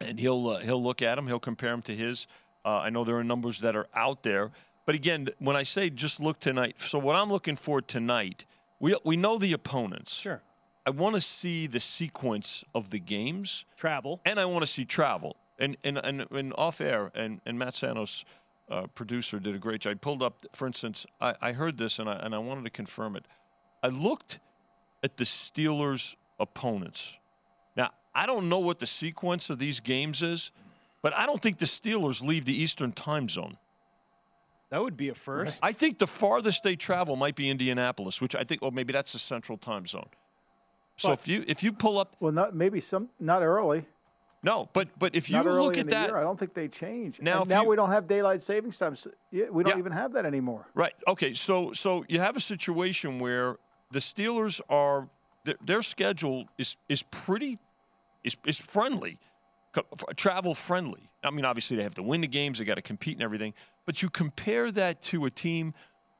and 0.00 0.18
he'll 0.18 0.48
uh, 0.48 0.58
he'll 0.60 0.82
look 0.82 1.02
at 1.02 1.16
them. 1.16 1.26
He'll 1.26 1.38
compare 1.38 1.70
them 1.70 1.82
to 1.82 1.94
his. 1.94 2.26
Uh, 2.64 2.78
I 2.78 2.90
know 2.90 3.04
there 3.04 3.16
are 3.16 3.24
numbers 3.24 3.60
that 3.60 3.76
are 3.76 3.86
out 3.94 4.22
there, 4.22 4.50
but 4.86 4.94
again, 4.94 5.28
when 5.38 5.56
I 5.56 5.62
say 5.62 5.90
just 5.90 6.20
look 6.20 6.38
tonight, 6.40 6.76
so 6.78 6.98
what 6.98 7.16
I'm 7.16 7.30
looking 7.30 7.56
for 7.56 7.80
tonight, 7.80 8.46
we 8.80 8.96
we 9.04 9.16
know 9.16 9.38
the 9.38 9.52
opponents. 9.52 10.14
Sure. 10.14 10.42
I 10.86 10.90
want 10.90 11.16
to 11.16 11.20
see 11.20 11.66
the 11.66 11.80
sequence 11.80 12.64
of 12.74 12.88
the 12.90 12.98
games, 12.98 13.66
travel, 13.76 14.20
and 14.24 14.40
I 14.40 14.46
want 14.46 14.62
to 14.62 14.66
see 14.66 14.84
travel. 14.84 15.36
And 15.58 15.76
and 15.82 15.98
and, 15.98 16.26
and 16.30 16.54
off 16.56 16.80
air, 16.80 17.10
and 17.14 17.40
and 17.44 17.58
Matt 17.58 17.74
Santos, 17.74 18.24
uh, 18.70 18.86
producer, 18.88 19.38
did 19.38 19.54
a 19.54 19.58
great 19.58 19.82
job. 19.82 19.92
I 19.92 19.94
pulled 19.94 20.22
up, 20.22 20.46
for 20.52 20.66
instance, 20.66 21.06
I, 21.20 21.34
I 21.40 21.52
heard 21.52 21.78
this 21.78 21.98
and 21.98 22.08
I 22.08 22.16
and 22.16 22.34
I 22.34 22.38
wanted 22.38 22.64
to 22.64 22.70
confirm 22.70 23.16
it. 23.16 23.24
I 23.82 23.88
looked 23.88 24.40
at 25.02 25.16
the 25.16 25.24
Steelers' 25.24 26.16
opponents. 26.40 27.16
Now, 27.76 27.90
I 28.14 28.26
don't 28.26 28.48
know 28.48 28.58
what 28.58 28.78
the 28.78 28.86
sequence 28.86 29.50
of 29.50 29.58
these 29.58 29.80
games 29.80 30.22
is, 30.22 30.50
but 31.02 31.14
I 31.14 31.26
don't 31.26 31.40
think 31.40 31.58
the 31.58 31.66
Steelers 31.66 32.22
leave 32.22 32.44
the 32.44 32.60
Eastern 32.60 32.92
time 32.92 33.28
zone. 33.28 33.56
That 34.70 34.82
would 34.82 34.96
be 34.96 35.08
a 35.08 35.14
first. 35.14 35.60
I 35.62 35.72
think 35.72 35.98
the 35.98 36.06
farthest 36.06 36.62
they 36.62 36.76
travel 36.76 37.16
might 37.16 37.36
be 37.36 37.48
Indianapolis, 37.48 38.20
which 38.20 38.34
I 38.34 38.44
think, 38.44 38.60
well, 38.60 38.70
maybe 38.70 38.92
that's 38.92 39.12
the 39.12 39.18
Central 39.18 39.56
time 39.56 39.86
zone. 39.86 40.08
So 40.98 41.08
But- 41.10 41.20
if 41.20 41.28
you 41.28 41.44
if 41.46 41.62
you 41.62 41.72
pull 41.72 41.98
up, 41.98 42.16
well, 42.20 42.32
not 42.32 42.54
maybe 42.54 42.80
some 42.80 43.08
not 43.18 43.42
early. 43.42 43.86
No, 44.42 44.68
but 44.72 44.88
but 44.98 45.14
if 45.16 45.28
you 45.28 45.36
not 45.36 45.46
look 45.46 45.76
at 45.78 45.88
that, 45.90 46.10
year, 46.10 46.16
I 46.16 46.22
don't 46.22 46.38
think 46.38 46.54
they 46.54 46.68
change. 46.68 47.20
Now, 47.20 47.42
Now, 47.42 47.62
you- 47.62 47.68
we 47.68 47.76
don't 47.76 47.90
have 47.90 48.06
daylight 48.06 48.40
savings 48.42 48.78
time. 48.78 48.96
We 49.32 49.40
don't 49.64 49.66
Yeah. 49.66 49.78
even 49.78 49.92
have 49.92 50.12
that 50.12 50.24
anymore. 50.24 50.66
Right. 50.74 50.94
Okay. 51.08 51.34
So 51.34 51.72
so 51.72 52.04
you 52.08 52.20
have 52.20 52.36
a 52.36 52.40
situation 52.40 53.18
where 53.18 53.56
the 53.90 53.98
Steelers 53.98 54.60
are 54.68 55.08
their, 55.44 55.56
their 55.64 55.82
schedule 55.82 56.46
is 56.56 56.76
is 56.88 57.02
pretty 57.02 57.58
is 58.22 58.36
is 58.46 58.58
friendly, 58.58 59.18
travel 60.16 60.54
friendly. 60.54 61.10
I 61.24 61.30
mean, 61.30 61.44
obviously 61.44 61.76
they 61.76 61.82
have 61.82 61.94
to 61.94 62.02
win 62.02 62.20
the 62.20 62.28
games, 62.28 62.58
they 62.58 62.64
got 62.64 62.76
to 62.76 62.82
compete 62.82 63.14
and 63.14 63.22
everything. 63.22 63.54
But 63.86 64.02
you 64.02 64.10
compare 64.10 64.70
that 64.72 65.02
to 65.02 65.24
a 65.24 65.30
team 65.30 65.74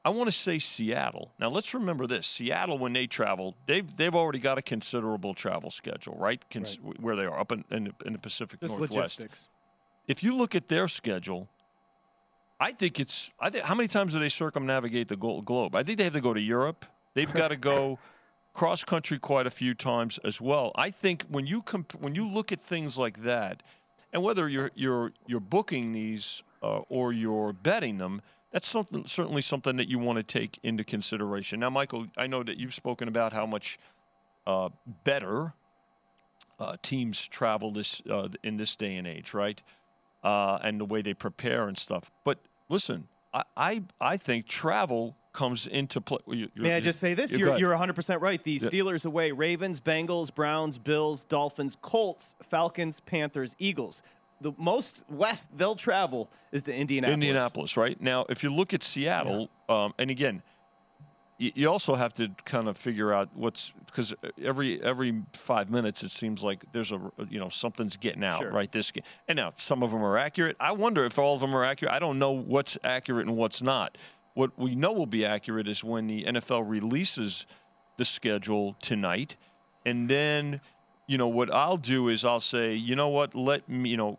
I 0.05 0.11
want 0.11 0.29
to 0.29 0.33
say 0.33 0.59
Seattle. 0.59 1.33
Now 1.39 1.49
let's 1.49 1.75
remember 1.75 2.07
this: 2.07 2.27
Seattle, 2.27 2.79
when 2.79 2.93
they 2.93 3.07
travel, 3.07 3.55
they've 3.67 3.97
they've 3.97 4.15
already 4.15 4.39
got 4.39 4.59
a 4.59 4.63
considerable 4.63 5.35
travel 5.35 5.71
schedule, 5.71 6.17
right? 6.19 6.43
Cons- 6.51 6.79
right. 6.81 7.01
Where 7.01 7.17
they 7.17 7.25
are 7.25 7.39
up 7.39 7.53
in, 7.53 7.65
in, 7.71 7.85
the, 7.85 7.95
in 8.07 8.13
the 8.13 8.19
Pacific 8.19 8.61
Just 8.61 8.79
Northwest. 8.79 9.19
Logistics. 9.19 9.49
If 10.07 10.23
you 10.23 10.35
look 10.35 10.55
at 10.55 10.69
their 10.69 10.89
schedule, 10.89 11.49
I 12.61 12.73
think 12.73 12.99
it's. 13.01 13.31
I 13.41 13.51
think 13.51 13.65
how 13.65 13.75
many 13.75 13.89
times 13.89 14.15
do 14.15 14.21
they 14.21 14.29
circumnavigate 14.29 15.09
the 15.09 15.17
globe? 15.17 15.75
I 15.75 15.83
think 15.83 15.99
they 15.99 16.05
have 16.05 16.15
to 16.15 16.21
go 16.21 16.33
to 16.33 16.41
Europe. 16.41 16.87
They've 17.15 17.33
got 17.33 17.49
to 17.49 17.57
go 17.57 17.99
cross 18.55 18.85
country 18.85 19.19
quite 19.19 19.47
a 19.47 19.51
few 19.51 19.75
times 19.75 20.19
as 20.25 20.41
well. 20.41 20.73
I 20.75 20.91
think 20.91 21.25
when 21.29 21.47
you 21.47 21.63
comp- 21.63 22.01
when 22.01 22.15
you 22.15 22.27
look 22.27 22.53
at 22.53 22.61
things 22.61 22.97
like 22.97 23.23
that, 23.25 23.63
and 24.13 24.23
whether 24.23 24.49
you're 24.49 24.71
you're 24.75 25.13
you're 25.27 25.41
booking 25.41 25.93
these 25.93 26.43
uh, 26.63 26.81
or 26.89 27.13
you're 27.13 27.53
betting 27.53 27.99
them 27.99 28.23
that's 28.51 28.69
something, 28.69 29.05
certainly 29.07 29.43
something 29.43 29.77
that 29.77 29.89
you 29.89 29.99
want 29.99 30.17
to 30.17 30.23
take 30.23 30.59
into 30.63 30.85
consideration. 30.85 31.61
Now, 31.61 31.71
Michael, 31.71 32.07
I 32.17 32.27
know 32.27 32.43
that 32.43 32.57
you've 32.57 32.75
spoken 32.75 33.09
about 33.09 33.33
how 33.33 33.47
much 33.47 33.79
uh, 34.47 34.71
better 35.05 35.53
uh, 36.59 36.77
teams 36.83 37.27
travel 37.27 37.71
this 37.71 38.01
uh, 38.11 38.29
in 38.43 38.57
this 38.57 38.75
day 38.75 38.97
and 38.97 39.07
age, 39.07 39.35
right? 39.35 39.61
Uh, 40.25 40.59
and 40.63 40.81
the 40.81 40.85
way 40.85 41.03
they 41.03 41.15
prepare 41.15 41.69
and 41.69 41.77
stuff. 41.77 42.11
But 42.25 42.39
listen, 42.69 43.09
I 43.33 43.45
I, 43.57 43.83
I 44.01 44.17
think 44.17 44.47
travel 44.47 45.15
comes 45.33 45.67
into 45.67 46.01
play. 46.01 46.19
You, 46.27 46.49
May 46.57 46.75
I 46.75 46.81
just 46.81 46.99
say 46.99 47.15
this? 47.15 47.33
You're, 47.33 47.59
you're 47.59 47.71
100% 47.71 48.21
right. 48.21 48.43
The 48.43 48.57
Steelers 48.57 49.07
away, 49.07 49.31
Ravens, 49.31 49.79
Bengals, 49.79 50.35
Browns, 50.35 50.79
Bills, 50.79 51.25
Dolphins, 51.25 51.77
Colts, 51.81 52.35
Falcons, 52.51 52.99
Panthers, 52.99 53.55
Eagles 53.61 54.03
the 54.41 54.53
most 54.57 55.05
west 55.09 55.57
they'll 55.57 55.75
travel 55.75 56.31
is 56.53 56.63
to 56.65 56.75
Indianapolis. 56.75 57.15
Indianapolis, 57.15 57.77
right? 57.77 58.01
Now, 58.01 58.27
if 58.29 58.43
you 58.43 58.55
look 58.55 58.73
at 58.73 58.83
Seattle, 58.83 59.49
yeah. 59.69 59.85
um, 59.85 59.95
and 59.99 60.11
again, 60.11 60.43
you, 61.39 61.53
you 61.55 61.69
also 61.71 61.95
have 61.95 62.13
to 62.15 62.29
kind 62.45 62.69
of 62.69 62.77
figure 62.77 63.13
out 63.13 63.31
what's 63.35 63.73
because 63.87 64.15
every 64.43 64.83
every 64.83 65.23
five 65.33 65.71
minutes 65.71 66.03
it 66.03 66.11
seems 66.11 66.43
like 66.43 66.65
there's 66.73 66.93
a 66.93 67.01
you 67.31 67.39
know 67.39 67.49
something's 67.49 67.97
getting 67.97 68.25
out, 68.25 68.41
sure. 68.41 68.51
right? 68.51 68.71
This 68.71 68.91
game, 68.91 69.05
and 69.27 69.37
now 69.37 69.53
some 69.57 69.83
of 69.83 69.91
them 69.91 70.05
are 70.05 70.19
accurate. 70.19 70.57
I 70.61 70.73
wonder 70.73 71.05
if 71.05 71.19
all 71.19 71.35
of 71.35 71.41
them 71.41 71.55
are 71.55 71.65
accurate. 71.65 71.95
I 71.95 71.99
don't 71.99 72.19
know 72.19 72.33
what's 72.33 72.77
accurate 72.85 73.27
and 73.27 73.37
what's 73.37 73.63
not. 73.63 73.97
What 74.35 74.57
we 74.57 74.75
know 74.75 74.93
will 74.93 75.07
be 75.07 75.25
accurate 75.25 75.67
is 75.67 75.83
when 75.83 76.07
the 76.07 76.25
NFL 76.25 76.69
releases 76.69 77.47
the 77.97 78.05
schedule 78.05 78.77
tonight, 78.81 79.37
and 79.85 80.09
then 80.09 80.61
you 81.07 81.19
know 81.19 81.29
what 81.29 81.53
I'll 81.53 81.79
do 81.79 82.09
is 82.09 82.25
I'll 82.25 82.41
say, 82.41 82.75
you 82.75 82.95
know 82.95 83.09
what, 83.09 83.35
let 83.35 83.69
me, 83.69 83.91
you 83.91 83.97
know, 83.97 84.19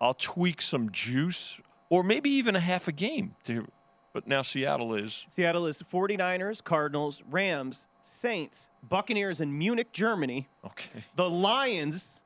I'll 0.00 0.14
tweak 0.14 0.60
some 0.62 0.90
juice 0.90 1.58
or 1.88 2.02
maybe 2.02 2.30
even 2.30 2.56
a 2.56 2.60
half 2.60 2.88
a 2.88 2.92
game. 2.92 3.34
To, 3.44 3.66
but 4.12 4.26
now 4.26 4.42
Seattle 4.42 4.94
is. 4.94 5.26
Seattle 5.28 5.66
is 5.66 5.82
49ers, 5.82 6.62
Cardinals, 6.62 7.22
Rams, 7.30 7.86
Saints, 8.02 8.70
Buccaneers 8.88 9.40
in 9.40 9.56
Munich, 9.56 9.92
Germany. 9.92 10.48
Okay. 10.64 11.00
The 11.16 11.28
Lions, 11.28 12.22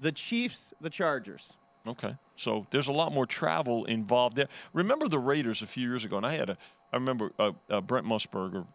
the 0.00 0.12
Chiefs, 0.12 0.72
the 0.80 0.90
Chargers. 0.90 1.56
Okay. 1.86 2.14
So 2.36 2.66
there's 2.70 2.88
a 2.88 2.92
lot 2.92 3.12
more 3.12 3.26
travel 3.26 3.84
involved 3.86 4.36
there. 4.36 4.48
Remember 4.72 5.08
the 5.08 5.18
Raiders 5.18 5.62
a 5.62 5.66
few 5.66 5.88
years 5.88 6.04
ago, 6.04 6.16
and 6.16 6.26
I 6.26 6.36
had 6.36 6.50
a, 6.50 6.58
I 6.92 6.96
remember 6.96 7.32
uh, 7.38 7.52
uh, 7.68 7.80
Brent 7.80 8.06
Musburger 8.06 8.66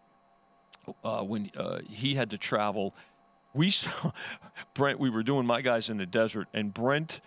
uh, 1.04 1.22
when 1.22 1.52
uh, 1.56 1.80
he 1.88 2.16
had 2.16 2.30
to 2.32 2.38
travel. 2.38 2.96
We 3.54 3.70
saw 3.70 4.12
Brent. 4.74 5.00
We 5.00 5.10
were 5.10 5.24
doing 5.24 5.46
my 5.46 5.62
guys 5.62 5.90
in 5.90 5.98
the 5.98 6.06
desert, 6.06 6.48
and 6.54 6.74
Brent 6.74 7.22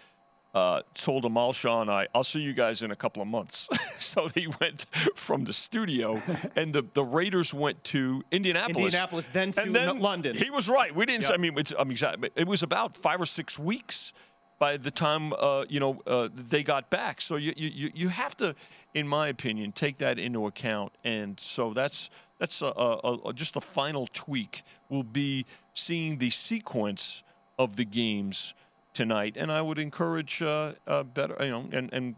uh, 0.59 0.83
told 0.95 1.25
Amal 1.25 1.53
Shaw 1.53 1.83
and 1.83 1.91
I, 1.91 2.09
I'll 2.15 2.25
see 2.25 2.41
you 2.41 2.53
guys 2.53 2.83
in 2.83 2.91
a 2.91 2.97
couple 2.97 3.23
of 3.23 3.29
months. 3.29 3.69
so 4.01 4.29
they 4.35 4.47
went 4.61 4.87
from 5.15 5.45
the 5.45 5.53
studio, 5.53 6.21
and 6.57 6.73
the, 6.73 6.85
the 6.95 7.05
Raiders 7.05 7.55
went 7.55 7.83
to 7.85 8.23
Indianapolis. 8.33 8.95
Indianapolis, 8.95 9.29
then 9.29 9.53
to 9.53 9.71
then 9.71 10.01
London. 10.01 10.37
He 10.37 10.51
was 10.51 10.69
right. 10.69 10.95
We 10.95 11.07
didn't. 11.07 11.25
Yep. 11.25 11.33
I 11.33 11.37
mean, 11.37 11.59
it's, 11.59 11.73
I 11.79 11.85
mean, 11.85 11.97
it 12.35 12.47
was 12.47 12.63
about 12.63 12.97
five 12.97 13.21
or 13.21 13.27
six 13.27 13.59
weeks 13.59 14.13
by 14.59 14.77
the 14.77 14.91
time 14.91 15.33
uh, 15.35 15.65
you 15.69 15.79
know 15.79 16.03
uh, 16.07 16.29
they 16.35 16.63
got 16.63 16.91
back. 16.91 17.21
So 17.21 17.37
you, 17.37 17.53
you 17.57 17.91
you 17.95 18.09
have 18.09 18.37
to, 18.39 18.55
in 18.95 19.07
my 19.07 19.29
opinion, 19.29 19.73
take 19.73 19.99
that 19.99 20.19
into 20.19 20.47
account. 20.47 20.93
And 21.05 21.39
so 21.39 21.73
that's 21.73 22.11
that's 22.39 22.63
a, 22.63 22.67
a, 22.67 23.19
a, 23.27 23.33
just 23.33 23.55
the 23.55 23.61
final 23.61 24.09
tweak. 24.13 24.63
Will 24.89 25.05
be 25.05 25.47
seeing 25.75 26.19
the 26.19 26.31
sequence 26.31 27.23
of 27.59 27.77
the 27.77 27.85
games 27.85 28.55
tonight, 28.99 29.36
and 29.38 29.53
I 29.53 29.62
would 29.62 29.78
encourage 29.78 30.42
uh, 30.42 30.72
uh, 30.88 31.05
better, 31.05 31.36
you 31.40 31.51
know, 31.51 31.64
and 31.70 31.88
and 31.92 32.16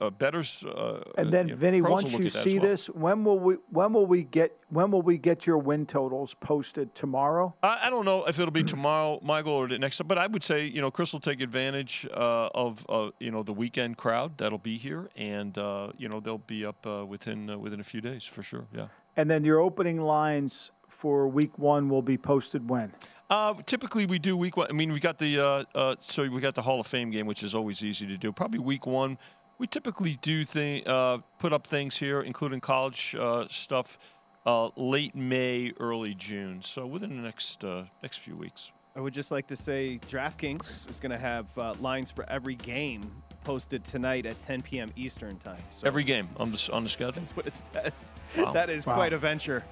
uh, 0.00 0.10
betters. 0.10 0.62
Uh, 0.62 1.00
and 1.16 1.32
then, 1.32 1.48
you 1.48 1.54
know, 1.54 1.60
Vinny, 1.60 1.80
once 1.80 2.12
you 2.12 2.28
see 2.28 2.58
well. 2.58 2.68
this, 2.68 2.86
when 2.88 3.24
will 3.24 3.38
we 3.38 3.54
when 3.70 3.94
will 3.94 4.04
we 4.04 4.24
get 4.24 4.52
when 4.68 4.90
will 4.90 5.00
we 5.00 5.16
get 5.16 5.46
your 5.46 5.56
win 5.56 5.86
totals 5.86 6.34
posted 6.40 6.94
tomorrow? 6.94 7.54
I, 7.62 7.86
I 7.86 7.90
don't 7.90 8.04
know 8.04 8.26
if 8.26 8.38
it'll 8.38 8.50
be 8.50 8.62
tomorrow, 8.62 9.18
Michael, 9.22 9.54
or 9.54 9.66
the 9.66 9.78
next. 9.78 10.02
But 10.06 10.18
I 10.18 10.26
would 10.26 10.42
say, 10.42 10.66
you 10.66 10.82
know, 10.82 10.90
Chris 10.90 11.10
will 11.14 11.20
take 11.20 11.40
advantage 11.40 12.06
uh, 12.12 12.50
of 12.54 12.84
uh, 12.90 13.10
you 13.18 13.30
know 13.30 13.42
the 13.42 13.54
weekend 13.54 13.96
crowd 13.96 14.36
that'll 14.36 14.58
be 14.58 14.76
here, 14.76 15.08
and 15.16 15.56
uh, 15.56 15.92
you 15.96 16.08
know 16.10 16.20
they'll 16.20 16.46
be 16.56 16.66
up 16.66 16.86
uh, 16.86 17.06
within 17.06 17.48
uh, 17.48 17.56
within 17.58 17.80
a 17.80 17.84
few 17.84 18.02
days 18.02 18.24
for 18.24 18.42
sure. 18.42 18.66
Yeah. 18.74 18.88
And 19.16 19.30
then 19.30 19.42
your 19.42 19.58
opening 19.58 20.00
lines 20.00 20.70
for 21.00 21.28
week 21.28 21.58
one 21.58 21.88
will 21.88 22.02
be 22.02 22.18
posted 22.18 22.68
when? 22.68 22.92
Uh, 23.30 23.54
typically, 23.64 24.06
we 24.06 24.18
do 24.18 24.36
week 24.36 24.56
one. 24.56 24.66
I 24.68 24.72
mean, 24.72 24.92
we 24.92 24.98
got 24.98 25.18
the 25.18 25.38
uh, 25.38 25.64
uh, 25.74 25.94
so 26.00 26.28
we 26.28 26.40
got 26.40 26.56
the 26.56 26.62
Hall 26.62 26.80
of 26.80 26.86
Fame 26.88 27.10
game, 27.10 27.26
which 27.26 27.44
is 27.44 27.54
always 27.54 27.82
easy 27.82 28.06
to 28.08 28.16
do. 28.16 28.32
Probably 28.32 28.58
week 28.58 28.86
one. 28.86 29.18
We 29.58 29.68
typically 29.68 30.18
do 30.20 30.44
thing, 30.44 30.82
uh, 30.88 31.18
put 31.38 31.52
up 31.52 31.66
things 31.66 31.96
here, 31.96 32.22
including 32.22 32.60
college 32.60 33.14
uh, 33.18 33.46
stuff, 33.48 33.98
uh, 34.46 34.70
late 34.74 35.14
May, 35.14 35.72
early 35.78 36.14
June. 36.14 36.60
So 36.60 36.86
within 36.86 37.10
the 37.10 37.22
next 37.22 37.62
next 38.02 38.18
few 38.18 38.36
weeks. 38.36 38.72
I 38.96 39.00
would 39.00 39.14
just 39.14 39.30
like 39.30 39.46
to 39.46 39.56
say 39.56 40.00
DraftKings 40.08 40.90
is 40.90 40.98
going 40.98 41.12
to 41.12 41.18
have 41.18 41.56
lines 41.80 42.10
for 42.10 42.28
every 42.28 42.56
game 42.56 43.22
posted 43.44 43.84
tonight 43.84 44.26
at 44.26 44.40
10 44.40 44.62
p.m. 44.62 44.90
Eastern 44.96 45.36
time. 45.38 45.62
So 45.70 45.86
every 45.86 46.02
game 46.02 46.28
on 46.38 46.50
the 46.50 46.70
on 46.72 46.82
the 46.82 46.88
schedule. 46.88 47.12
That's 47.12 47.36
what 47.36 47.46
it 47.46 47.54
says. 47.54 48.14
Wow. 48.36 48.52
That 48.52 48.70
is 48.70 48.88
wow. 48.88 48.94
quite 48.94 49.12
a 49.12 49.18
venture. 49.18 49.64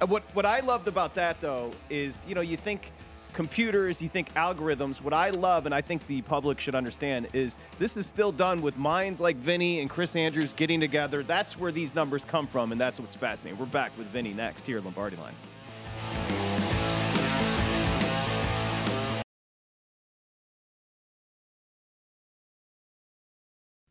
Uh, 0.00 0.06
what 0.06 0.22
what 0.34 0.46
I 0.46 0.60
loved 0.60 0.88
about 0.88 1.14
that 1.14 1.40
though 1.40 1.70
is 1.90 2.22
you 2.26 2.34
know 2.34 2.40
you 2.40 2.56
think 2.56 2.92
computers, 3.32 4.02
you 4.02 4.08
think 4.08 4.32
algorithms. 4.34 5.00
What 5.02 5.14
I 5.14 5.30
love, 5.30 5.66
and 5.66 5.74
I 5.74 5.80
think 5.80 6.06
the 6.06 6.22
public 6.22 6.58
should 6.58 6.74
understand, 6.74 7.28
is 7.32 7.58
this 7.78 7.96
is 7.96 8.06
still 8.06 8.32
done 8.32 8.60
with 8.62 8.76
minds 8.76 9.20
like 9.20 9.36
Vinny 9.36 9.80
and 9.80 9.88
Chris 9.88 10.16
Andrews 10.16 10.52
getting 10.52 10.80
together. 10.80 11.22
That's 11.22 11.58
where 11.58 11.72
these 11.72 11.94
numbers 11.94 12.24
come 12.24 12.46
from, 12.46 12.72
and 12.72 12.80
that's 12.80 12.98
what's 12.98 13.14
fascinating. 13.14 13.58
We're 13.60 13.66
back 13.66 13.96
with 13.96 14.08
Vinny 14.08 14.32
next 14.32 14.66
here 14.66 14.78
at 14.78 14.84
Lombardi 14.84 15.16
Line. 15.16 16.49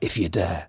if 0.00 0.16
you 0.18 0.28
dare. 0.28 0.68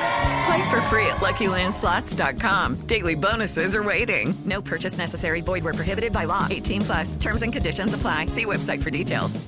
Play 0.45 0.69
for 0.69 0.81
free 0.83 1.05
at 1.07 1.17
LuckyLandSlots.com. 1.17 2.87
Daily 2.87 3.15
bonuses 3.15 3.75
are 3.75 3.83
waiting. 3.83 4.33
No 4.45 4.61
purchase 4.61 4.97
necessary. 4.97 5.41
Void 5.41 5.63
where 5.63 5.73
prohibited 5.73 6.11
by 6.11 6.25
law. 6.25 6.47
18 6.49 6.81
plus. 6.81 7.15
Terms 7.17 7.43
and 7.43 7.53
conditions 7.53 7.93
apply. 7.93 8.27
See 8.27 8.45
website 8.45 8.81
for 8.81 8.89
details. 8.89 9.39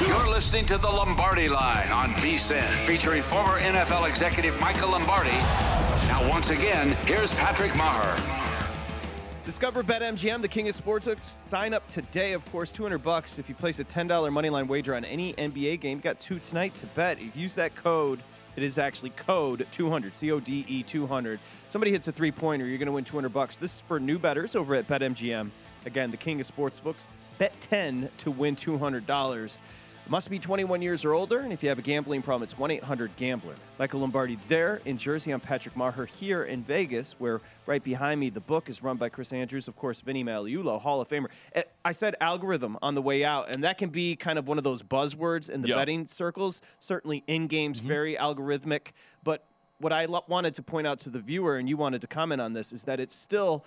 You're 0.00 0.30
listening 0.30 0.64
to 0.66 0.78
the 0.78 0.88
Lombardi 0.88 1.48
Line 1.48 1.90
on 1.92 2.14
VSIN, 2.14 2.66
featuring 2.86 3.22
former 3.22 3.60
NFL 3.60 4.08
executive 4.08 4.58
Michael 4.58 4.92
Lombardi. 4.92 5.36
Now, 6.08 6.26
once 6.30 6.48
again, 6.48 6.96
here's 7.04 7.34
Patrick 7.34 7.72
Meagher. 7.72 8.39
Discover 9.50 9.82
BetMGM, 9.82 10.42
the 10.42 10.46
king 10.46 10.68
of 10.68 10.76
sportsbooks. 10.76 11.24
Sign 11.24 11.74
up 11.74 11.84
today, 11.88 12.34
of 12.34 12.44
course, 12.52 12.70
200 12.70 12.98
bucks 12.98 13.36
if 13.36 13.48
you 13.48 13.54
place 13.56 13.80
a 13.80 13.84
$10 13.84 14.06
moneyline 14.06 14.68
wager 14.68 14.94
on 14.94 15.04
any 15.04 15.32
NBA 15.32 15.80
game. 15.80 15.98
You 15.98 16.02
got 16.04 16.20
two 16.20 16.38
tonight 16.38 16.76
to 16.76 16.86
bet. 16.86 17.18
If 17.18 17.34
you 17.34 17.42
use 17.42 17.56
that 17.56 17.74
code, 17.74 18.20
it 18.54 18.62
is 18.62 18.78
actually 18.78 19.10
code 19.10 19.66
200, 19.72 20.14
C 20.14 20.30
O 20.30 20.38
D 20.38 20.64
E 20.68 20.84
200. 20.84 21.40
Somebody 21.68 21.90
hits 21.90 22.06
a 22.06 22.12
three 22.12 22.30
pointer, 22.30 22.64
you're 22.64 22.78
going 22.78 22.86
to 22.86 22.92
win 22.92 23.02
200 23.02 23.30
bucks. 23.30 23.56
This 23.56 23.74
is 23.74 23.80
for 23.80 23.98
new 23.98 24.20
betters 24.20 24.54
over 24.54 24.76
at 24.76 24.86
BetMGM. 24.86 25.50
Again, 25.84 26.12
the 26.12 26.16
king 26.16 26.38
of 26.38 26.46
sportsbooks. 26.46 27.08
Bet 27.38 27.60
10 27.60 28.08
to 28.18 28.30
win 28.30 28.54
$200. 28.54 29.58
Must 30.10 30.28
be 30.28 30.40
21 30.40 30.82
years 30.82 31.04
or 31.04 31.12
older, 31.12 31.38
and 31.38 31.52
if 31.52 31.62
you 31.62 31.68
have 31.68 31.78
a 31.78 31.82
gambling 31.82 32.20
problem, 32.20 32.42
it's 32.42 32.58
1 32.58 32.72
800 32.72 33.14
Gambler. 33.14 33.54
Michael 33.78 34.00
Lombardi 34.00 34.36
there 34.48 34.80
in 34.84 34.98
Jersey. 34.98 35.30
I'm 35.30 35.38
Patrick 35.38 35.76
Meagher 35.76 36.08
here 36.08 36.42
in 36.42 36.64
Vegas, 36.64 37.12
where 37.20 37.40
right 37.66 37.80
behind 37.82 38.18
me, 38.18 38.28
the 38.28 38.40
book 38.40 38.68
is 38.68 38.82
run 38.82 38.96
by 38.96 39.08
Chris 39.08 39.32
Andrews, 39.32 39.68
of 39.68 39.76
course, 39.76 40.00
Vinny 40.00 40.24
Magliulo, 40.24 40.80
Hall 40.80 41.00
of 41.00 41.06
Famer. 41.06 41.28
Eh, 41.54 41.62
I 41.84 41.92
said 41.92 42.16
algorithm 42.20 42.76
on 42.82 42.96
the 42.96 43.02
way 43.02 43.24
out, 43.24 43.54
and 43.54 43.62
that 43.62 43.78
can 43.78 43.90
be 43.90 44.16
kind 44.16 44.36
of 44.36 44.48
one 44.48 44.58
of 44.58 44.64
those 44.64 44.82
buzzwords 44.82 45.48
in 45.48 45.62
the 45.62 45.68
Yeah. 45.68 45.76
betting 45.76 46.08
circles. 46.08 46.60
Certainly 46.80 47.22
in 47.28 47.46
games, 47.46 47.78
very 47.78 48.16
algorithmic. 48.16 48.88
But 49.22 49.44
what 49.78 49.92
I 49.92 50.06
lo- 50.06 50.24
wanted 50.26 50.54
to 50.54 50.62
point 50.64 50.88
out 50.88 50.98
to 51.00 51.10
the 51.10 51.20
viewer, 51.20 51.56
and 51.56 51.68
you 51.68 51.76
wanted 51.76 52.00
to 52.00 52.08
comment 52.08 52.40
on 52.40 52.52
this, 52.52 52.72
is 52.72 52.82
that 52.82 52.98
it's 52.98 53.14
still 53.14 53.64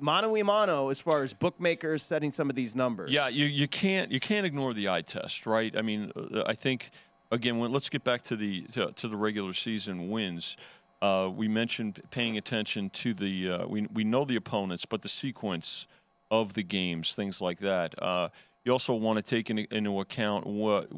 mano 0.00 0.36
a 0.36 0.42
mano 0.42 0.88
as 0.88 1.00
far 1.00 1.22
as 1.22 1.32
bookmakers 1.32 2.02
setting 2.02 2.32
some 2.32 2.50
of 2.50 2.56
these 2.56 2.74
numbers. 2.76 3.10
Yeah, 3.10 3.28
you, 3.28 3.46
you 3.46 3.68
can't 3.68 4.10
you 4.10 4.20
can't 4.20 4.46
ignore 4.46 4.74
the 4.74 4.88
eye 4.88 5.02
test, 5.02 5.46
right? 5.46 5.76
I 5.76 5.82
mean, 5.82 6.12
uh, 6.16 6.42
I 6.46 6.54
think 6.54 6.90
again, 7.30 7.58
when, 7.58 7.72
let's 7.72 7.88
get 7.88 8.04
back 8.04 8.22
to 8.22 8.36
the 8.36 8.62
to, 8.72 8.92
to 8.92 9.08
the 9.08 9.16
regular 9.16 9.52
season 9.52 10.10
wins. 10.10 10.56
Uh, 11.02 11.30
we 11.34 11.48
mentioned 11.48 12.02
paying 12.10 12.36
attention 12.36 12.90
to 12.90 13.14
the 13.14 13.50
uh, 13.50 13.66
we 13.66 13.86
we 13.92 14.04
know 14.04 14.24
the 14.24 14.36
opponents, 14.36 14.84
but 14.84 15.02
the 15.02 15.08
sequence 15.08 15.86
of 16.30 16.52
the 16.54 16.62
games, 16.62 17.14
things 17.14 17.40
like 17.40 17.58
that. 17.60 18.00
Uh, 18.02 18.28
you 18.64 18.72
also 18.72 18.92
want 18.92 19.16
to 19.16 19.22
take 19.22 19.48
into, 19.48 19.66
into 19.74 20.00
account 20.00 20.46
what 20.46 20.88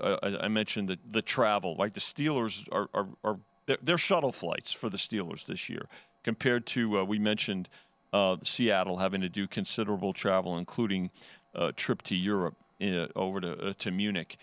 uh, 0.00 0.16
I 0.22 0.44
I 0.44 0.48
mentioned 0.48 0.88
the 0.88 0.98
the 1.10 1.22
travel. 1.22 1.76
Like 1.78 1.94
the 1.94 2.00
Steelers 2.00 2.66
are 2.72 2.88
are, 2.92 3.06
are 3.22 3.38
they're, 3.66 3.78
they're 3.80 3.98
shuttle 3.98 4.32
flights 4.32 4.72
for 4.72 4.90
the 4.90 4.96
Steelers 4.96 5.46
this 5.46 5.68
year 5.68 5.86
compared 6.24 6.66
to 6.66 6.98
uh, 6.98 7.04
we 7.04 7.18
mentioned 7.18 7.68
uh, 8.12 8.36
Seattle 8.42 8.98
having 8.98 9.20
to 9.20 9.28
do 9.28 9.46
considerable 9.46 10.12
travel, 10.12 10.58
including 10.58 11.10
a 11.54 11.72
trip 11.72 12.02
to 12.02 12.16
Europe 12.16 12.56
uh, 12.82 13.06
over 13.16 13.40
to 13.40 13.68
uh, 13.68 13.72
to 13.78 13.90
Munich. 13.90 14.36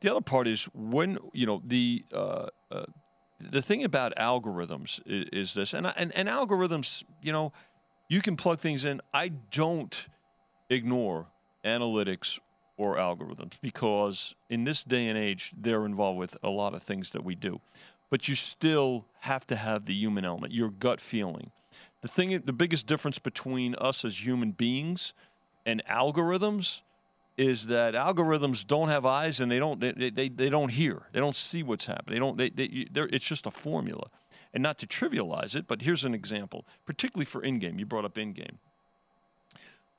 The 0.00 0.10
other 0.10 0.20
part 0.20 0.46
is 0.46 0.64
when 0.74 1.18
you 1.32 1.46
know 1.46 1.62
the 1.64 2.04
uh, 2.12 2.46
uh, 2.70 2.84
the 3.40 3.62
thing 3.62 3.84
about 3.84 4.14
algorithms 4.16 5.00
is, 5.06 5.28
is 5.32 5.54
this, 5.54 5.74
and, 5.74 5.86
and 5.96 6.14
and 6.14 6.28
algorithms, 6.28 7.04
you 7.22 7.32
know, 7.32 7.52
you 8.08 8.20
can 8.20 8.36
plug 8.36 8.58
things 8.58 8.84
in. 8.84 9.00
I 9.12 9.28
don't 9.28 10.06
ignore 10.68 11.26
analytics 11.64 12.38
or 12.76 12.96
algorithms 12.96 13.52
because 13.60 14.34
in 14.48 14.64
this 14.64 14.84
day 14.84 15.08
and 15.08 15.18
age, 15.18 15.52
they're 15.56 15.84
involved 15.84 16.18
with 16.18 16.36
a 16.42 16.48
lot 16.48 16.74
of 16.74 16.82
things 16.82 17.10
that 17.10 17.22
we 17.22 17.34
do. 17.34 17.60
But 18.08 18.26
you 18.26 18.34
still 18.34 19.04
have 19.20 19.46
to 19.48 19.56
have 19.56 19.84
the 19.84 19.94
human 19.94 20.24
element, 20.24 20.52
your 20.52 20.70
gut 20.70 21.00
feeling. 21.00 21.50
The 22.02 22.08
thing, 22.08 22.42
the 22.44 22.52
biggest 22.52 22.86
difference 22.86 23.18
between 23.18 23.74
us 23.76 24.04
as 24.04 24.24
human 24.24 24.52
beings 24.52 25.12
and 25.66 25.84
algorithms 25.86 26.80
is 27.36 27.66
that 27.66 27.94
algorithms 27.94 28.66
don't 28.66 28.88
have 28.88 29.06
eyes 29.06 29.40
and 29.40 29.50
they 29.50 29.58
don't 29.58 29.80
they, 29.80 30.10
they, 30.10 30.28
they 30.28 30.50
don't 30.50 30.70
hear. 30.70 31.02
They 31.12 31.20
don't 31.20 31.36
see 31.36 31.62
what's 31.62 31.86
happening. 31.86 32.14
They 32.14 32.18
don't 32.18 32.36
they, 32.36 32.50
they 32.50 32.86
they're, 32.90 33.08
it's 33.12 33.24
just 33.24 33.46
a 33.46 33.50
formula. 33.50 34.08
And 34.52 34.62
not 34.62 34.78
to 34.78 34.86
trivialize 34.86 35.54
it 35.54 35.66
but 35.66 35.82
here's 35.82 36.04
an 36.04 36.14
example 36.14 36.64
particularly 36.86 37.24
for 37.24 37.42
in-game 37.42 37.78
you 37.78 37.86
brought 37.86 38.04
up 38.04 38.18
in-game 38.18 38.58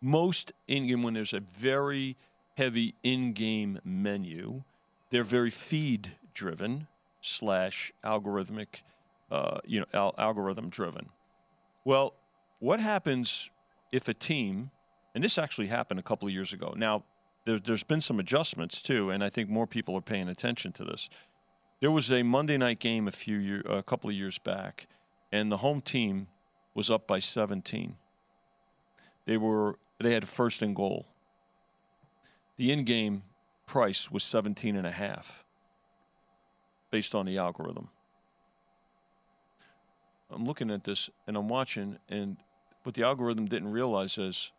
most 0.01 0.51
in-game 0.67 1.03
when 1.03 1.13
there's 1.13 1.33
a 1.33 1.39
very 1.39 2.17
heavy 2.57 2.95
in-game 3.03 3.79
menu. 3.83 4.63
They're 5.11 5.23
very 5.23 5.51
feed 5.51 6.13
driven 6.33 6.87
slash 7.21 7.91
algorithmic 8.03 8.81
uh, 9.29 9.59
you 9.65 9.79
know 9.79 9.85
al- 9.93 10.15
algorithm 10.17 10.69
driven 10.69 11.09
well 11.85 12.13
what 12.59 12.79
happens 12.79 13.49
if 13.91 14.07
a 14.07 14.13
team 14.13 14.71
and 15.13 15.23
this 15.23 15.37
actually 15.37 15.67
happened 15.67 15.99
a 15.99 16.03
couple 16.03 16.27
of 16.27 16.33
years 16.33 16.53
ago. 16.53 16.73
Now 16.77 17.03
there, 17.45 17.59
there's 17.59 17.83
been 17.83 18.01
some 18.01 18.19
adjustments 18.19 18.81
too 18.81 19.09
and 19.09 19.23
i 19.23 19.29
think 19.29 19.49
more 19.49 19.67
people 19.67 19.95
are 19.95 20.01
paying 20.01 20.29
attention 20.29 20.71
to 20.73 20.83
this. 20.83 21.09
There 21.79 21.91
was 21.91 22.11
a 22.11 22.23
monday 22.23 22.57
night 22.57 22.79
game 22.79 23.07
a 23.07 23.11
few 23.11 23.37
year, 23.37 23.61
a 23.65 23.83
couple 23.83 24.09
of 24.09 24.15
years 24.15 24.37
back 24.37 24.87
and 25.31 25.51
the 25.51 25.57
home 25.57 25.81
team 25.81 26.27
was 26.75 26.89
up 26.89 27.07
by 27.07 27.19
17 27.19 27.95
they 29.25 29.37
were 29.37 29.77
they 29.99 30.13
had 30.13 30.27
first 30.27 30.61
and 30.61 30.75
goal. 30.75 31.07
The 32.57 32.71
in-game 32.71 33.23
price 33.67 34.11
was 34.11 34.23
17 34.23 34.75
and 34.75 34.85
a 34.85 34.91
half 34.91 35.43
based 36.91 37.15
on 37.15 37.25
the 37.25 37.37
algorithm 37.37 37.89
i'm 40.33 40.45
looking 40.45 40.71
at 40.71 40.83
this 40.83 41.09
and 41.27 41.35
i'm 41.37 41.47
watching 41.47 41.97
and 42.09 42.37
what 42.83 42.95
the 42.95 43.03
algorithm 43.03 43.45
didn't 43.45 43.71
realize 43.71 44.17
is 44.17 44.51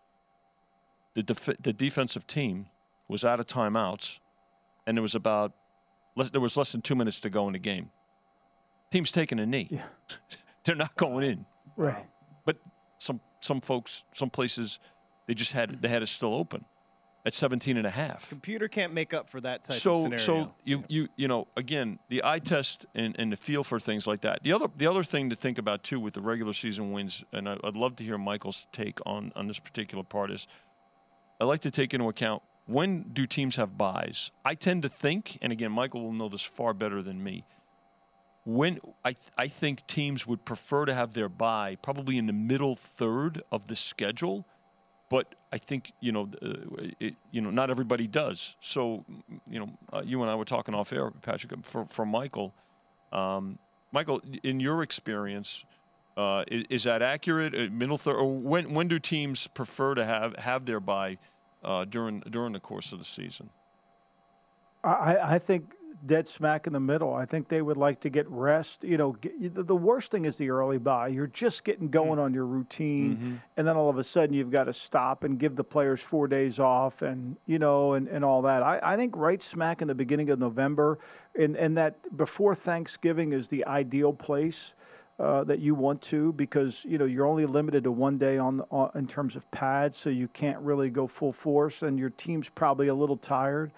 the 1.15 1.23
def- 1.23 1.57
the 1.63 1.73
defensive 1.73 2.27
team 2.27 2.67
was 3.09 3.25
out 3.25 3.41
of 3.41 3.47
timeouts 3.47 4.19
and 4.87 4.97
there 4.97 5.03
was 5.03 5.15
about 5.15 5.53
less, 6.17 6.31
there 6.31 6.41
was 6.41 6.57
less 6.57 6.73
than 6.73 6.81
2 6.83 6.95
minutes 6.95 7.21
to 7.21 7.31
go 7.31 7.47
in 7.47 7.53
the 7.53 7.59
game 7.59 7.91
team's 8.91 9.11
taking 9.13 9.39
a 9.41 9.47
knee 9.47 9.69
Yeah. 9.71 9.83
they're 10.65 10.77
not 10.77 10.95
going 10.97 11.25
in 11.29 11.47
Right. 11.77 12.07
but 12.45 12.57
some 12.99 13.21
some 13.41 13.61
folks, 13.61 14.05
some 14.13 14.31
places, 14.31 14.79
they 15.27 15.35
just 15.35 15.51
had 15.53 15.83
they 15.83 15.89
had 15.89 16.03
it 16.03 16.07
still 16.09 16.33
open 16.35 16.65
at 17.25 17.35
17 17.35 17.77
and 17.77 17.87
a 17.87 17.91
half. 17.91 18.29
Computer 18.29 18.69
can't 18.69 18.93
make 18.93 19.15
up 19.15 19.29
for 19.29 19.41
that 19.41 19.63
type 19.63 19.77
So 19.77 19.95
of 19.95 20.01
scenario. 20.01 20.25
so 20.25 20.55
you 20.65 20.85
you 20.89 21.09
you 21.17 21.29
know 21.29 21.47
again 21.57 21.99
the 22.09 22.23
eye 22.25 22.41
test 22.41 22.87
and, 22.95 23.15
and 23.19 23.33
the 23.33 23.37
feel 23.37 23.63
for 23.65 23.79
things 23.79 24.07
like 24.07 24.23
that. 24.23 24.43
The 24.43 24.53
other 24.53 24.67
the 24.77 24.87
other 24.87 25.03
thing 25.03 25.31
to 25.31 25.37
think 25.37 25.59
about 25.59 25.83
too 25.85 26.01
with 26.01 26.15
the 26.15 26.21
regular 26.21 26.53
season 26.53 26.93
wins, 26.93 27.25
and 27.33 27.49
I, 27.49 27.57
I'd 27.63 27.77
love 27.77 27.97
to 27.97 28.05
hear 28.05 28.19
Michael's 28.19 28.67
take 28.73 28.99
on 29.07 29.33
on 29.37 29.47
this 29.47 29.59
particular 29.59 30.03
part 30.05 30.31
is, 30.31 30.47
I 31.41 31.45
like 31.45 31.61
to 31.61 31.71
take 31.71 31.95
into 31.95 32.09
account 32.09 32.43
when 32.67 33.11
do 33.13 33.27
teams 33.27 33.57
have 33.57 33.77
byes. 33.79 34.31
I 34.45 34.55
tend 34.55 34.83
to 34.83 34.89
think, 34.89 35.39
and 35.41 35.53
again 35.53 35.73
Michael 35.73 36.03
will 36.03 36.13
know 36.13 36.29
this 36.29 36.43
far 36.45 36.75
better 36.75 37.03
than 37.03 37.23
me 37.23 37.45
when 38.45 38.81
I, 39.05 39.13
th- 39.13 39.31
I 39.39 39.47
think 39.47 39.87
teams 39.87 40.27
would 40.27 40.45
prefer 40.45 40.85
to 40.87 40.95
have 40.95 41.15
their 41.15 41.29
bye 41.29 41.77
probably 41.81 42.19
in 42.19 42.27
the 42.27 42.33
middle 42.33 42.75
third 42.75 43.41
of 43.53 43.67
the 43.67 43.77
schedule, 43.77 44.47
but 45.13 45.35
I 45.53 45.59
think 45.59 45.93
you 46.01 46.11
know 46.11 46.31
uh, 46.41 46.89
it, 46.99 47.17
you 47.31 47.43
know 47.43 47.51
not 47.51 47.69
everybody 47.69 48.07
does. 48.07 48.57
So 48.61 49.05
you 49.47 49.61
know 49.61 49.69
uh, 49.93 50.01
you 50.03 50.23
and 50.23 50.31
I 50.31 50.35
were 50.35 50.47
talking 50.47 50.75
off 50.75 50.91
air, 50.91 51.11
Patrick, 51.11 51.53
for 51.65 51.85
for 51.85 52.07
Michael. 52.07 52.55
Um, 53.13 53.59
Michael, 53.93 54.23
in 54.43 54.59
your 54.59 54.83
experience, 54.83 55.65
uh, 56.17 56.45
is, 56.49 56.65
is 56.71 56.85
that 56.85 57.03
accurate? 57.03 57.55
Uh, 57.55 57.71
middle 57.71 57.99
third, 57.99 58.17
or 58.17 58.25
when 58.25 58.73
when 58.73 58.89
do 58.89 58.99
teams 58.99 59.49
prefer 59.49 59.95
to 59.95 60.05
have 60.07 60.35
have 60.39 60.65
their 60.65 60.81
bye 60.81 61.19
uh, 61.63 61.85
during 61.85 62.21
during 62.21 62.55
the 62.55 62.61
course 62.61 62.91
of 62.91 62.99
the 62.99 63.05
season? 63.05 63.51
I, 64.83 65.35
I 65.35 65.39
think 65.39 65.75
dead 66.05 66.27
smack 66.27 66.67
in 66.67 66.73
the 66.73 66.81
middle. 66.81 67.15
I 67.15 67.25
think 67.27 67.49
they 67.49 67.63
would 67.63 67.77
like 67.77 68.01
to 68.01 68.11
get 68.11 68.29
rest. 68.29 68.83
You 68.83 68.97
know, 68.97 69.13
get, 69.13 69.55
the 69.67 69.77
worst 69.77 70.11
thing 70.11 70.25
is 70.25 70.37
the 70.37 70.51
early 70.51 70.79
bye. 70.79 71.09
You're 71.09 71.27
just 71.29 71.65
getting 71.65 71.89
going 71.89 72.19
on 72.19 72.35
your 72.35 72.47
routine, 72.47 73.17
Mm-hmm. 73.17 73.35
and 73.57 73.67
then 73.69 73.77
all 73.77 73.89
of 73.89 73.99
a 73.99 74.05
sudden 74.05 74.35
you've 74.35 74.51
got 74.51 74.65
to 74.65 74.73
stop 74.73 75.25
and 75.25 75.39
give 75.39 75.57
the 75.57 75.65
players 75.65 76.01
four 76.01 76.27
days 76.29 76.59
off, 76.59 77.03
and 77.03 77.37
you 77.47 77.59
know, 77.59 77.93
and, 77.95 78.09
and 78.09 78.25
all 78.25 78.43
that. 78.43 78.63
I, 78.63 78.81
I 78.83 78.97
think 78.97 79.15
right 79.17 79.41
smack 79.43 79.83
in 79.83 79.89
the 79.89 79.95
beginning 79.95 80.31
of 80.31 80.39
November, 80.39 80.99
and 81.39 81.57
and 81.57 81.77
that 81.77 82.17
before 82.17 82.55
Thanksgiving 82.55 83.33
is 83.33 83.49
the 83.49 83.65
ideal 83.67 84.13
place. 84.13 84.75
Uh, 85.19 85.45
that 85.45 85.61
you 85.61 85.75
want 85.75 86.01
to 86.03 86.33
because 86.33 86.85
you 86.85 86.99
know 86.99 87.05
you're 87.05 87.27
only 87.27 87.45
limited 87.47 87.85
to 87.85 87.93
one 87.93 88.17
day 88.19 88.39
on, 88.39 88.61
on 88.71 88.91
in 88.97 89.07
terms 89.07 89.37
of 89.37 89.49
pads, 89.53 89.97
so 89.97 90.09
you 90.11 90.27
can't 90.29 90.59
really 90.61 90.89
go 90.91 91.07
full 91.07 91.33
force, 91.35 91.83
and 91.83 91.97
your 91.99 92.11
team's 92.11 92.49
probably 92.49 92.89
a 92.89 92.95
little 92.95 93.19
tired. 93.19 93.71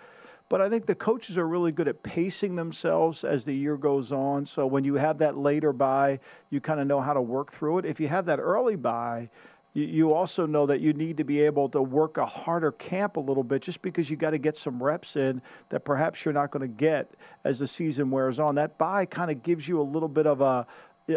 But 0.55 0.61
I 0.61 0.69
think 0.69 0.87
the 0.87 0.95
coaches 0.95 1.37
are 1.37 1.49
really 1.49 1.73
good 1.73 1.89
at 1.89 2.05
pacing 2.05 2.55
themselves 2.55 3.25
as 3.25 3.45
the 3.45 3.53
year 3.53 3.77
goes 3.77 4.13
on. 4.13 4.47
So 4.47 4.69
when 4.69 4.85
you 4.85 4.95
have 4.95 5.19
that 5.19 5.37
later 5.37 5.73
bye, 5.73 6.21
you 6.49 6.61
kind 6.61 6.79
of 6.79 6.87
know 6.87 7.01
how 7.01 7.13
to 7.13 7.21
work 7.21 7.51
through 7.51 7.79
it. 7.79 7.85
If 7.85 7.99
you 7.99 8.07
have 8.07 8.27
that 8.27 8.39
early 8.39 8.77
bye, 8.77 9.31
you, 9.73 10.15
also 10.15 10.47
know 10.47 10.65
that 10.67 10.81
you 10.81 10.93
need 10.93 11.17
to 11.17 11.25
be 11.25 11.41
able 11.41 11.69
to 11.71 11.83
work 11.83 12.19
a 12.19 12.25
harder 12.25 12.71
camp 12.71 13.17
a 13.17 13.21
little 13.21 13.43
bit 13.43 13.63
just 13.63 13.83
because 13.83 14.09
you 14.09 14.17
got 14.17 14.31
to 14.31 14.39
get 14.39 14.57
some 14.57 14.81
reps 14.81 15.17
in 15.17 15.43
that 15.71 15.85
perhaps 15.85 16.25
you're 16.25 16.33
not 16.33 16.53
going 16.53 16.61
to 16.61 16.73
get 16.73 17.13
as 17.43 17.59
the 17.59 17.67
season 17.67 18.13
wears 18.13 18.39
on. 18.39 18.55
That 18.55 18.79
bye 18.79 19.07
kind 19.07 19.33
of 19.33 19.43
gives 19.43 19.67
you 19.67 19.81
a 19.81 19.83
little 19.83 20.09
bit 20.09 20.29
of 20.29 20.41
a 20.41 20.69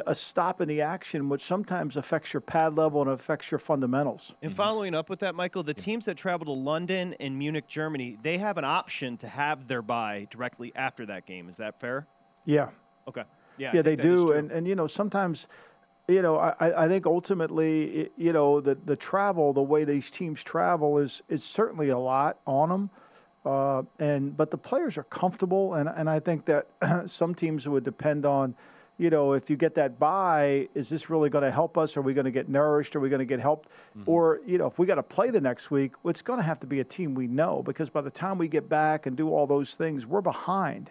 a 0.05 0.15
stop 0.15 0.59
in 0.59 0.67
the 0.67 0.81
action, 0.81 1.29
which 1.29 1.43
sometimes 1.43 1.95
affects 1.95 2.33
your 2.33 2.41
pad 2.41 2.75
level 2.75 3.01
and 3.01 3.09
affects 3.09 3.49
your 3.51 3.59
fundamentals. 3.59 4.33
And 4.41 4.53
following 4.53 4.93
up 4.93 5.09
with 5.09 5.19
that, 5.19 5.33
Michael, 5.33 5.63
the 5.63 5.73
teams 5.73 6.05
that 6.05 6.17
travel 6.17 6.45
to 6.45 6.51
London 6.51 7.15
and 7.19 7.37
Munich, 7.37 7.67
Germany, 7.67 8.17
they 8.21 8.37
have 8.37 8.57
an 8.57 8.65
option 8.65 9.17
to 9.17 9.27
have 9.27 9.67
their 9.67 9.81
bye 9.81 10.27
directly 10.29 10.73
after 10.75 11.05
that 11.05 11.25
game. 11.25 11.47
Is 11.47 11.57
that 11.57 11.79
fair? 11.79 12.05
Yeah. 12.45 12.69
Okay. 13.07 13.23
Yeah. 13.57 13.71
Yeah, 13.73 13.81
they 13.81 13.91
think 13.91 14.01
that 14.01 14.07
is 14.07 14.25
do, 14.25 14.31
and 14.33 14.51
and 14.51 14.67
you 14.67 14.75
know 14.75 14.87
sometimes, 14.87 15.47
you 16.07 16.21
know, 16.21 16.37
I, 16.37 16.85
I 16.85 16.87
think 16.87 17.05
ultimately, 17.05 18.09
you 18.17 18.33
know, 18.33 18.59
the 18.59 18.75
the 18.75 18.95
travel, 18.95 19.53
the 19.53 19.63
way 19.63 19.85
these 19.85 20.11
teams 20.11 20.43
travel 20.43 20.97
is 20.97 21.21
is 21.29 21.43
certainly 21.43 21.89
a 21.89 21.97
lot 21.97 22.39
on 22.45 22.69
them, 22.69 22.89
uh, 23.45 23.83
and 23.99 24.35
but 24.35 24.51
the 24.51 24.57
players 24.57 24.97
are 24.97 25.03
comfortable, 25.03 25.75
and 25.75 25.87
and 25.87 26.09
I 26.09 26.19
think 26.19 26.45
that 26.45 26.67
some 27.09 27.33
teams 27.33 27.67
would 27.67 27.85
depend 27.85 28.25
on. 28.25 28.53
You 28.99 29.11
know, 29.11 29.33
if 29.33 29.47
you 29.49 29.57
get 29.57 29.75
that 29.75 29.99
bye, 29.99 30.67
is 30.73 30.89
this 30.89 31.09
really 31.09 31.29
going 31.29 31.43
to 31.43 31.51
help 31.51 31.77
us? 31.77 31.95
Are 31.97 32.01
we 32.01 32.15
going 32.15 32.25
to 32.25 32.31
get 32.31 32.49
nourished? 32.49 32.95
Are 32.95 32.99
we 32.99 33.09
going 33.09 33.19
to 33.19 33.25
get 33.25 33.39
helped? 33.39 33.69
Mm-hmm. 33.95 34.09
Or, 34.09 34.41
you 34.45 34.57
know, 34.57 34.65
if 34.65 34.79
we 34.79 34.87
got 34.87 34.95
to 34.95 35.03
play 35.03 35.29
the 35.29 35.39
next 35.39 35.69
week, 35.69 35.93
well, 36.01 36.09
it's 36.09 36.23
going 36.23 36.39
to 36.39 36.45
have 36.45 36.59
to 36.61 36.67
be 36.67 36.79
a 36.79 36.83
team 36.83 37.13
we 37.13 37.27
know 37.27 37.61
because 37.63 37.89
by 37.89 38.01
the 38.01 38.09
time 38.09 38.39
we 38.39 38.47
get 38.47 38.67
back 38.67 39.05
and 39.05 39.15
do 39.15 39.29
all 39.29 39.45
those 39.45 39.75
things, 39.75 40.07
we're 40.07 40.21
behind. 40.21 40.89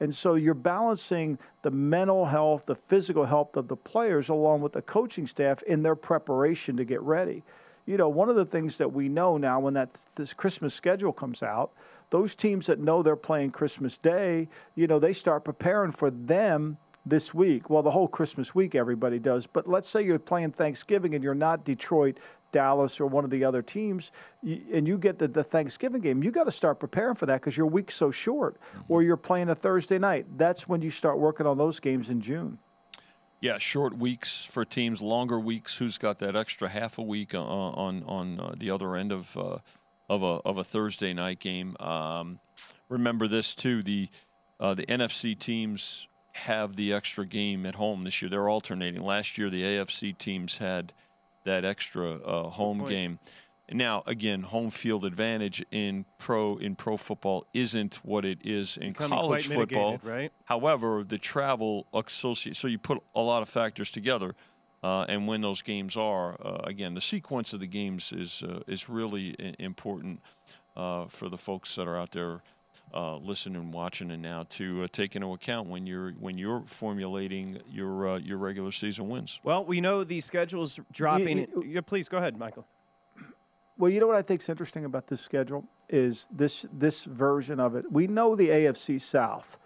And 0.00 0.14
so 0.14 0.34
you're 0.34 0.54
balancing 0.54 1.38
the 1.60 1.70
mental 1.70 2.24
health, 2.24 2.64
the 2.66 2.74
physical 2.74 3.26
health 3.26 3.56
of 3.56 3.68
the 3.68 3.76
players, 3.76 4.30
along 4.30 4.62
with 4.62 4.72
the 4.72 4.82
coaching 4.82 5.26
staff 5.26 5.62
in 5.64 5.82
their 5.82 5.94
preparation 5.94 6.76
to 6.78 6.84
get 6.84 7.02
ready. 7.02 7.42
You 7.84 7.98
know, 7.98 8.08
one 8.08 8.28
of 8.28 8.36
the 8.36 8.46
things 8.46 8.78
that 8.78 8.92
we 8.92 9.08
know 9.08 9.36
now 9.36 9.60
when 9.60 9.74
that 9.74 9.90
this 10.14 10.32
Christmas 10.32 10.74
schedule 10.74 11.12
comes 11.12 11.42
out, 11.42 11.72
those 12.10 12.34
teams 12.34 12.66
that 12.66 12.78
know 12.78 13.02
they're 13.02 13.14
playing 13.14 13.50
Christmas 13.50 13.98
Day, 13.98 14.48
you 14.74 14.86
know, 14.86 14.98
they 14.98 15.12
start 15.12 15.44
preparing 15.44 15.92
for 15.92 16.10
them 16.10 16.78
this 17.04 17.34
week. 17.34 17.68
Well, 17.68 17.82
the 17.82 17.90
whole 17.90 18.08
Christmas 18.08 18.54
week 18.54 18.74
everybody 18.74 19.18
does, 19.18 19.46
but 19.46 19.68
let's 19.68 19.88
say 19.88 20.02
you're 20.02 20.18
playing 20.18 20.52
Thanksgiving 20.52 21.14
and 21.14 21.22
you're 21.22 21.34
not 21.34 21.64
Detroit, 21.64 22.18
Dallas, 22.52 23.00
or 23.00 23.06
one 23.06 23.24
of 23.24 23.30
the 23.30 23.44
other 23.44 23.62
teams, 23.62 24.12
and 24.42 24.86
you 24.86 24.98
get 24.98 25.18
the, 25.18 25.26
the 25.26 25.42
Thanksgiving 25.42 26.00
game, 26.00 26.22
you 26.22 26.30
got 26.30 26.44
to 26.44 26.52
start 26.52 26.78
preparing 26.78 27.14
for 27.14 27.26
that 27.26 27.40
because 27.40 27.56
your 27.56 27.66
week's 27.66 27.96
so 27.96 28.10
short. 28.10 28.56
Or 28.88 29.02
you're 29.02 29.16
playing 29.16 29.48
a 29.48 29.54
Thursday 29.54 29.98
night. 29.98 30.26
That's 30.36 30.68
when 30.68 30.82
you 30.82 30.90
start 30.90 31.18
working 31.18 31.46
on 31.46 31.58
those 31.58 31.80
games 31.80 32.10
in 32.10 32.20
June. 32.20 32.58
Yeah, 33.40 33.58
short 33.58 33.98
weeks 33.98 34.46
for 34.52 34.64
teams, 34.64 35.02
longer 35.02 35.40
weeks. 35.40 35.76
Who's 35.76 35.98
got 35.98 36.20
that 36.20 36.36
extra 36.36 36.68
half 36.68 36.96
a 36.98 37.02
week 37.02 37.34
uh, 37.34 37.42
on 37.42 38.04
on 38.04 38.38
uh, 38.38 38.54
the 38.56 38.70
other 38.70 38.94
end 38.94 39.10
of 39.10 39.36
uh, 39.36 39.58
of 40.08 40.22
a 40.22 40.40
of 40.44 40.58
a 40.58 40.64
Thursday 40.64 41.12
night 41.12 41.40
game? 41.40 41.76
Um, 41.80 42.38
remember 42.88 43.26
this 43.26 43.56
too: 43.56 43.82
the 43.82 44.08
uh, 44.60 44.74
the 44.74 44.86
NFC 44.86 45.36
teams 45.36 46.06
have 46.32 46.76
the 46.76 46.92
extra 46.92 47.26
game 47.26 47.66
at 47.66 47.74
home 47.74 48.04
this 48.04 48.22
year. 48.22 48.28
They're 48.28 48.48
alternating. 48.48 49.02
Last 49.02 49.38
year, 49.38 49.50
the 49.50 49.62
AFC 49.62 50.16
teams 50.16 50.58
had 50.58 50.92
that 51.44 51.64
extra 51.64 52.14
uh, 52.14 52.48
home 52.50 52.86
game. 52.88 53.18
Now, 53.70 54.02
again, 54.06 54.42
home 54.42 54.70
field 54.70 55.04
advantage 55.04 55.64
in 55.70 56.04
pro 56.18 56.56
in 56.56 56.74
pro 56.76 56.96
football 56.96 57.46
isn't 57.54 57.96
what 58.04 58.24
it 58.24 58.38
is 58.42 58.76
in 58.76 58.92
Becoming 58.92 59.18
college 59.18 59.46
football. 59.46 59.98
right? 60.02 60.32
However, 60.44 61.04
the 61.06 61.18
travel 61.18 61.86
associate, 61.94 62.56
so 62.56 62.68
you 62.68 62.78
put 62.78 63.02
a 63.14 63.20
lot 63.20 63.40
of 63.40 63.48
factors 63.48 63.90
together, 63.90 64.34
uh, 64.82 65.06
and 65.08 65.26
when 65.26 65.40
those 65.40 65.62
games 65.62 65.96
are, 65.96 66.36
uh, 66.44 66.60
again, 66.64 66.94
the 66.94 67.00
sequence 67.00 67.52
of 67.52 67.60
the 67.60 67.66
games 67.66 68.12
is 68.12 68.42
uh, 68.42 68.60
is 68.66 68.88
really 68.88 69.36
important 69.58 70.20
uh, 70.76 71.06
for 71.06 71.28
the 71.28 71.38
folks 71.38 71.74
that 71.76 71.86
are 71.86 71.96
out 71.96 72.10
there 72.10 72.42
uh, 72.94 73.16
listening 73.16 73.56
and 73.56 73.72
watching, 73.72 74.10
and 74.10 74.22
now 74.22 74.44
to 74.50 74.84
uh, 74.84 74.88
take 74.90 75.16
into 75.16 75.32
account 75.32 75.68
when 75.68 75.86
you're 75.86 76.12
when 76.12 76.38
you're 76.38 76.62
formulating 76.66 77.60
your 77.68 78.08
uh, 78.08 78.18
your 78.18 78.38
regular 78.38 78.72
season 78.72 79.08
wins. 79.08 79.40
Well, 79.42 79.64
we 79.64 79.80
know 79.80 80.04
the 80.04 80.20
schedule's 80.20 80.78
dropping. 80.92 81.46
yeah, 81.66 81.80
please 81.80 82.08
go 82.08 82.18
ahead, 82.18 82.36
Michael. 82.38 82.66
Well, 83.78 83.90
you 83.90 84.00
know 84.00 84.06
what 84.06 84.16
I 84.16 84.22
think 84.22 84.42
is 84.42 84.48
interesting 84.48 84.84
about 84.84 85.06
this 85.06 85.20
schedule 85.20 85.64
is 85.88 86.28
this 86.30 86.66
this 86.72 87.04
version 87.04 87.58
of 87.60 87.74
it. 87.74 87.90
We 87.90 88.06
know 88.06 88.36
the 88.36 88.48
AFC 88.48 89.00
South 89.00 89.56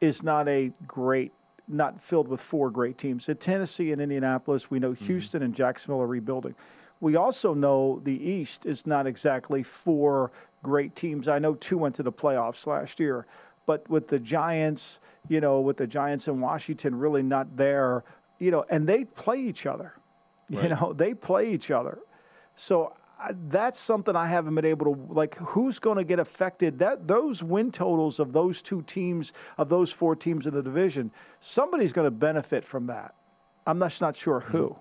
is 0.00 0.22
not 0.22 0.46
a 0.48 0.72
great, 0.86 1.32
not 1.68 2.02
filled 2.02 2.28
with 2.28 2.40
four 2.40 2.70
great 2.70 2.98
teams. 2.98 3.28
At 3.28 3.40
Tennessee 3.40 3.92
and 3.92 4.00
Indianapolis, 4.00 4.70
we 4.70 4.78
know 4.78 4.92
Houston 4.92 5.42
and 5.42 5.54
Jacksonville 5.54 6.02
are 6.02 6.06
rebuilding. 6.06 6.54
We 7.00 7.16
also 7.16 7.54
know 7.54 8.00
the 8.04 8.30
East 8.30 8.66
is 8.66 8.86
not 8.86 9.06
exactly 9.06 9.62
four 9.62 10.32
great 10.62 10.96
teams. 10.96 11.28
I 11.28 11.38
know 11.38 11.54
two 11.54 11.78
went 11.78 11.94
to 11.96 12.02
the 12.02 12.12
playoffs 12.12 12.66
last 12.66 12.98
year, 12.98 13.26
but 13.66 13.88
with 13.88 14.08
the 14.08 14.18
Giants, 14.18 14.98
you 15.28 15.40
know, 15.40 15.60
with 15.60 15.76
the 15.76 15.86
Giants 15.86 16.28
in 16.28 16.40
Washington 16.40 16.94
really 16.94 17.22
not 17.22 17.56
there, 17.56 18.04
you 18.38 18.50
know, 18.50 18.64
and 18.70 18.88
they 18.88 19.04
play 19.04 19.40
each 19.40 19.66
other. 19.66 19.92
You 20.48 20.68
know, 20.68 20.92
they 20.96 21.12
play 21.12 21.50
each 21.50 21.70
other. 21.72 21.98
So 22.54 22.92
I, 23.18 23.32
that's 23.48 23.78
something 23.78 24.14
I 24.14 24.28
haven't 24.28 24.54
been 24.54 24.64
able 24.64 24.94
to 24.94 25.12
like. 25.12 25.34
Who's 25.36 25.78
going 25.78 25.96
to 25.96 26.04
get 26.04 26.20
affected? 26.20 26.78
That 26.78 27.08
those 27.08 27.42
win 27.42 27.72
totals 27.72 28.20
of 28.20 28.32
those 28.32 28.62
two 28.62 28.82
teams, 28.82 29.32
of 29.58 29.68
those 29.68 29.90
four 29.90 30.14
teams 30.14 30.46
in 30.46 30.54
the 30.54 30.62
division, 30.62 31.10
somebody's 31.40 31.92
going 31.92 32.06
to 32.06 32.12
benefit 32.12 32.64
from 32.64 32.86
that. 32.86 33.14
I'm 33.66 33.80
just 33.80 34.00
not 34.00 34.14
sure 34.14 34.40
who. 34.40 34.68
Mm-hmm. 34.68 34.80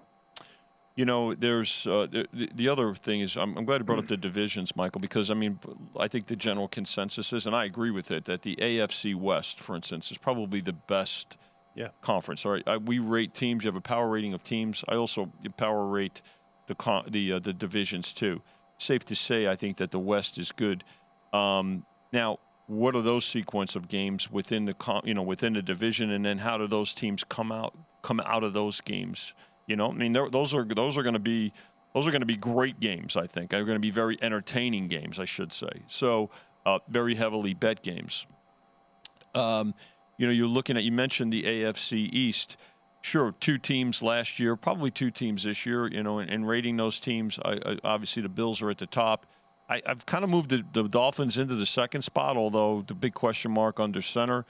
You 0.95 1.03
know, 1.03 1.33
there's 1.33 1.85
uh, 1.85 2.07
the, 2.09 2.25
the- 2.31 2.49
the 2.55 2.69
other 2.69 2.93
thing 2.95 3.19
is 3.19 3.35
I'm, 3.35 3.57
I'm 3.57 3.65
glad 3.65 3.81
you 3.81 3.83
brought 3.83 3.99
up 3.99 4.07
the 4.07 4.15
divisions, 4.17 4.75
Michael, 4.77 5.01
because 5.01 5.29
I 5.29 5.33
mean 5.33 5.59
I 5.99 6.07
think 6.07 6.27
the 6.27 6.35
general 6.37 6.67
consensus 6.69 7.33
is, 7.33 7.45
and 7.45 7.55
I 7.55 7.65
agree 7.65 7.91
with 7.91 8.11
it, 8.11 8.25
that 8.25 8.43
the 8.43 8.55
AFC 8.55 9.13
West, 9.15 9.59
for 9.59 9.75
instance, 9.75 10.09
is 10.11 10.17
probably 10.17 10.61
the 10.61 10.73
best 10.73 11.35
Yeah. 11.75 11.89
conference. 12.01 12.45
All 12.45 12.53
right, 12.53 12.63
I, 12.65 12.77
we 12.77 12.99
rate 12.99 13.33
teams. 13.33 13.65
You 13.65 13.67
have 13.69 13.75
a 13.75 13.81
power 13.81 14.07
rating 14.07 14.33
of 14.33 14.41
teams. 14.41 14.85
I 14.87 14.95
also 14.95 15.31
power 15.57 15.85
rate 15.85 16.21
the 16.67 16.75
con- 16.75 17.05
the 17.09 17.33
uh, 17.33 17.39
the 17.39 17.51
divisions 17.53 18.13
too. 18.13 18.41
Safe 18.77 19.03
to 19.05 19.15
say, 19.15 19.47
I 19.47 19.55
think 19.57 19.77
that 19.77 19.91
the 19.91 19.99
West 19.99 20.37
is 20.37 20.51
good. 20.53 20.83
Um, 21.33 21.85
now, 22.13 22.39
what 22.67 22.95
are 22.95 23.01
those 23.01 23.25
sequence 23.25 23.75
of 23.75 23.87
games 23.89 24.31
within 24.31 24.63
the 24.65 24.73
con- 24.73 25.01
you 25.03 25.13
know 25.13 25.21
within 25.23 25.51
the 25.53 25.61
division, 25.61 26.09
and 26.11 26.23
then 26.23 26.37
how 26.37 26.57
do 26.57 26.67
those 26.67 26.93
teams 26.93 27.25
come 27.25 27.51
out 27.51 27.73
come 28.01 28.21
out 28.21 28.45
of 28.45 28.53
those 28.53 28.79
games? 28.79 29.33
You 29.67 29.75
know, 29.75 29.89
I 29.89 29.93
mean, 29.93 30.13
those 30.13 30.53
are 30.53 30.63
those 30.63 30.97
are 30.97 31.03
going 31.03 31.13
to 31.13 31.19
be 31.19 31.53
those 31.93 32.07
are 32.07 32.11
going 32.11 32.21
to 32.21 32.27
be 32.27 32.37
great 32.37 32.79
games. 32.79 33.15
I 33.15 33.25
think 33.25 33.49
they're 33.49 33.65
going 33.65 33.77
to 33.77 33.79
be 33.79 33.91
very 33.91 34.17
entertaining 34.21 34.87
games. 34.87 35.19
I 35.19 35.25
should 35.25 35.53
say 35.53 35.83
so. 35.87 36.29
Uh, 36.65 36.79
very 36.89 37.15
heavily 37.15 37.53
bet 37.53 37.83
games. 37.83 38.25
Um, 39.35 39.75
you 40.17 40.25
know, 40.25 40.33
you're 40.33 40.47
looking 40.47 40.77
at, 40.77 40.83
you 40.83 40.91
mentioned 40.91 41.31
the 41.31 41.43
AFC 41.43 42.09
East. 42.11 42.57
Sure, 43.01 43.35
two 43.39 43.59
teams 43.59 44.01
last 44.01 44.39
year, 44.39 44.55
probably 44.55 44.89
two 44.89 45.11
teams 45.11 45.43
this 45.43 45.63
year, 45.65 45.87
you 45.87 46.01
know, 46.01 46.17
and, 46.17 46.29
and 46.31 46.47
rating 46.47 46.75
those 46.75 46.99
teams, 46.99 47.37
I, 47.45 47.59
I, 47.63 47.77
obviously 47.83 48.23
the 48.23 48.29
Bills 48.29 48.63
are 48.63 48.71
at 48.71 48.79
the 48.79 48.87
top. 48.87 49.27
I, 49.69 49.79
I've 49.85 50.07
kind 50.07 50.23
of 50.23 50.31
moved 50.31 50.49
the, 50.49 50.63
the 50.73 50.89
Dolphins 50.89 51.37
into 51.37 51.53
the 51.53 51.67
second 51.67 52.01
spot, 52.01 52.35
although 52.35 52.83
the 52.87 52.95
big 52.95 53.13
question 53.13 53.51
mark 53.51 53.79
under 53.79 54.01
center, 54.01 54.45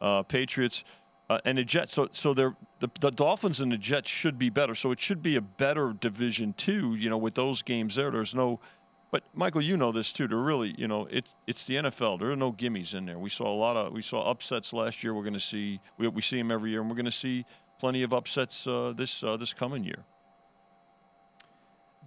uh, 0.00 0.22
Patriots. 0.24 0.82
Uh, 1.30 1.38
and 1.44 1.58
the 1.58 1.64
Jets, 1.64 1.94
so 1.94 2.08
so 2.12 2.34
they're 2.34 2.56
the, 2.80 2.90
the 3.00 3.10
Dolphins 3.12 3.60
and 3.60 3.70
the 3.70 3.78
Jets 3.78 4.10
should 4.10 4.36
be 4.36 4.50
better. 4.50 4.74
So 4.74 4.90
it 4.90 5.00
should 5.00 5.22
be 5.22 5.36
a 5.36 5.40
better 5.40 5.92
division 5.92 6.54
too. 6.54 6.96
You 6.96 7.08
know, 7.08 7.18
with 7.18 7.34
those 7.34 7.62
games 7.62 7.94
there, 7.94 8.10
there's 8.10 8.34
no 8.34 8.58
but 9.10 9.24
Michael, 9.34 9.62
you 9.62 9.76
know 9.76 9.90
this 9.92 10.12
too. 10.12 10.28
There 10.28 10.38
really, 10.38 10.74
you 10.78 10.86
know, 10.86 11.06
it's 11.10 11.34
it's 11.46 11.64
the 11.64 11.76
NFL. 11.76 12.20
There 12.20 12.30
are 12.30 12.36
no 12.36 12.52
gimmies 12.52 12.94
in 12.94 13.06
there. 13.06 13.18
We 13.18 13.30
saw 13.30 13.52
a 13.52 13.54
lot 13.54 13.76
of 13.76 13.92
we 13.92 14.02
saw 14.02 14.28
upsets 14.28 14.72
last 14.72 15.02
year. 15.02 15.14
We're 15.14 15.22
going 15.22 15.34
to 15.34 15.40
see 15.40 15.80
we, 15.98 16.08
we 16.08 16.22
see 16.22 16.38
them 16.38 16.50
every 16.50 16.70
year, 16.70 16.80
and 16.80 16.88
we're 16.88 16.96
going 16.96 17.04
to 17.06 17.10
see 17.12 17.44
plenty 17.78 18.02
of 18.02 18.12
upsets 18.12 18.66
uh, 18.66 18.92
this 18.96 19.22
uh, 19.22 19.36
this 19.36 19.52
coming 19.52 19.84
year. 19.84 20.04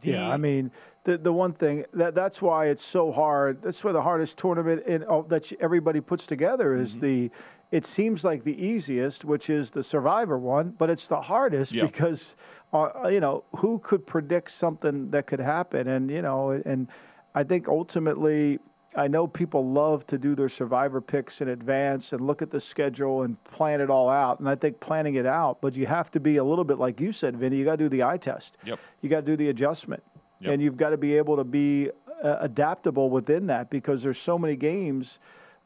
yeah, 0.01 0.29
I 0.29 0.37
mean, 0.37 0.71
the 1.03 1.17
the 1.17 1.33
one 1.33 1.53
thing 1.53 1.85
that 1.93 2.15
that's 2.15 2.41
why 2.41 2.67
it's 2.67 2.83
so 2.83 3.11
hard. 3.11 3.61
That's 3.61 3.83
why 3.83 3.91
the 3.91 4.01
hardest 4.01 4.37
tournament 4.37 4.85
in 4.85 5.03
oh, 5.07 5.23
that 5.23 5.51
everybody 5.59 5.99
puts 5.99 6.25
together 6.27 6.75
is 6.75 6.97
Mm-hmm. 6.97 7.01
the. 7.01 7.31
It 7.73 7.87
seems 7.87 8.23
like 8.23 8.43
the 8.43 8.55
easiest, 8.63 9.25
which 9.25 9.49
is 9.49 9.71
the 9.71 9.81
Survivor 9.83 10.37
one, 10.37 10.75
but 10.77 10.91
it's 10.91 11.07
the 11.07 11.19
hardest 11.19 11.71
Yeah. 11.71 11.85
because, 11.85 12.35
uh, 12.71 13.07
you 13.11 13.19
know, 13.19 13.43
who 13.55 13.79
could 13.79 14.05
predict 14.05 14.51
something 14.51 15.09
that 15.09 15.25
could 15.25 15.39
happen? 15.39 15.87
And 15.87 16.11
you 16.11 16.21
know, 16.21 16.51
and 16.51 16.87
I 17.33 17.43
think 17.43 17.67
ultimately, 17.67 18.59
I 18.95 19.07
know 19.07 19.25
people 19.25 19.67
love 19.67 20.05
to 20.05 20.19
do 20.19 20.35
their 20.35 20.49
Survivor 20.49 21.01
picks 21.01 21.41
in 21.41 21.47
advance 21.47 22.13
and 22.13 22.21
look 22.21 22.43
at 22.43 22.51
the 22.51 22.61
schedule 22.61 23.23
and 23.23 23.43
plan 23.45 23.81
it 23.81 23.89
all 23.89 24.07
out. 24.07 24.39
And 24.39 24.47
I 24.47 24.53
think 24.53 24.79
planning 24.79 25.15
it 25.15 25.25
out, 25.25 25.59
but 25.59 25.73
you 25.75 25.87
have 25.87 26.11
to 26.11 26.19
be 26.19 26.37
a 26.37 26.43
little 26.43 26.63
bit 26.63 26.77
like 26.77 26.99
you 27.01 27.11
said, 27.11 27.35
Vinny. 27.35 27.55
You 27.57 27.65
got 27.65 27.77
to 27.79 27.85
do 27.85 27.89
the 27.89 28.03
eye 28.03 28.17
test. 28.17 28.55
Yep. 28.65 28.77
You 29.01 29.09
got 29.09 29.21
to 29.21 29.25
do 29.25 29.35
the 29.35 29.49
adjustment, 29.49 30.03
Yep. 30.41 30.51
and 30.53 30.61
you've 30.61 30.77
got 30.77 30.91
to 30.91 30.97
be 30.97 31.17
able 31.17 31.37
to 31.37 31.43
be 31.43 31.89
uh, 32.21 32.37
adaptable 32.41 33.09
within 33.09 33.47
that 33.47 33.71
because 33.71 34.03
there's 34.03 34.19
so 34.19 34.37
many 34.37 34.55
games 34.55 35.17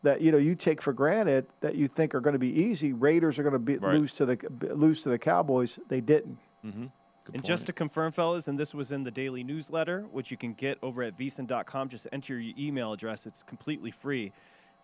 that 0.04 0.22
you 0.22 0.32
know 0.32 0.38
you 0.38 0.56
take 0.56 0.82
for 0.82 0.94
granted 0.94 1.48
that 1.62 1.76
you 1.76 1.88
think 1.88 2.14
are 2.16 2.20
going 2.22 2.34
to 2.34 2.40
be 2.40 2.52
easy. 2.64 2.94
Raiders 2.94 3.40
are 3.40 3.44
going 3.44 3.54
to 3.54 3.60
be, 3.60 3.78
Right. 3.78 3.96
lose 3.96 4.14
to 4.16 4.26
the 4.26 4.38
lose 4.74 5.02
to 5.04 5.10
the 5.10 5.18
Cowboys. 5.20 5.80
They 5.90 6.02
didn't. 6.02 6.38
Mm-hmm. 6.66 6.86
and 7.34 7.44
just 7.44 7.66
to 7.68 7.74
confirm, 7.74 8.12
fellas, 8.12 8.48
and 8.48 8.58
this 8.60 8.74
was 8.74 8.92
in 8.92 9.04
the 9.04 9.12
daily 9.12 9.44
newsletter, 9.44 10.06
which 10.12 10.32
you 10.32 10.38
can 10.38 10.54
get 10.54 10.78
over 10.82 11.04
at 11.04 11.18
vsin.com. 11.18 11.90
Just 11.90 12.08
enter 12.12 12.40
your 12.40 12.54
email 12.58 12.94
address. 12.94 13.26
It's 13.26 13.44
completely 13.44 13.92
free. 13.92 14.32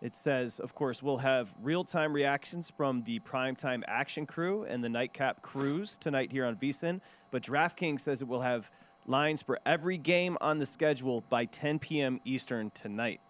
It 0.02 0.14
says, 0.14 0.58
of 0.60 0.74
course, 0.74 1.02
we'll 1.02 1.18
have 1.18 1.54
real 1.62 1.84
time 1.84 2.12
reactions 2.12 2.70
from 2.76 3.02
the 3.04 3.20
primetime 3.20 3.82
action 3.86 4.26
crew 4.26 4.64
and 4.64 4.84
the 4.84 4.88
nightcap 4.88 5.40
crews 5.40 5.96
tonight 5.96 6.30
here 6.32 6.44
on 6.44 6.56
VSIN. 6.56 7.00
But 7.30 7.42
DraftKings 7.42 8.00
says 8.00 8.20
it 8.20 8.28
will 8.28 8.42
have 8.42 8.70
lines 9.06 9.40
for 9.40 9.58
every 9.64 9.96
game 9.96 10.36
on 10.40 10.58
the 10.58 10.66
schedule 10.66 11.22
by 11.30 11.46
10 11.46 11.78
p.m. 11.78 12.20
Eastern 12.24 12.70
tonight. 12.70 13.20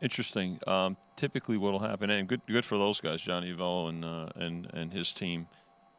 Interesting. 0.00 0.60
Um, 0.66 0.96
typically, 1.16 1.56
what 1.56 1.72
will 1.72 1.80
happen, 1.80 2.10
and 2.10 2.28
good, 2.28 2.42
good 2.46 2.64
for 2.64 2.76
those 2.76 3.00
guys, 3.00 3.22
Johnny 3.22 3.52
Vo 3.52 3.86
and 3.86 4.04
uh, 4.04 4.28
and 4.36 4.70
and 4.74 4.92
his 4.92 5.12
team, 5.12 5.48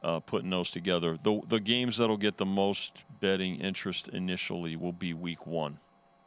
uh, 0.04 0.20
putting 0.20 0.52
those 0.52 0.70
together. 0.70 1.18
The 1.22 1.42
the 1.48 1.60
games 1.60 1.98
that'll 1.98 2.18
get 2.18 2.38
the 2.38 2.46
most 2.46 3.04
betting 3.20 3.56
interest 3.56 4.08
initially 4.10 4.76
will 4.76 4.94
be 4.94 5.14
Week 5.14 5.48
One. 5.48 5.80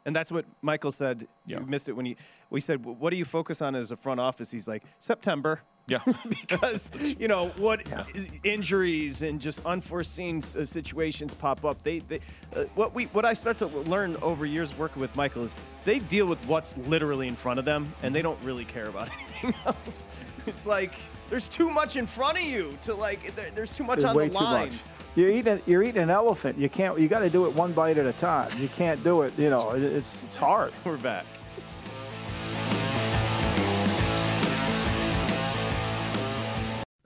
And 0.07 0.17
that's 0.17 0.33
what 0.33 0.47
Michael 0.63 0.91
said. 0.91 1.29
Yeah. 1.47 1.61
You 1.61 1.67
missed 1.67 1.89
it 1.89 1.93
when 1.93 2.07
you. 2.07 2.17
we 2.49 2.61
said, 2.61 2.85
"What 2.85 3.11
do 3.11 3.17
you 3.17 3.25
focus 3.25 3.61
on 3.61 3.75
as 3.75 3.91
a 3.91 3.97
front 3.97 4.19
office?" 4.21 4.51
He's 4.51 4.67
like, 4.67 4.83
"September." 4.99 5.61
Yeah. 5.89 5.99
because 6.29 6.91
you 7.19 7.27
know 7.27 7.49
what 7.57 7.83
is- 8.15 8.29
injuries 8.45 9.23
and 9.23 9.41
just 9.41 9.61
unforeseen 9.67 10.39
uh, 10.39 10.65
situations 10.65 11.35
pop 11.35 11.65
up. 11.65 11.83
They, 11.83 11.99
they 11.99 12.21
uh, 12.55 12.65
what 12.77 12.95
we 12.95 13.05
what 13.07 13.25
I 13.25 13.33
start 13.33 13.59
to 13.59 13.67
learn 13.67 14.17
over 14.23 14.47
years 14.47 14.77
working 14.79 15.01
with 15.01 15.15
Michael 15.17 15.45
is 15.45 15.57
they 15.85 15.99
deal 15.99 16.27
with 16.27 16.45
what's 16.47 16.77
literally 16.79 17.27
in 17.29 17.35
front 17.35 17.59
of 17.59 17.65
them, 17.65 17.93
and 18.03 18.15
they 18.15 18.23
don't 18.23 18.43
really 18.45 18.65
care 18.65 18.87
about 18.87 19.11
anything 19.43 19.55
else. 19.67 20.09
It's 20.47 20.67
like 20.67 20.95
there's 21.29 21.49
too 21.49 21.71
much 21.71 21.97
in 21.97 22.07
front 22.07 22.39
of 22.39 22.45
you 22.45 22.79
to 22.83 22.95
like. 22.95 23.35
There, 23.35 23.51
there's 23.51 23.75
too 23.75 23.85
much 23.85 24.01
There's 24.01 24.11
on 24.11 24.17
way 24.17 24.29
the 24.29 24.39
too 24.39 24.45
line. 24.45 24.79
You're 25.17 25.31
eating 25.31 25.61
you're 25.67 25.83
eating 25.83 26.03
an 26.03 26.11
elephant. 26.11 26.59
You 26.59 26.69
can't. 26.69 26.99
You 26.99 27.09
got 27.09 27.21
to 27.21 27.31
do 27.31 27.47
it 27.47 27.55
one 27.55 27.73
bite 27.73 27.99
at 27.99 28.07
a 28.07 28.13
time. 28.15 28.51
You 28.59 28.69
can't 28.69 29.03
do 29.03 29.23
it. 29.23 29.37
You 29.39 29.51
know, 29.51 29.71
it's 29.71 30.23
it's 30.23 30.37
hard. 30.37 30.73
We're 30.85 30.97
back. 30.99 31.25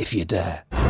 if 0.00 0.14
you 0.14 0.24
dare. 0.24 0.89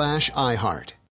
slash 0.00 0.30
iHeart. 0.30 0.94